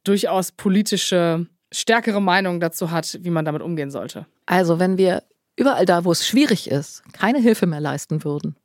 durchaus 0.05 0.53
politische, 0.53 1.47
stärkere 1.71 2.21
Meinung 2.21 2.61
dazu 2.61 2.91
hat, 2.91 3.19
wie 3.23 3.31
man 3.31 3.45
damit 3.45 3.63
umgehen 3.63 3.91
sollte. 3.91 4.27
Also, 4.47 4.79
wenn 4.79 4.99
wir 4.99 5.23
überall 5.57 5.87
da, 5.87 6.05
wo 6.05 6.13
es 6.13 6.27
schwierig 6.27 6.71
ist, 6.71 7.03
keine 7.13 7.39
Hilfe 7.39 7.67
mehr 7.67 7.81
leisten 7.81 8.25
würden, 8.25 8.57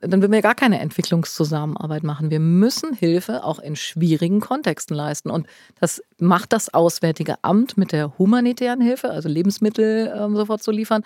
dann 0.00 0.20
würden 0.20 0.32
wir 0.32 0.42
gar 0.42 0.54
keine 0.54 0.78
Entwicklungszusammenarbeit 0.80 2.02
machen. 2.02 2.30
Wir 2.30 2.40
müssen 2.40 2.94
Hilfe 2.94 3.44
auch 3.44 3.58
in 3.58 3.76
schwierigen 3.76 4.40
Kontexten 4.40 4.94
leisten. 4.94 5.30
Und 5.30 5.46
das 5.80 6.02
macht 6.18 6.52
das 6.52 6.72
Auswärtige 6.72 7.36
Amt 7.42 7.76
mit 7.76 7.92
der 7.92 8.18
humanitären 8.18 8.80
Hilfe, 8.80 9.10
also 9.10 9.28
Lebensmittel 9.28 10.12
ähm, 10.14 10.36
sofort 10.36 10.62
zu 10.62 10.70
liefern. 10.70 11.02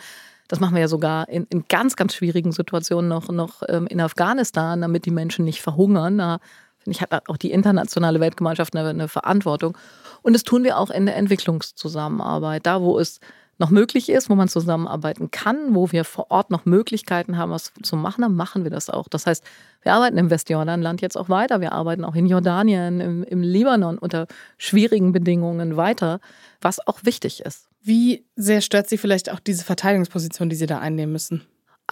Das 0.48 0.58
machen 0.58 0.74
wir 0.74 0.80
ja 0.80 0.88
sogar 0.88 1.28
in, 1.28 1.44
in 1.50 1.66
ganz, 1.68 1.94
ganz 1.94 2.14
schwierigen 2.14 2.50
Situationen 2.50 3.08
noch, 3.08 3.28
noch 3.28 3.62
ähm, 3.68 3.86
in 3.86 4.00
Afghanistan, 4.00 4.80
damit 4.80 5.06
die 5.06 5.12
Menschen 5.12 5.44
nicht 5.44 5.62
verhungern. 5.62 6.18
Da 6.18 6.40
finde 6.78 6.96
ich, 6.96 7.00
hat 7.00 7.28
auch 7.28 7.36
die 7.36 7.52
internationale 7.52 8.18
Weltgemeinschaft 8.18 8.74
eine, 8.74 8.88
eine 8.88 9.08
Verantwortung. 9.08 9.78
Und 10.22 10.32
das 10.32 10.42
tun 10.42 10.64
wir 10.64 10.76
auch 10.76 10.90
in 10.90 11.06
der 11.06 11.16
Entwicklungszusammenarbeit, 11.16 12.66
da 12.66 12.80
wo 12.82 12.98
es 12.98 13.20
noch 13.60 13.70
möglich 13.70 14.08
ist, 14.08 14.30
wo 14.30 14.34
man 14.34 14.48
zusammenarbeiten 14.48 15.30
kann, 15.30 15.74
wo 15.74 15.92
wir 15.92 16.04
vor 16.04 16.30
Ort 16.30 16.50
noch 16.50 16.64
Möglichkeiten 16.64 17.36
haben, 17.36 17.52
was 17.52 17.72
zu 17.82 17.94
machen, 17.94 18.22
dann 18.22 18.34
machen 18.34 18.64
wir 18.64 18.70
das 18.70 18.90
auch. 18.90 19.06
Das 19.06 19.26
heißt, 19.26 19.44
wir 19.82 19.92
arbeiten 19.92 20.18
im 20.18 20.30
Westjordanland 20.30 21.02
jetzt 21.02 21.16
auch 21.16 21.28
weiter. 21.28 21.60
Wir 21.60 21.72
arbeiten 21.72 22.04
auch 22.04 22.14
in 22.14 22.26
Jordanien, 22.26 23.00
im, 23.00 23.22
im 23.22 23.42
Libanon 23.42 23.98
unter 23.98 24.26
schwierigen 24.58 25.12
Bedingungen 25.12 25.76
weiter, 25.76 26.20
was 26.60 26.84
auch 26.86 27.00
wichtig 27.04 27.40
ist. 27.44 27.68
Wie 27.82 28.24
sehr 28.34 28.62
stört 28.62 28.88
Sie 28.88 28.98
vielleicht 28.98 29.30
auch 29.30 29.40
diese 29.40 29.64
Verteidigungsposition, 29.64 30.48
die 30.48 30.56
Sie 30.56 30.66
da 30.66 30.78
einnehmen 30.78 31.12
müssen? 31.12 31.42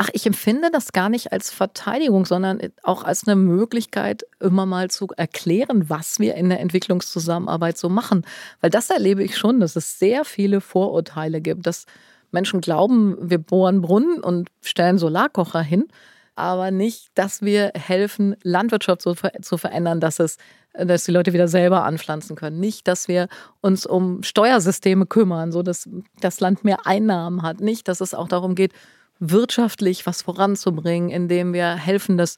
Ach, 0.01 0.11
ich 0.13 0.27
empfinde 0.27 0.71
das 0.71 0.93
gar 0.93 1.09
nicht 1.09 1.33
als 1.33 1.51
Verteidigung, 1.51 2.25
sondern 2.25 2.61
auch 2.85 3.03
als 3.03 3.27
eine 3.27 3.35
Möglichkeit, 3.35 4.23
immer 4.39 4.65
mal 4.65 4.89
zu 4.93 5.09
erklären, 5.17 5.91
was 5.91 6.21
wir 6.21 6.37
in 6.37 6.51
der 6.51 6.61
Entwicklungszusammenarbeit 6.61 7.77
so 7.77 7.89
machen. 7.89 8.25
Weil 8.61 8.71
das 8.71 8.91
erlebe 8.91 9.25
ich 9.25 9.37
schon, 9.37 9.59
dass 9.59 9.75
es 9.75 9.99
sehr 9.99 10.25
viele 10.25 10.61
Vorurteile 10.61 11.41
gibt, 11.41 11.67
dass 11.67 11.87
Menschen 12.31 12.61
glauben, 12.61 13.17
wir 13.21 13.39
bohren 13.39 13.81
Brunnen 13.81 14.21
und 14.21 14.51
stellen 14.63 14.99
Solarkocher 14.99 15.63
hin, 15.63 15.89
aber 16.37 16.71
nicht, 16.71 17.09
dass 17.17 17.43
wir 17.43 17.73
helfen, 17.75 18.37
Landwirtschaft 18.45 19.03
so 19.03 19.17
zu 19.43 19.59
verändern, 19.59 19.99
dass 19.99 20.21
es 20.21 20.37
dass 20.75 21.05
die 21.07 21.11
Leute 21.11 21.33
wieder 21.33 21.49
selber 21.49 21.85
anpflanzen 21.85 22.37
können. 22.37 22.61
Nicht, 22.61 22.87
dass 22.87 23.09
wir 23.09 23.27
uns 23.63 23.85
um 23.85 24.23
Steuersysteme 24.23 25.07
kümmern, 25.07 25.51
so 25.51 25.65
dass 25.65 25.89
das 26.21 26.39
Land 26.39 26.63
mehr 26.63 26.87
Einnahmen 26.87 27.43
hat. 27.43 27.61
Nicht, 27.61 27.89
dass 27.89 28.01
es 28.01 28.15
auch 28.15 28.29
darum 28.29 28.55
geht, 28.55 28.73
wirtschaftlich 29.21 30.07
was 30.07 30.23
voranzubringen, 30.23 31.11
indem 31.11 31.53
wir 31.53 31.75
helfen, 31.75 32.17
dass 32.19 32.37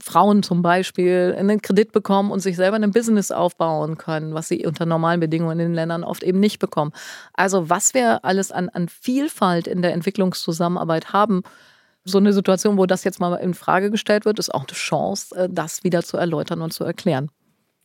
Frauen 0.00 0.42
zum 0.42 0.62
Beispiel 0.62 1.34
einen 1.38 1.60
Kredit 1.60 1.92
bekommen 1.92 2.30
und 2.30 2.40
sich 2.40 2.56
selber 2.56 2.76
ein 2.76 2.90
Business 2.92 3.30
aufbauen 3.30 3.98
können, 3.98 4.32
was 4.32 4.48
sie 4.48 4.66
unter 4.66 4.86
normalen 4.86 5.20
Bedingungen 5.20 5.58
in 5.58 5.66
den 5.68 5.74
Ländern 5.74 6.04
oft 6.04 6.22
eben 6.22 6.40
nicht 6.40 6.58
bekommen. 6.58 6.92
Also 7.34 7.68
was 7.68 7.92
wir 7.92 8.24
alles 8.24 8.52
an, 8.52 8.68
an 8.68 8.88
Vielfalt 8.88 9.66
in 9.66 9.82
der 9.82 9.92
Entwicklungszusammenarbeit 9.92 11.12
haben, 11.12 11.42
so 12.04 12.18
eine 12.18 12.32
Situation, 12.32 12.78
wo 12.78 12.86
das 12.86 13.04
jetzt 13.04 13.20
mal 13.20 13.34
in 13.36 13.54
Frage 13.54 13.90
gestellt 13.90 14.24
wird, 14.24 14.38
ist 14.38 14.52
auch 14.52 14.66
eine 14.66 14.74
Chance, 14.74 15.36
äh, 15.36 15.48
das 15.50 15.84
wieder 15.84 16.02
zu 16.02 16.16
erläutern 16.16 16.62
und 16.62 16.72
zu 16.72 16.84
erklären. 16.84 17.30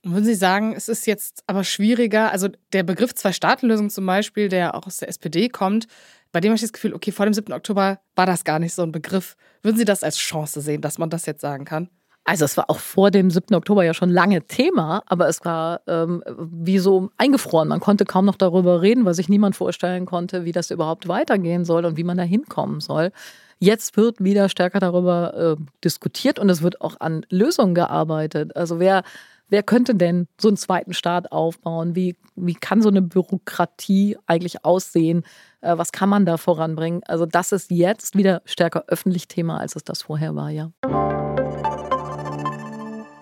Würden 0.03 0.25
Sie 0.25 0.35
sagen, 0.35 0.73
es 0.75 0.87
ist 0.87 1.05
jetzt 1.05 1.43
aber 1.47 1.63
schwieriger, 1.63 2.31
also 2.31 2.47
der 2.71 2.83
Begriff 2.83 3.13
Zwei-Staaten-Lösung 3.13 3.89
zum 3.89 4.05
Beispiel, 4.05 4.47
der 4.47 4.75
auch 4.75 4.87
aus 4.87 4.97
der 4.97 5.09
SPD 5.09 5.49
kommt, 5.49 5.87
bei 6.31 6.39
dem 6.39 6.49
habe 6.49 6.55
ich 6.55 6.61
das 6.61 6.73
Gefühl, 6.73 6.93
okay, 6.93 7.11
vor 7.11 7.25
dem 7.25 7.33
7. 7.33 7.53
Oktober 7.53 7.99
war 8.15 8.25
das 8.25 8.43
gar 8.43 8.59
nicht 8.59 8.73
so 8.73 8.83
ein 8.83 8.91
Begriff. 8.91 9.35
Würden 9.61 9.77
Sie 9.77 9.85
das 9.85 10.03
als 10.03 10.17
Chance 10.17 10.61
sehen, 10.61 10.81
dass 10.81 10.97
man 10.97 11.09
das 11.09 11.25
jetzt 11.25 11.41
sagen 11.41 11.65
kann? 11.65 11.89
Also 12.23 12.43
es 12.43 12.57
war 12.57 12.69
auch 12.69 12.79
vor 12.79 13.09
dem 13.09 13.31
7. 13.31 13.55
Oktober 13.55 13.85
ja 13.85 13.93
schon 13.93 14.09
lange 14.09 14.45
Thema, 14.45 15.01
aber 15.05 15.29
es 15.29 15.45
war 15.45 15.79
ähm, 15.87 16.21
wie 16.27 16.77
so 16.77 17.09
eingefroren. 17.17 17.69
Man 17.69 17.79
konnte 17.79 18.03
kaum 18.03 18.25
noch 18.25 18.35
darüber 18.35 18.81
reden, 18.81 19.05
weil 19.05 19.13
sich 19.13 19.29
niemand 19.29 19.55
vorstellen 19.55 20.05
konnte, 20.05 20.43
wie 20.43 20.51
das 20.51 20.69
überhaupt 20.69 21.07
weitergehen 21.07 21.63
soll 21.63 21.85
und 21.85 21.95
wie 21.95 22.03
man 22.03 22.17
da 22.17 22.23
hinkommen 22.23 22.81
soll. 22.81 23.13
Jetzt 23.59 23.95
wird 23.95 24.21
wieder 24.21 24.49
stärker 24.49 24.81
darüber 24.81 25.55
äh, 25.57 25.63
diskutiert 25.85 26.37
und 26.37 26.49
es 26.49 26.61
wird 26.61 26.81
auch 26.81 26.99
an 26.99 27.25
Lösungen 27.29 27.73
gearbeitet. 27.73 28.57
Also 28.57 28.77
wer 28.77 29.03
Wer 29.49 29.63
könnte 29.63 29.95
denn 29.95 30.27
so 30.39 30.49
einen 30.49 30.57
zweiten 30.57 30.93
Staat 30.93 31.31
aufbauen? 31.31 31.95
Wie, 31.95 32.17
wie 32.35 32.53
kann 32.53 32.81
so 32.81 32.89
eine 32.89 33.01
Bürokratie 33.01 34.17
eigentlich 34.25 34.65
aussehen? 34.65 35.23
Äh, 35.61 35.77
was 35.77 35.93
kann 35.93 36.09
man 36.09 36.25
da 36.25 36.35
voranbringen? 36.37 37.01
Also 37.07 37.25
das 37.25 37.53
ist 37.53 37.71
jetzt 37.71 38.17
wieder 38.17 38.41
stärker 38.43 38.83
öffentlich 38.87 39.29
Thema, 39.29 39.59
als 39.59 39.77
es 39.77 39.85
das 39.85 40.01
vorher 40.01 40.35
war, 40.35 40.49
ja. 40.49 40.71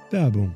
Werbung 0.10 0.56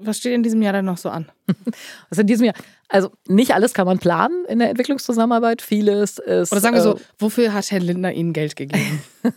Was 0.00 0.18
steht 0.18 0.32
in 0.32 0.42
diesem 0.42 0.62
Jahr 0.62 0.72
dann 0.72 0.84
noch 0.84 0.98
so 0.98 1.10
an? 1.10 1.26
Also 2.10 2.22
in 2.22 2.26
diesem 2.26 2.46
Jahr, 2.46 2.54
also 2.88 3.10
nicht 3.26 3.54
alles 3.54 3.74
kann 3.74 3.86
man 3.86 3.98
planen 3.98 4.46
in 4.48 4.58
der 4.58 4.70
Entwicklungszusammenarbeit. 4.70 5.60
Vieles 5.60 6.18
ist. 6.18 6.50
Oder 6.50 6.60
sagen 6.60 6.74
wir 6.74 6.82
so, 6.82 6.96
äh, 6.96 7.00
wofür 7.18 7.52
hat 7.52 7.70
Herr 7.70 7.80
Lindner 7.80 8.12
Ihnen 8.12 8.32
Geld 8.32 8.56
gegeben? 8.56 9.02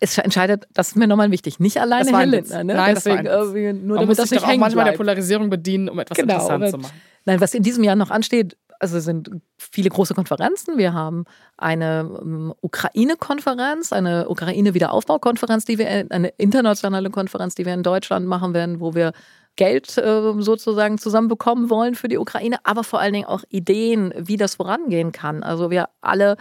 es 0.00 0.18
entscheidet, 0.18 0.66
das 0.72 0.88
ist 0.88 0.96
mir 0.96 1.06
nochmal 1.06 1.30
wichtig, 1.30 1.60
nicht 1.60 1.80
alleine 1.80 2.10
Herr 2.10 2.26
Lindner. 2.26 2.64
Ne? 2.64 2.74
Nein, 2.74 2.94
Deswegen, 2.96 3.24
das 3.24 3.54
war 3.54 3.72
nur 3.72 3.96
man 3.98 4.06
muss 4.06 4.16
das 4.16 4.30
sich 4.30 4.40
nicht 4.40 4.44
auch 4.44 4.56
manchmal 4.56 4.84
bleibt. 4.84 4.94
der 4.94 5.04
Polarisierung 5.04 5.48
bedienen, 5.48 5.88
um 5.88 5.98
etwas 6.00 6.18
genau, 6.18 6.34
interessant 6.34 6.68
zu 6.70 6.78
machen. 6.78 7.00
Nein, 7.24 7.40
was 7.40 7.54
in 7.54 7.62
diesem 7.62 7.84
Jahr 7.84 7.94
noch 7.94 8.10
ansteht, 8.10 8.56
also 8.82 8.98
sind 8.98 9.30
viele 9.58 9.90
große 9.90 10.12
Konferenzen. 10.12 10.76
Wir 10.76 10.92
haben 10.92 11.24
eine 11.56 12.08
um, 12.08 12.52
Ukraine-Konferenz, 12.60 13.92
eine 13.92 14.28
Ukraine-Wiederaufbau-Konferenz, 14.28 15.64
die 15.64 15.78
wir, 15.78 16.06
eine 16.10 16.28
internationale 16.36 17.08
Konferenz, 17.10 17.54
die 17.54 17.64
wir 17.64 17.74
in 17.74 17.84
Deutschland 17.84 18.26
machen 18.26 18.54
werden, 18.54 18.80
wo 18.80 18.94
wir 18.94 19.12
Geld 19.54 19.96
äh, 19.98 20.32
sozusagen 20.38 20.98
zusammenbekommen 20.98 21.70
wollen 21.70 21.94
für 21.94 22.08
die 22.08 22.18
Ukraine, 22.18 22.56
aber 22.64 22.82
vor 22.82 22.98
allen 22.98 23.12
Dingen 23.12 23.26
auch 23.26 23.44
Ideen, 23.50 24.12
wie 24.16 24.36
das 24.36 24.56
vorangehen 24.56 25.12
kann. 25.12 25.44
Also 25.44 25.70
wir 25.70 25.88
alle 26.00 26.36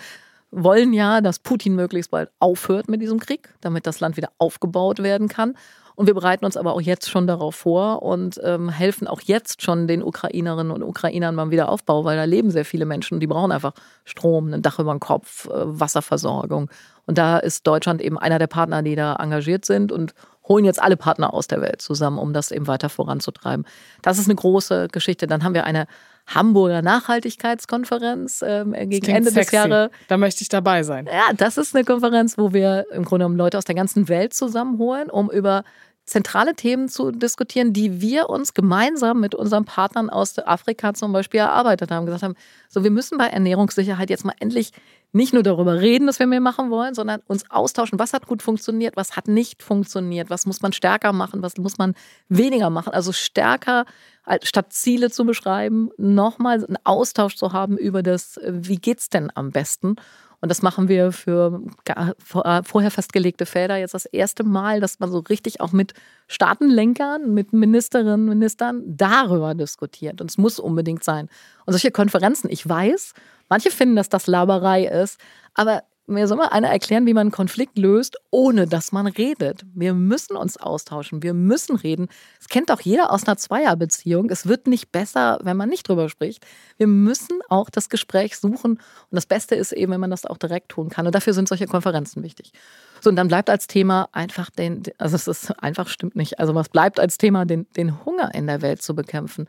wollen 0.50 0.94
ja, 0.94 1.22
dass 1.22 1.38
Putin 1.38 1.76
möglichst 1.76 2.10
bald 2.10 2.32
aufhört 2.40 2.90
mit 2.90 3.02
diesem 3.02 3.20
Krieg, 3.20 3.50
damit 3.62 3.86
das 3.86 4.00
Land 4.00 4.18
wieder 4.18 4.32
aufgebaut 4.40 5.04
werden 5.04 5.28
kann. 5.28 5.56
Und 5.96 6.08
wir 6.08 6.14
bereiten 6.14 6.46
uns 6.46 6.58
aber 6.58 6.74
auch 6.74 6.82
jetzt 6.82 7.10
schon 7.10 7.28
darauf 7.28 7.56
vor 7.56 8.02
und 8.02 8.40
ähm, 8.44 8.70
helfen 8.70 9.08
auch 9.08 9.22
jetzt 9.22 9.62
schon 9.62 9.88
den 9.88 10.04
Ukrainerinnen 10.04 10.72
und 10.72 10.84
Ukrainern 10.84 11.36
beim 11.36 11.52
Wiederaufbau, 11.52 12.06
weil 12.06 12.18
da 12.18 12.24
leben 12.24 12.52
sehr 12.52 12.66
viele 12.66 12.86
Menschen 12.86 13.16
und 13.16 13.20
die 13.20 13.28
brauchen 13.28 13.52
einfach 13.52 13.74
Strom, 14.06 14.54
ein 14.54 14.62
Dach 14.62 14.80
über 14.80 14.92
dem 14.92 15.00
Kopf, 15.00 15.48
äh, 15.48 15.52
Wasserversorgung. 15.54 16.70
Und 17.06 17.18
da 17.18 17.38
ist 17.38 17.68
Deutschland 17.68 18.02
eben 18.02 18.18
einer 18.18 18.40
der 18.40 18.48
Partner, 18.48 18.84
die 18.84 18.96
da 18.96 19.16
engagiert 19.16 19.66
sind 19.66 19.92
und 19.92 20.14
holen 20.48 20.66
jetzt 20.66 20.82
alle 20.82 20.98
Partner 20.98 21.34
aus 21.34 21.48
der 21.48 21.62
Welt 21.62 21.82
zusammen, 21.82 22.18
um 22.18 22.34
das 22.34 22.52
eben 22.52 22.68
weiter 22.68 22.90
voranzutreiben. 22.90 23.66
Das 24.02 24.18
ist 24.18 24.28
eine 24.28 24.36
große 24.36 24.88
Geschichte. 24.92 25.28
Dann 25.28 25.44
haben 25.44 25.54
wir 25.54 25.66
eine 25.66 25.88
Hamburger 26.36 26.82
Nachhaltigkeitskonferenz 26.82 28.44
ähm, 28.46 28.74
gegen 28.74 29.16
Ende 29.16 29.32
sexy. 29.32 29.52
des 29.52 29.52
Jahres. 29.52 29.92
Da 30.08 30.18
möchte 30.18 30.42
ich 30.42 30.50
dabei 30.50 30.84
sein. 30.84 31.08
Ja, 31.08 31.34
das 31.36 31.58
ist 31.58 31.76
eine 31.76 31.86
Konferenz, 31.86 32.38
wo 32.38 32.54
wir 32.54 32.86
im 32.92 33.04
Grunde 33.04 33.24
genommen 33.24 33.38
Leute 33.38 33.58
aus 33.58 33.66
der 33.66 33.76
ganzen 33.76 34.10
Welt 34.10 34.34
zusammenholen, 34.34 35.10
um 35.10 35.30
über 35.30 35.64
zentrale 36.06 36.56
Themen 36.56 36.90
zu 36.90 37.12
diskutieren, 37.12 37.74
die 37.74 38.02
wir 38.02 38.30
uns 38.30 38.54
gemeinsam 38.54 39.20
mit 39.20 39.36
unseren 39.36 39.66
Partnern 39.66 40.10
aus 40.10 40.38
Afrika 40.40 40.94
zum 40.94 41.14
Beispiel 41.14 41.40
erarbeitet 41.40 41.92
haben. 41.92 42.06
Gesagt 42.06 42.24
haben, 42.24 42.36
so 42.70 42.84
wir 42.84 42.92
müssen 42.92 43.18
bei 43.18 43.28
Ernährungssicherheit 43.28 44.10
jetzt 44.10 44.26
mal 44.26 44.36
endlich 44.40 44.72
nicht 45.14 45.34
nur 45.34 45.44
darüber 45.44 45.80
reden, 45.82 46.08
dass 46.08 46.20
wir 46.20 46.28
mehr 46.28 46.40
machen 46.40 46.70
wollen, 46.70 46.96
sondern 46.96 47.22
uns 47.28 47.50
austauschen, 47.50 48.00
was 48.00 48.14
hat 48.14 48.28
gut 48.28 48.42
funktioniert, 48.42 48.96
was 48.96 49.18
hat 49.18 49.28
nicht 49.28 49.62
funktioniert, 49.62 50.30
was 50.30 50.46
muss 50.46 50.62
man 50.62 50.74
stärker 50.74 51.12
machen, 51.12 51.42
was 51.44 51.58
muss 51.58 51.78
man 51.78 51.96
weniger 52.30 52.70
machen. 52.70 52.94
Also 52.94 53.12
stärker 53.12 53.86
statt 54.44 54.72
Ziele 54.72 55.10
zu 55.10 55.26
beschreiben, 55.26 55.90
nochmal 55.98 56.64
einen 56.64 56.78
Austausch 56.84 57.36
zu 57.36 57.54
haben 57.54 57.78
über 57.78 58.04
das, 58.04 58.40
wie 58.48 58.78
geht's 58.78 59.10
denn 59.10 59.32
am 59.34 59.52
besten 59.52 59.96
und 60.42 60.50
das 60.50 60.64
machen 60.64 60.88
wir 60.88 61.12
für 61.12 61.62
äh, 61.86 62.62
vorher 62.64 62.90
festgelegte 62.90 63.46
Felder 63.46 63.78
jetzt 63.78 63.94
das 63.94 64.06
erste 64.06 64.44
Mal, 64.44 64.80
dass 64.80 65.00
man 65.00 65.12
so 65.12 65.20
richtig 65.20 65.62
auch 65.62 65.72
mit 65.72 65.94
Staatenlenkern, 66.28 67.32
mit 67.32 67.54
Ministerinnen, 67.54 68.26
Ministern 68.26 68.82
darüber 68.86 69.54
diskutiert. 69.54 70.20
Und 70.20 70.32
es 70.32 70.40
muss 70.40 70.60
unbedingt 70.60 71.04
sein. 71.04 71.30
Und 71.66 71.74
solche 71.74 71.92
Konferenzen, 71.92 72.50
ich 72.50 72.68
weiß, 72.68 73.14
manche 73.50 73.70
finden, 73.70 73.96
dass 73.96 74.10
das 74.10 74.26
Laberei 74.26 74.86
ist, 74.86 75.20
aber 75.54 75.84
mir 76.08 76.28
soll 76.28 76.38
mal 76.38 76.48
einer 76.48 76.70
erklären, 76.70 77.06
wie 77.06 77.14
man 77.14 77.28
einen 77.28 77.32
Konflikt 77.32 77.78
löst, 77.78 78.18
ohne 78.32 78.68
dass 78.68 78.92
man 78.92 79.08
redet. 79.08 79.64
Wir 79.74 79.94
müssen 79.94 80.36
uns 80.36 80.58
austauschen, 80.58 81.24
wir 81.24 81.34
müssen 81.34 81.76
reden. 81.76 82.10
Es 82.40 82.50
kennt 82.50 82.72
auch 82.72 82.82
jeder 82.82 83.12
aus 83.12 83.26
einer 83.26 83.38
Zweierbeziehung. 83.38 84.30
Es 84.30 84.48
wird 84.48 84.68
nicht 84.68 84.92
besser, 84.92 85.40
wenn 85.44 85.58
man 85.58 85.70
nicht 85.70 85.88
drüber 85.88 86.10
spricht. 86.10 86.46
Wir 86.78 86.88
müssen 86.88 87.40
auch 87.50 87.70
das 87.70 87.90
Gespräch 87.90 88.38
suchen. 88.38 88.74
Und 88.74 88.80
das 89.12 89.26
Beste 89.26 89.56
ist 89.56 89.72
eben, 89.72 89.92
wenn 89.92 90.00
man 90.02 90.12
das 90.12 90.26
auch 90.26 90.38
direkt 90.38 90.70
tun 90.70 90.90
kann. 90.90 91.06
Und 91.06 91.16
dafür 91.16 91.34
sind 91.34 91.48
solche 91.48 91.68
Konferenzen 91.68 92.24
wichtig. 92.24 92.52
So, 93.00 93.10
und 93.10 93.16
dann 93.16 93.28
bleibt 93.28 93.50
als 93.50 93.68
Thema 93.68 94.10
einfach 94.12 94.50
den, 94.50 94.84
also 94.98 95.16
es 95.16 95.28
ist 95.28 95.52
einfach 95.64 95.88
stimmt 95.88 96.16
nicht. 96.16 96.40
Also 96.40 96.56
was 96.56 96.70
bleibt 96.70 97.00
als 97.00 97.18
Thema, 97.18 97.46
den, 97.46 97.68
den 97.78 98.04
Hunger 98.06 98.34
in 98.34 98.48
der 98.48 98.62
Welt 98.62 98.82
zu 98.82 98.96
bekämpfen. 98.96 99.48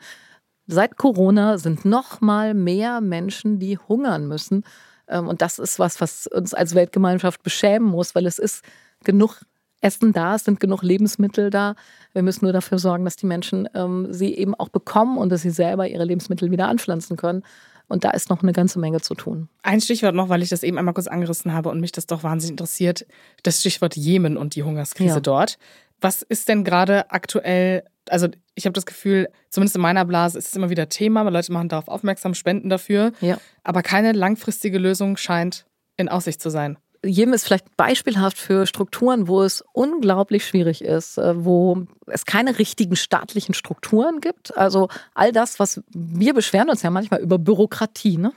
Seit 0.67 0.97
Corona 0.97 1.59
sind 1.59 1.85
noch 1.85 2.21
mal 2.21 2.55
mehr 2.55 3.01
Menschen, 3.01 3.59
die 3.59 3.79
hungern 3.79 4.29
müssen. 4.29 4.65
Ähm, 5.13 5.29
und 5.29 5.43
das 5.43 5.59
ist 5.59 5.79
was, 5.79 6.01
was 6.01 6.27
uns 6.27 6.55
als 6.55 6.75
Weltgemeinschaft 6.75 7.43
beschämen 7.43 7.89
muss, 7.89 8.15
weil 8.15 8.27
es 8.27 8.39
ist 8.39 8.65
genug 9.05 9.43
Essen 9.81 10.13
da, 10.13 10.37
es 10.37 10.45
sind 10.45 10.61
genug 10.61 10.83
Lebensmittel 10.83 11.51
da. 11.51 11.75
Wir 12.13 12.23
müssen 12.23 12.45
nur 12.45 12.53
dafür 12.53 12.79
sorgen, 12.79 13.05
dass 13.05 13.17
die 13.17 13.27
Menschen 13.27 13.69
ähm, 13.75 14.09
sie 14.11 14.35
eben 14.35 14.55
auch 14.55 14.69
bekommen 14.69 15.19
und 15.19 15.31
dass 15.31 15.43
sie 15.43 15.51
selber 15.51 15.89
ihre 15.89 16.05
Lebensmittel 16.05 16.51
wieder 16.51 16.69
anpflanzen 16.69 17.17
können. 17.17 17.43
Und 17.89 18.05
da 18.05 18.11
ist 18.11 18.31
noch 18.31 18.43
eine 18.43 18.53
ganze 18.53 18.79
Menge 18.79 19.01
zu 19.01 19.15
tun. 19.15 19.49
Ein 19.63 19.81
Stichwort 19.81 20.15
noch, 20.15 20.29
weil 20.29 20.41
ich 20.41 20.49
das 20.49 20.63
eben 20.63 20.79
einmal 20.79 20.95
kurz 20.95 21.09
angerissen 21.09 21.53
habe 21.53 21.69
und 21.69 21.81
mich 21.81 21.93
das 21.93 22.07
doch 22.07 22.23
wahnsinnig 22.23 22.53
interessiert. 22.53 23.05
Das 23.43 23.61
Stichwort 23.61 23.97
Jemen 23.97 24.37
und 24.37 24.55
die 24.55 24.63
Hungerskrise 24.63 25.17
ja. 25.17 25.21
dort. 25.21 25.59
Was 26.01 26.23
ist 26.23 26.49
denn 26.49 26.65
gerade 26.65 27.11
aktuell 27.11 27.85
also 28.09 28.29
ich 28.55 28.65
habe 28.67 28.73
das 28.73 28.87
Gefühl, 28.87 29.29
zumindest 29.49 29.77
in 29.77 29.83
meiner 29.83 30.05
Blase 30.05 30.39
ist 30.39 30.49
es 30.49 30.57
immer 30.57 30.71
wieder 30.71 30.89
Thema, 30.89 31.25
weil 31.25 31.33
Leute 31.33 31.53
machen 31.53 31.69
darauf 31.69 31.89
aufmerksam, 31.89 32.35
spenden 32.35 32.69
dafür. 32.69 33.13
Ja. 33.21 33.39
Aber 33.63 33.83
keine 33.83 34.13
langfristige 34.13 34.79
Lösung 34.79 35.17
scheint 35.17 35.67
in 35.97 36.09
Aussicht 36.09 36.41
zu 36.41 36.51
sein. 36.51 36.79
Jemen 37.05 37.33
ist 37.33 37.45
vielleicht 37.45 37.77
beispielhaft 37.77 38.39
für 38.39 38.65
Strukturen, 38.67 39.27
wo 39.27 39.43
es 39.43 39.65
unglaublich 39.73 40.47
schwierig 40.47 40.85
ist, 40.85 41.19
äh, 41.19 41.45
wo 41.45 41.85
es 42.07 42.27
keine 42.27 42.61
richtigen 42.61 42.95
staatlichen 42.95 43.55
Strukturen 43.55 44.21
gibt. 44.21 44.57
Also 44.57 44.89
all 45.15 45.33
das, 45.33 45.59
was 45.59 45.83
wir 45.93 46.33
beschweren 46.33 46.71
uns 46.71 46.83
ja 46.83 46.91
manchmal 46.91 47.21
über 47.21 47.39
Bürokratie. 47.39 48.19
Ne? 48.19 48.33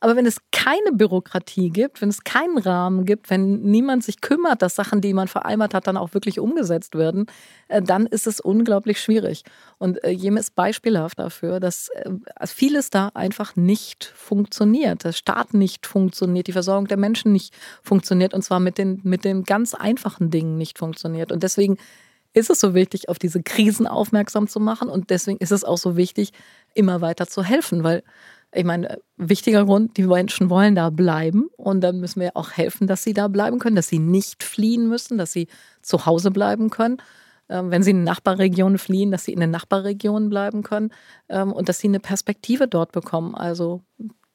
Aber 0.00 0.16
wenn 0.16 0.26
es 0.26 0.38
keine 0.52 0.92
Bürokratie 0.92 1.70
gibt, 1.70 2.00
wenn 2.00 2.08
es 2.08 2.24
keinen 2.24 2.58
Rahmen 2.58 3.04
gibt, 3.04 3.30
wenn 3.30 3.62
niemand 3.62 4.04
sich 4.04 4.20
kümmert, 4.20 4.62
dass 4.62 4.74
Sachen, 4.74 5.00
die 5.00 5.12
man 5.12 5.28
vereinbart 5.28 5.74
hat, 5.74 5.86
dann 5.86 5.96
auch 5.96 6.14
wirklich 6.14 6.40
umgesetzt 6.40 6.94
werden, 6.94 7.26
äh, 7.68 7.82
dann 7.82 8.06
ist 8.06 8.26
es 8.26 8.40
unglaublich 8.40 9.00
schwierig. 9.00 9.44
Und 9.78 10.02
äh, 10.04 10.10
Jemen 10.10 10.38
ist 10.38 10.54
beispielhaft 10.54 11.18
dafür, 11.18 11.60
dass 11.60 11.88
äh, 11.90 12.10
vieles 12.46 12.90
da 12.90 13.08
einfach 13.14 13.56
nicht 13.56 14.12
funktioniert. 14.16 15.04
Der 15.04 15.12
Staat 15.12 15.54
nicht 15.54 15.86
funktioniert, 15.86 16.46
die 16.46 16.52
Versorgung 16.52 16.88
der 16.88 16.98
Menschen 16.98 17.32
nicht 17.32 17.54
funktioniert 17.82 18.34
und 18.34 18.42
zwar 18.42 18.60
mit 18.60 18.78
den, 18.78 19.00
mit 19.04 19.24
den 19.24 19.44
ganz 19.44 19.74
einfachen 19.74 20.30
Dingen 20.30 20.56
nicht 20.56 20.78
funktioniert. 20.78 21.32
Und 21.32 21.42
deswegen 21.42 21.76
ist 22.32 22.50
es 22.50 22.60
so 22.60 22.74
wichtig, 22.74 23.08
auf 23.08 23.18
diese 23.18 23.42
Krisen 23.42 23.86
aufmerksam 23.86 24.46
zu 24.46 24.60
machen 24.60 24.88
und 24.88 25.10
deswegen 25.10 25.38
ist 25.38 25.52
es 25.52 25.64
auch 25.64 25.78
so 25.78 25.96
wichtig, 25.96 26.32
immer 26.74 27.00
weiter 27.00 27.26
zu 27.26 27.42
helfen, 27.42 27.82
weil 27.82 28.02
ich 28.52 28.64
meine, 28.64 28.98
wichtiger 29.16 29.64
Grund, 29.64 29.96
die 29.96 30.02
Menschen 30.02 30.50
wollen 30.50 30.74
da 30.74 30.90
bleiben 30.90 31.48
und 31.56 31.82
dann 31.82 32.00
müssen 32.00 32.20
wir 32.20 32.36
auch 32.36 32.52
helfen, 32.52 32.86
dass 32.86 33.04
sie 33.04 33.12
da 33.12 33.28
bleiben 33.28 33.58
können, 33.58 33.76
dass 33.76 33.88
sie 33.88 33.98
nicht 33.98 34.42
fliehen 34.42 34.88
müssen, 34.88 35.18
dass 35.18 35.32
sie 35.32 35.46
zu 35.82 36.06
Hause 36.06 36.30
bleiben 36.30 36.70
können. 36.70 36.98
Ähm, 37.48 37.70
wenn 37.70 37.82
sie 37.82 37.90
in 37.90 37.98
eine 37.98 38.06
Nachbarregion 38.06 38.78
fliehen, 38.78 39.10
dass 39.10 39.24
sie 39.24 39.32
in 39.32 39.40
den 39.40 39.50
Nachbarregionen 39.50 40.30
bleiben 40.30 40.62
können 40.62 40.90
ähm, 41.28 41.52
und 41.52 41.68
dass 41.68 41.78
sie 41.78 41.88
eine 41.88 42.00
Perspektive 42.00 42.66
dort 42.66 42.92
bekommen, 42.92 43.34
also 43.34 43.82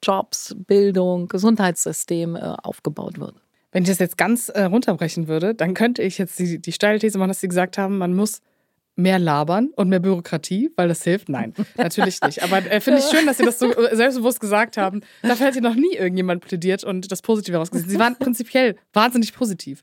Jobs, 0.02 0.54
Bildung, 0.66 1.28
Gesundheitssystem 1.28 2.36
äh, 2.36 2.54
aufgebaut 2.62 3.18
wird. 3.18 3.34
Wenn 3.72 3.82
ich 3.82 3.88
das 3.88 3.98
jetzt 3.98 4.16
ganz 4.16 4.48
äh, 4.48 4.64
runterbrechen 4.64 5.28
würde, 5.28 5.54
dann 5.54 5.74
könnte 5.74 6.02
ich 6.02 6.16
jetzt 6.16 6.38
die, 6.38 6.58
die 6.58 6.72
steile 6.72 6.98
These 6.98 7.18
machen, 7.18 7.28
dass 7.28 7.40
Sie 7.40 7.48
gesagt 7.48 7.76
haben, 7.76 7.98
man 7.98 8.14
muss 8.14 8.40
mehr 8.96 9.18
labern 9.18 9.70
und 9.76 9.88
mehr 9.88 10.00
Bürokratie, 10.00 10.70
weil 10.76 10.88
das 10.88 11.04
hilft? 11.04 11.28
Nein, 11.28 11.54
natürlich 11.76 12.20
nicht. 12.22 12.42
Aber 12.42 12.58
äh, 12.58 12.80
finde 12.80 13.00
ich 13.00 13.06
schön, 13.06 13.26
dass 13.26 13.36
Sie 13.36 13.44
das 13.44 13.58
so 13.58 13.72
äh, 13.72 13.94
selbstbewusst 13.94 14.40
gesagt 14.40 14.76
haben. 14.76 15.02
Dafür 15.22 15.46
hätte 15.46 15.60
noch 15.60 15.74
nie 15.74 15.94
irgendjemand 15.94 16.44
plädiert 16.44 16.82
und 16.82 17.12
das 17.12 17.22
Positive 17.22 17.56
rausgesehen. 17.56 17.88
Sie 17.88 17.98
waren 17.98 18.16
prinzipiell 18.16 18.76
wahnsinnig 18.92 19.34
positiv. 19.34 19.82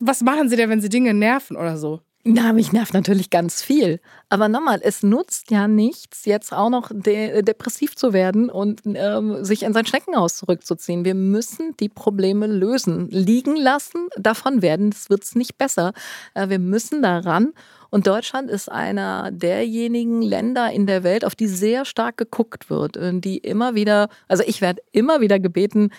Was 0.00 0.22
machen 0.22 0.48
Sie 0.48 0.56
denn, 0.56 0.70
wenn 0.70 0.80
Sie 0.80 0.88
Dinge 0.88 1.14
nerven 1.14 1.56
oder 1.56 1.76
so? 1.76 2.00
Na, 2.26 2.54
mich 2.54 2.72
nervt 2.72 2.94
natürlich 2.94 3.28
ganz 3.28 3.60
viel. 3.60 4.00
Aber 4.30 4.48
nochmal, 4.48 4.80
es 4.82 5.02
nutzt 5.02 5.50
ja 5.50 5.68
nichts, 5.68 6.24
jetzt 6.24 6.54
auch 6.54 6.70
noch 6.70 6.90
de 6.90 7.42
depressiv 7.42 7.96
zu 7.96 8.14
werden 8.14 8.48
und 8.48 8.80
ähm, 8.86 9.44
sich 9.44 9.62
in 9.62 9.74
sein 9.74 9.84
Schneckenhaus 9.84 10.36
zurückzuziehen. 10.36 11.04
Wir 11.04 11.14
müssen 11.14 11.76
die 11.80 11.90
Probleme 11.90 12.46
lösen. 12.46 13.10
Liegen 13.10 13.56
lassen, 13.56 14.08
davon 14.16 14.62
werden, 14.62 14.94
wird 15.08 15.22
es 15.22 15.34
nicht 15.34 15.58
besser. 15.58 15.92
Äh, 16.32 16.48
wir 16.48 16.58
müssen 16.58 17.02
daran. 17.02 17.52
Und 17.90 18.06
Deutschland 18.06 18.50
ist 18.50 18.72
einer 18.72 19.30
derjenigen 19.30 20.22
Länder 20.22 20.72
in 20.72 20.86
der 20.86 21.04
Welt, 21.04 21.26
auf 21.26 21.34
die 21.34 21.46
sehr 21.46 21.84
stark 21.84 22.16
geguckt 22.16 22.70
wird, 22.70 22.98
die 23.22 23.36
immer 23.36 23.74
wieder, 23.74 24.08
also 24.28 24.42
ich 24.44 24.62
werde 24.62 24.82
immer 24.92 25.20
wieder 25.20 25.38
gebeten, 25.38 25.90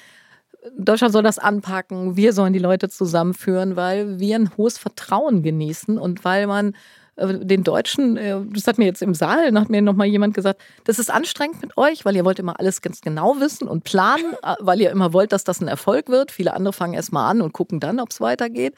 Deutschland 0.78 1.14
soll 1.14 1.24
das 1.24 1.40
anpacken, 1.40 2.16
wir 2.16 2.34
sollen 2.34 2.54
die 2.54 2.60
Leute 2.60 2.90
zusammenführen, 2.90 3.76
weil 3.76 4.20
wir 4.20 4.36
ein 4.36 4.58
hohes 4.58 4.78
Vertrauen 4.78 5.44
genießen 5.44 5.98
und 5.98 6.26
weil 6.26 6.48
man 6.48 6.74
äh, 7.16 7.46
den 7.46 7.64
Deutschen, 7.64 8.18
äh, 8.18 8.38
das 8.54 8.68
hat 8.68 8.78
mir 8.78 8.86
jetzt 8.86 9.02
im 9.02 9.14
Saal, 9.14 9.58
hat 9.58 9.70
mir 9.70 9.82
nochmal 9.82 10.08
jemand 10.08 10.34
gesagt, 10.34 10.62
das 10.84 11.00
ist 11.00 11.12
anstrengend 11.12 11.62
mit 11.62 11.78
euch, 11.78 12.06
weil 12.06 12.16
ihr 12.16 12.26
wollt 12.26 12.40
immer 12.40 12.60
alles 12.60 12.82
ganz 12.82 13.02
genau 13.02 13.40
wissen 13.40 13.68
und 13.68 13.84
planen, 13.84 14.34
äh, 14.44 14.56
weil 14.60 14.82
ihr 14.82 14.92
immer 14.92 15.14
wollt, 15.14 15.32
dass 15.32 15.44
das 15.44 15.62
ein 15.62 15.68
Erfolg 15.68 16.10
wird. 16.10 16.32
Viele 16.32 16.54
andere 16.54 16.74
fangen 16.74 16.94
erst 16.94 17.14
mal 17.14 17.30
an 17.30 17.42
und 17.42 17.54
gucken 17.54 17.80
dann, 17.80 18.00
ob 18.00 18.12
es 18.12 18.22
weitergeht. 18.22 18.76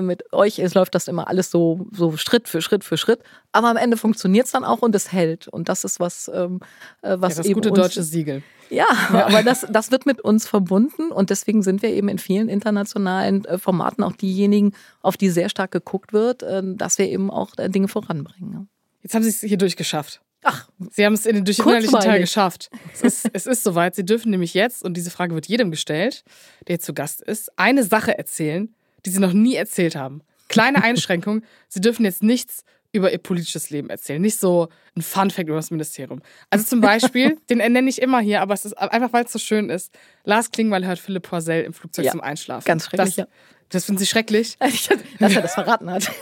Mit 0.00 0.32
euch 0.32 0.58
es 0.58 0.74
läuft 0.74 0.96
das 0.96 1.06
immer 1.06 1.28
alles 1.28 1.48
so, 1.48 1.86
so 1.92 2.16
Schritt 2.16 2.48
für 2.48 2.60
Schritt 2.60 2.82
für 2.82 2.96
Schritt. 2.96 3.20
Aber 3.52 3.68
am 3.68 3.76
Ende 3.76 3.96
funktioniert 3.96 4.46
es 4.46 4.50
dann 4.50 4.64
auch 4.64 4.82
und 4.82 4.96
es 4.96 5.12
hält. 5.12 5.46
Und 5.46 5.68
das 5.68 5.84
ist 5.84 6.00
was, 6.00 6.28
ähm, 6.34 6.58
was 7.02 7.34
ja, 7.34 7.36
das 7.36 7.46
eben 7.46 7.60
gute 7.60 7.70
deutsche 7.70 8.02
Siegel. 8.02 8.42
Ja, 8.70 8.86
ja, 9.12 9.26
aber 9.26 9.42
das, 9.42 9.66
das 9.70 9.90
wird 9.90 10.06
mit 10.06 10.20
uns 10.20 10.46
verbunden 10.46 11.10
und 11.10 11.30
deswegen 11.30 11.62
sind 11.62 11.82
wir 11.82 11.90
eben 11.90 12.08
in 12.08 12.18
vielen 12.18 12.48
internationalen 12.48 13.44
äh, 13.44 13.58
Formaten 13.58 14.02
auch 14.02 14.12
diejenigen, 14.12 14.72
auf 15.02 15.16
die 15.16 15.30
sehr 15.30 15.48
stark 15.48 15.70
geguckt 15.70 16.12
wird, 16.12 16.42
äh, 16.42 16.62
dass 16.64 16.98
wir 16.98 17.08
eben 17.08 17.30
auch 17.30 17.52
äh, 17.58 17.68
Dinge 17.68 17.88
voranbringen. 17.88 18.68
Jetzt 19.02 19.14
haben 19.14 19.22
Sie 19.22 19.30
es 19.30 19.40
hier 19.40 19.58
durchgeschafft. 19.58 20.20
Ach, 20.42 20.68
Sie 20.90 21.04
haben 21.04 21.14
es 21.14 21.26
in 21.26 21.36
den, 21.36 21.44
durch 21.44 21.58
innerlichen 21.58 21.98
Teil 21.98 22.20
geschafft. 22.20 22.70
Es 22.92 23.02
ist, 23.02 23.30
es 23.32 23.46
ist 23.46 23.64
soweit. 23.64 23.94
Sie 23.94 24.04
dürfen 24.04 24.30
nämlich 24.30 24.54
jetzt, 24.54 24.84
und 24.84 24.96
diese 24.96 25.10
Frage 25.10 25.34
wird 25.34 25.46
jedem 25.46 25.70
gestellt, 25.70 26.24
der 26.68 26.74
jetzt 26.74 26.86
zu 26.86 26.94
Gast 26.94 27.20
ist, 27.20 27.50
eine 27.58 27.82
Sache 27.82 28.16
erzählen, 28.16 28.74
die 29.04 29.10
Sie 29.10 29.18
noch 29.18 29.32
nie 29.32 29.54
erzählt 29.54 29.96
haben. 29.96 30.22
Kleine 30.48 30.82
Einschränkung. 30.84 31.42
Sie 31.68 31.80
dürfen 31.80 32.04
jetzt 32.04 32.22
nichts 32.22 32.62
über 32.96 33.12
Ihr 33.12 33.18
politisches 33.18 33.70
Leben 33.70 33.90
erzählen. 33.90 34.20
Nicht 34.20 34.40
so 34.40 34.68
ein 34.96 35.02
Fun-Fact 35.02 35.48
über 35.48 35.56
das 35.56 35.70
Ministerium. 35.70 36.20
Also 36.50 36.64
zum 36.64 36.80
Beispiel, 36.80 37.38
den 37.50 37.58
nenne 37.58 37.88
ich 37.88 38.00
immer 38.02 38.20
hier, 38.20 38.40
aber 38.40 38.54
es 38.54 38.64
ist 38.64 38.72
einfach, 38.74 39.12
weil 39.12 39.24
es 39.24 39.32
so 39.32 39.38
schön 39.38 39.70
ist. 39.70 39.92
Lars 40.24 40.50
Klingbeil 40.50 40.84
hört 40.86 40.98
Philipp 40.98 41.24
Porzell 41.24 41.64
im 41.64 41.72
Flugzeug 41.72 42.06
Ja, 42.06 42.12
zum 42.12 42.20
Einschlafen. 42.20 42.64
ganz 42.66 42.84
schrecklich, 42.86 43.08
Das, 43.10 43.16
ja. 43.16 43.26
das 43.68 43.84
finden 43.84 43.98
Sie 44.00 44.06
schrecklich. 44.06 44.56
dass 45.18 45.34
er 45.36 45.42
das 45.42 45.54
verraten 45.54 45.90
hat. 45.90 46.10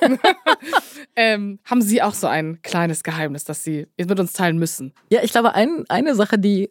Ähm, 1.16 1.60
haben 1.64 1.80
Sie 1.80 2.02
auch 2.02 2.14
so 2.14 2.26
ein 2.26 2.60
kleines 2.62 3.04
Geheimnis, 3.04 3.44
das 3.44 3.62
Sie 3.62 3.86
mit 3.96 4.18
uns 4.18 4.32
teilen 4.32 4.58
müssen? 4.58 4.92
Ja, 5.10 5.22
ich 5.22 5.30
glaube, 5.30 5.54
ein, 5.54 5.84
eine 5.88 6.14
Sache, 6.16 6.38
die 6.38 6.70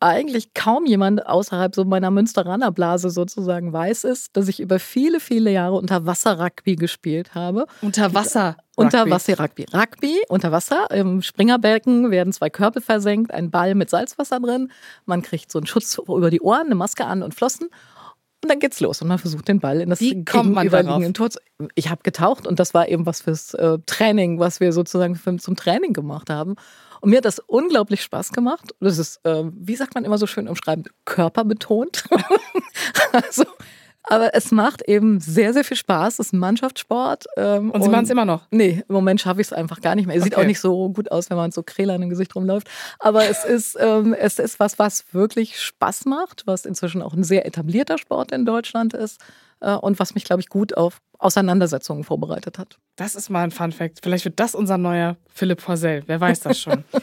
eigentlich 0.00 0.54
kaum 0.54 0.86
jemand 0.86 1.26
außerhalb 1.26 1.74
so 1.74 1.84
meiner 1.84 2.10
Münsteraner 2.10 2.70
Blase 2.70 3.10
sozusagen 3.10 3.72
weiß, 3.72 4.04
ist, 4.04 4.36
dass 4.36 4.48
ich 4.48 4.60
über 4.60 4.78
viele, 4.78 5.20
viele 5.20 5.50
Jahre 5.50 5.74
unter 5.74 6.06
Wasser 6.06 6.38
Rugby 6.38 6.76
gespielt 6.76 7.34
habe. 7.34 7.66
Unter 7.82 8.14
Wasser. 8.14 8.56
Unter 8.76 9.08
Wasser 9.08 9.38
Rugby. 9.38 9.66
Rugby 9.72 10.20
unter 10.28 10.52
Wasser. 10.52 10.90
Im 10.90 11.22
Springerbecken 11.22 12.10
werden 12.10 12.32
zwei 12.32 12.50
Körbe 12.50 12.80
versenkt, 12.80 13.32
ein 13.32 13.50
Ball 13.50 13.74
mit 13.74 13.90
Salzwasser 13.90 14.40
drin. 14.40 14.70
Man 15.06 15.22
kriegt 15.22 15.50
so 15.50 15.58
einen 15.58 15.66
Schutz 15.66 15.98
über 15.98 16.30
die 16.30 16.40
Ohren, 16.40 16.66
eine 16.66 16.74
Maske 16.74 17.06
an 17.06 17.22
und 17.22 17.34
Flossen. 17.34 17.68
Und 18.44 18.50
dann 18.50 18.60
geht's 18.60 18.80
los 18.80 19.00
und 19.02 19.08
man 19.08 19.18
versucht 19.18 19.48
den 19.48 19.60
Ball 19.60 19.80
in 19.80 19.90
das 19.90 20.00
Wie 20.00 20.24
kommt 20.24 20.52
man 20.52 20.68
gegenüberliegende 20.68 21.12
Tor 21.14 21.30
zu. 21.30 21.40
Ich 21.74 21.88
habe 21.88 22.02
getaucht 22.02 22.46
und 22.46 22.60
das 22.60 22.74
war 22.74 22.86
eben 22.88 23.06
was 23.06 23.22
fürs 23.22 23.54
äh, 23.54 23.78
Training, 23.86 24.38
was 24.38 24.60
wir 24.60 24.72
sozusagen 24.72 25.16
für, 25.16 25.36
zum 25.36 25.56
Training 25.56 25.94
gemacht 25.94 26.28
haben. 26.30 26.54
Und 27.00 27.10
mir 27.10 27.18
hat 27.18 27.24
das 27.24 27.38
unglaublich 27.38 28.02
Spaß 28.02 28.32
gemacht. 28.32 28.74
Das 28.80 28.98
ist, 28.98 29.20
äh, 29.24 29.44
wie 29.52 29.76
sagt 29.76 29.94
man 29.94 30.04
immer 30.04 30.18
so 30.18 30.26
schön 30.26 30.48
umschreiben, 30.48 30.84
körperbetont. 31.04 32.04
also, 33.12 33.44
aber 34.08 34.34
es 34.34 34.52
macht 34.52 34.82
eben 34.88 35.18
sehr, 35.20 35.52
sehr 35.52 35.64
viel 35.64 35.76
Spaß. 35.76 36.14
Es 36.14 36.26
ist 36.28 36.32
ein 36.32 36.38
Mannschaftssport. 36.38 37.24
Ähm, 37.36 37.70
Und 37.72 37.82
Sie 37.82 37.88
machen 37.88 38.04
es 38.04 38.10
immer 38.10 38.24
noch. 38.24 38.46
Nee, 38.50 38.84
im 38.88 38.94
Moment 38.94 39.20
schaffe 39.20 39.40
ich 39.40 39.48
es 39.48 39.52
einfach 39.52 39.80
gar 39.80 39.94
nicht 39.96 40.06
mehr. 40.06 40.16
Es 40.16 40.22
sieht 40.22 40.34
Okay. 40.34 40.42
auch 40.42 40.46
nicht 40.46 40.60
so 40.60 40.90
gut 40.90 41.10
aus, 41.10 41.28
wenn 41.28 41.36
man 41.36 41.50
so 41.50 41.62
Kräler 41.64 41.96
im 41.96 42.08
Gesicht 42.08 42.34
rumläuft. 42.36 42.68
Aber 43.00 43.28
es 43.28 43.44
ist, 43.44 43.76
ähm, 43.80 44.14
es 44.14 44.38
ist 44.38 44.60
was, 44.60 44.78
was 44.78 45.04
wirklich 45.12 45.60
Spaß 45.60 46.04
macht, 46.04 46.46
was 46.46 46.64
inzwischen 46.66 47.02
auch 47.02 47.14
ein 47.14 47.24
sehr 47.24 47.46
etablierter 47.46 47.98
Sport 47.98 48.30
in 48.32 48.44
Deutschland 48.46 48.94
ist 48.94 49.20
und 49.60 49.98
was 49.98 50.14
mich, 50.14 50.24
glaube 50.24 50.40
ich, 50.40 50.48
gut 50.48 50.76
auf 50.76 51.00
Auseinandersetzungen 51.18 52.04
vorbereitet 52.04 52.58
hat. 52.58 52.78
Das 52.96 53.14
ist 53.14 53.30
mal 53.30 53.42
ein 53.42 53.50
Fun 53.50 53.72
Fact. 53.72 54.00
Vielleicht 54.02 54.24
wird 54.24 54.38
das 54.38 54.54
unser 54.54 54.78
neuer 54.78 55.16
Philipp 55.28 55.64
Porzell. 55.64 56.02
Wer 56.06 56.20
weiß 56.20 56.40
das 56.40 56.60
schon. 56.60 56.84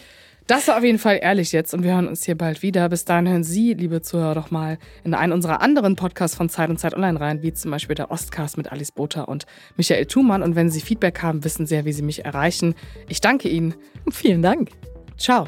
Das 0.47 0.67
war 0.67 0.77
auf 0.77 0.83
jeden 0.83 0.99
Fall 0.99 1.19
ehrlich 1.21 1.53
jetzt 1.53 1.73
und 1.73 1.83
wir 1.83 1.93
hören 1.93 2.07
uns 2.07 2.25
hier 2.25 2.37
bald 2.37 2.61
wieder. 2.61 2.89
Bis 2.89 3.05
dahin 3.05 3.29
hören 3.29 3.43
Sie, 3.45 3.73
liebe 3.73 4.01
Zuhörer, 4.01 4.35
doch 4.35 4.51
mal 4.51 4.77
in 5.05 5.13
einen 5.13 5.31
unserer 5.31 5.61
anderen 5.61 5.95
Podcasts 5.95 6.35
von 6.35 6.49
Zeit 6.49 6.69
und 6.69 6.77
Zeit 6.77 6.95
Online 6.95 7.19
rein, 7.19 7.41
wie 7.43 7.53
zum 7.53 7.71
Beispiel 7.71 7.95
der 7.95 8.11
Ostcast 8.11 8.57
mit 8.57 8.69
Alice 8.69 8.91
Botha 8.91 9.21
und 9.21 9.45
Michael 9.77 10.05
Thumann. 10.05 10.43
Und 10.43 10.55
wenn 10.55 10.69
Sie 10.69 10.81
Feedback 10.81 11.21
haben, 11.21 11.45
wissen 11.45 11.65
Sie 11.65 11.75
ja, 11.75 11.85
wie 11.85 11.93
Sie 11.93 12.01
mich 12.01 12.25
erreichen. 12.25 12.75
Ich 13.07 13.21
danke 13.21 13.47
Ihnen. 13.47 13.73
Vielen 14.11 14.41
Dank. 14.41 14.71
Ciao. 15.17 15.47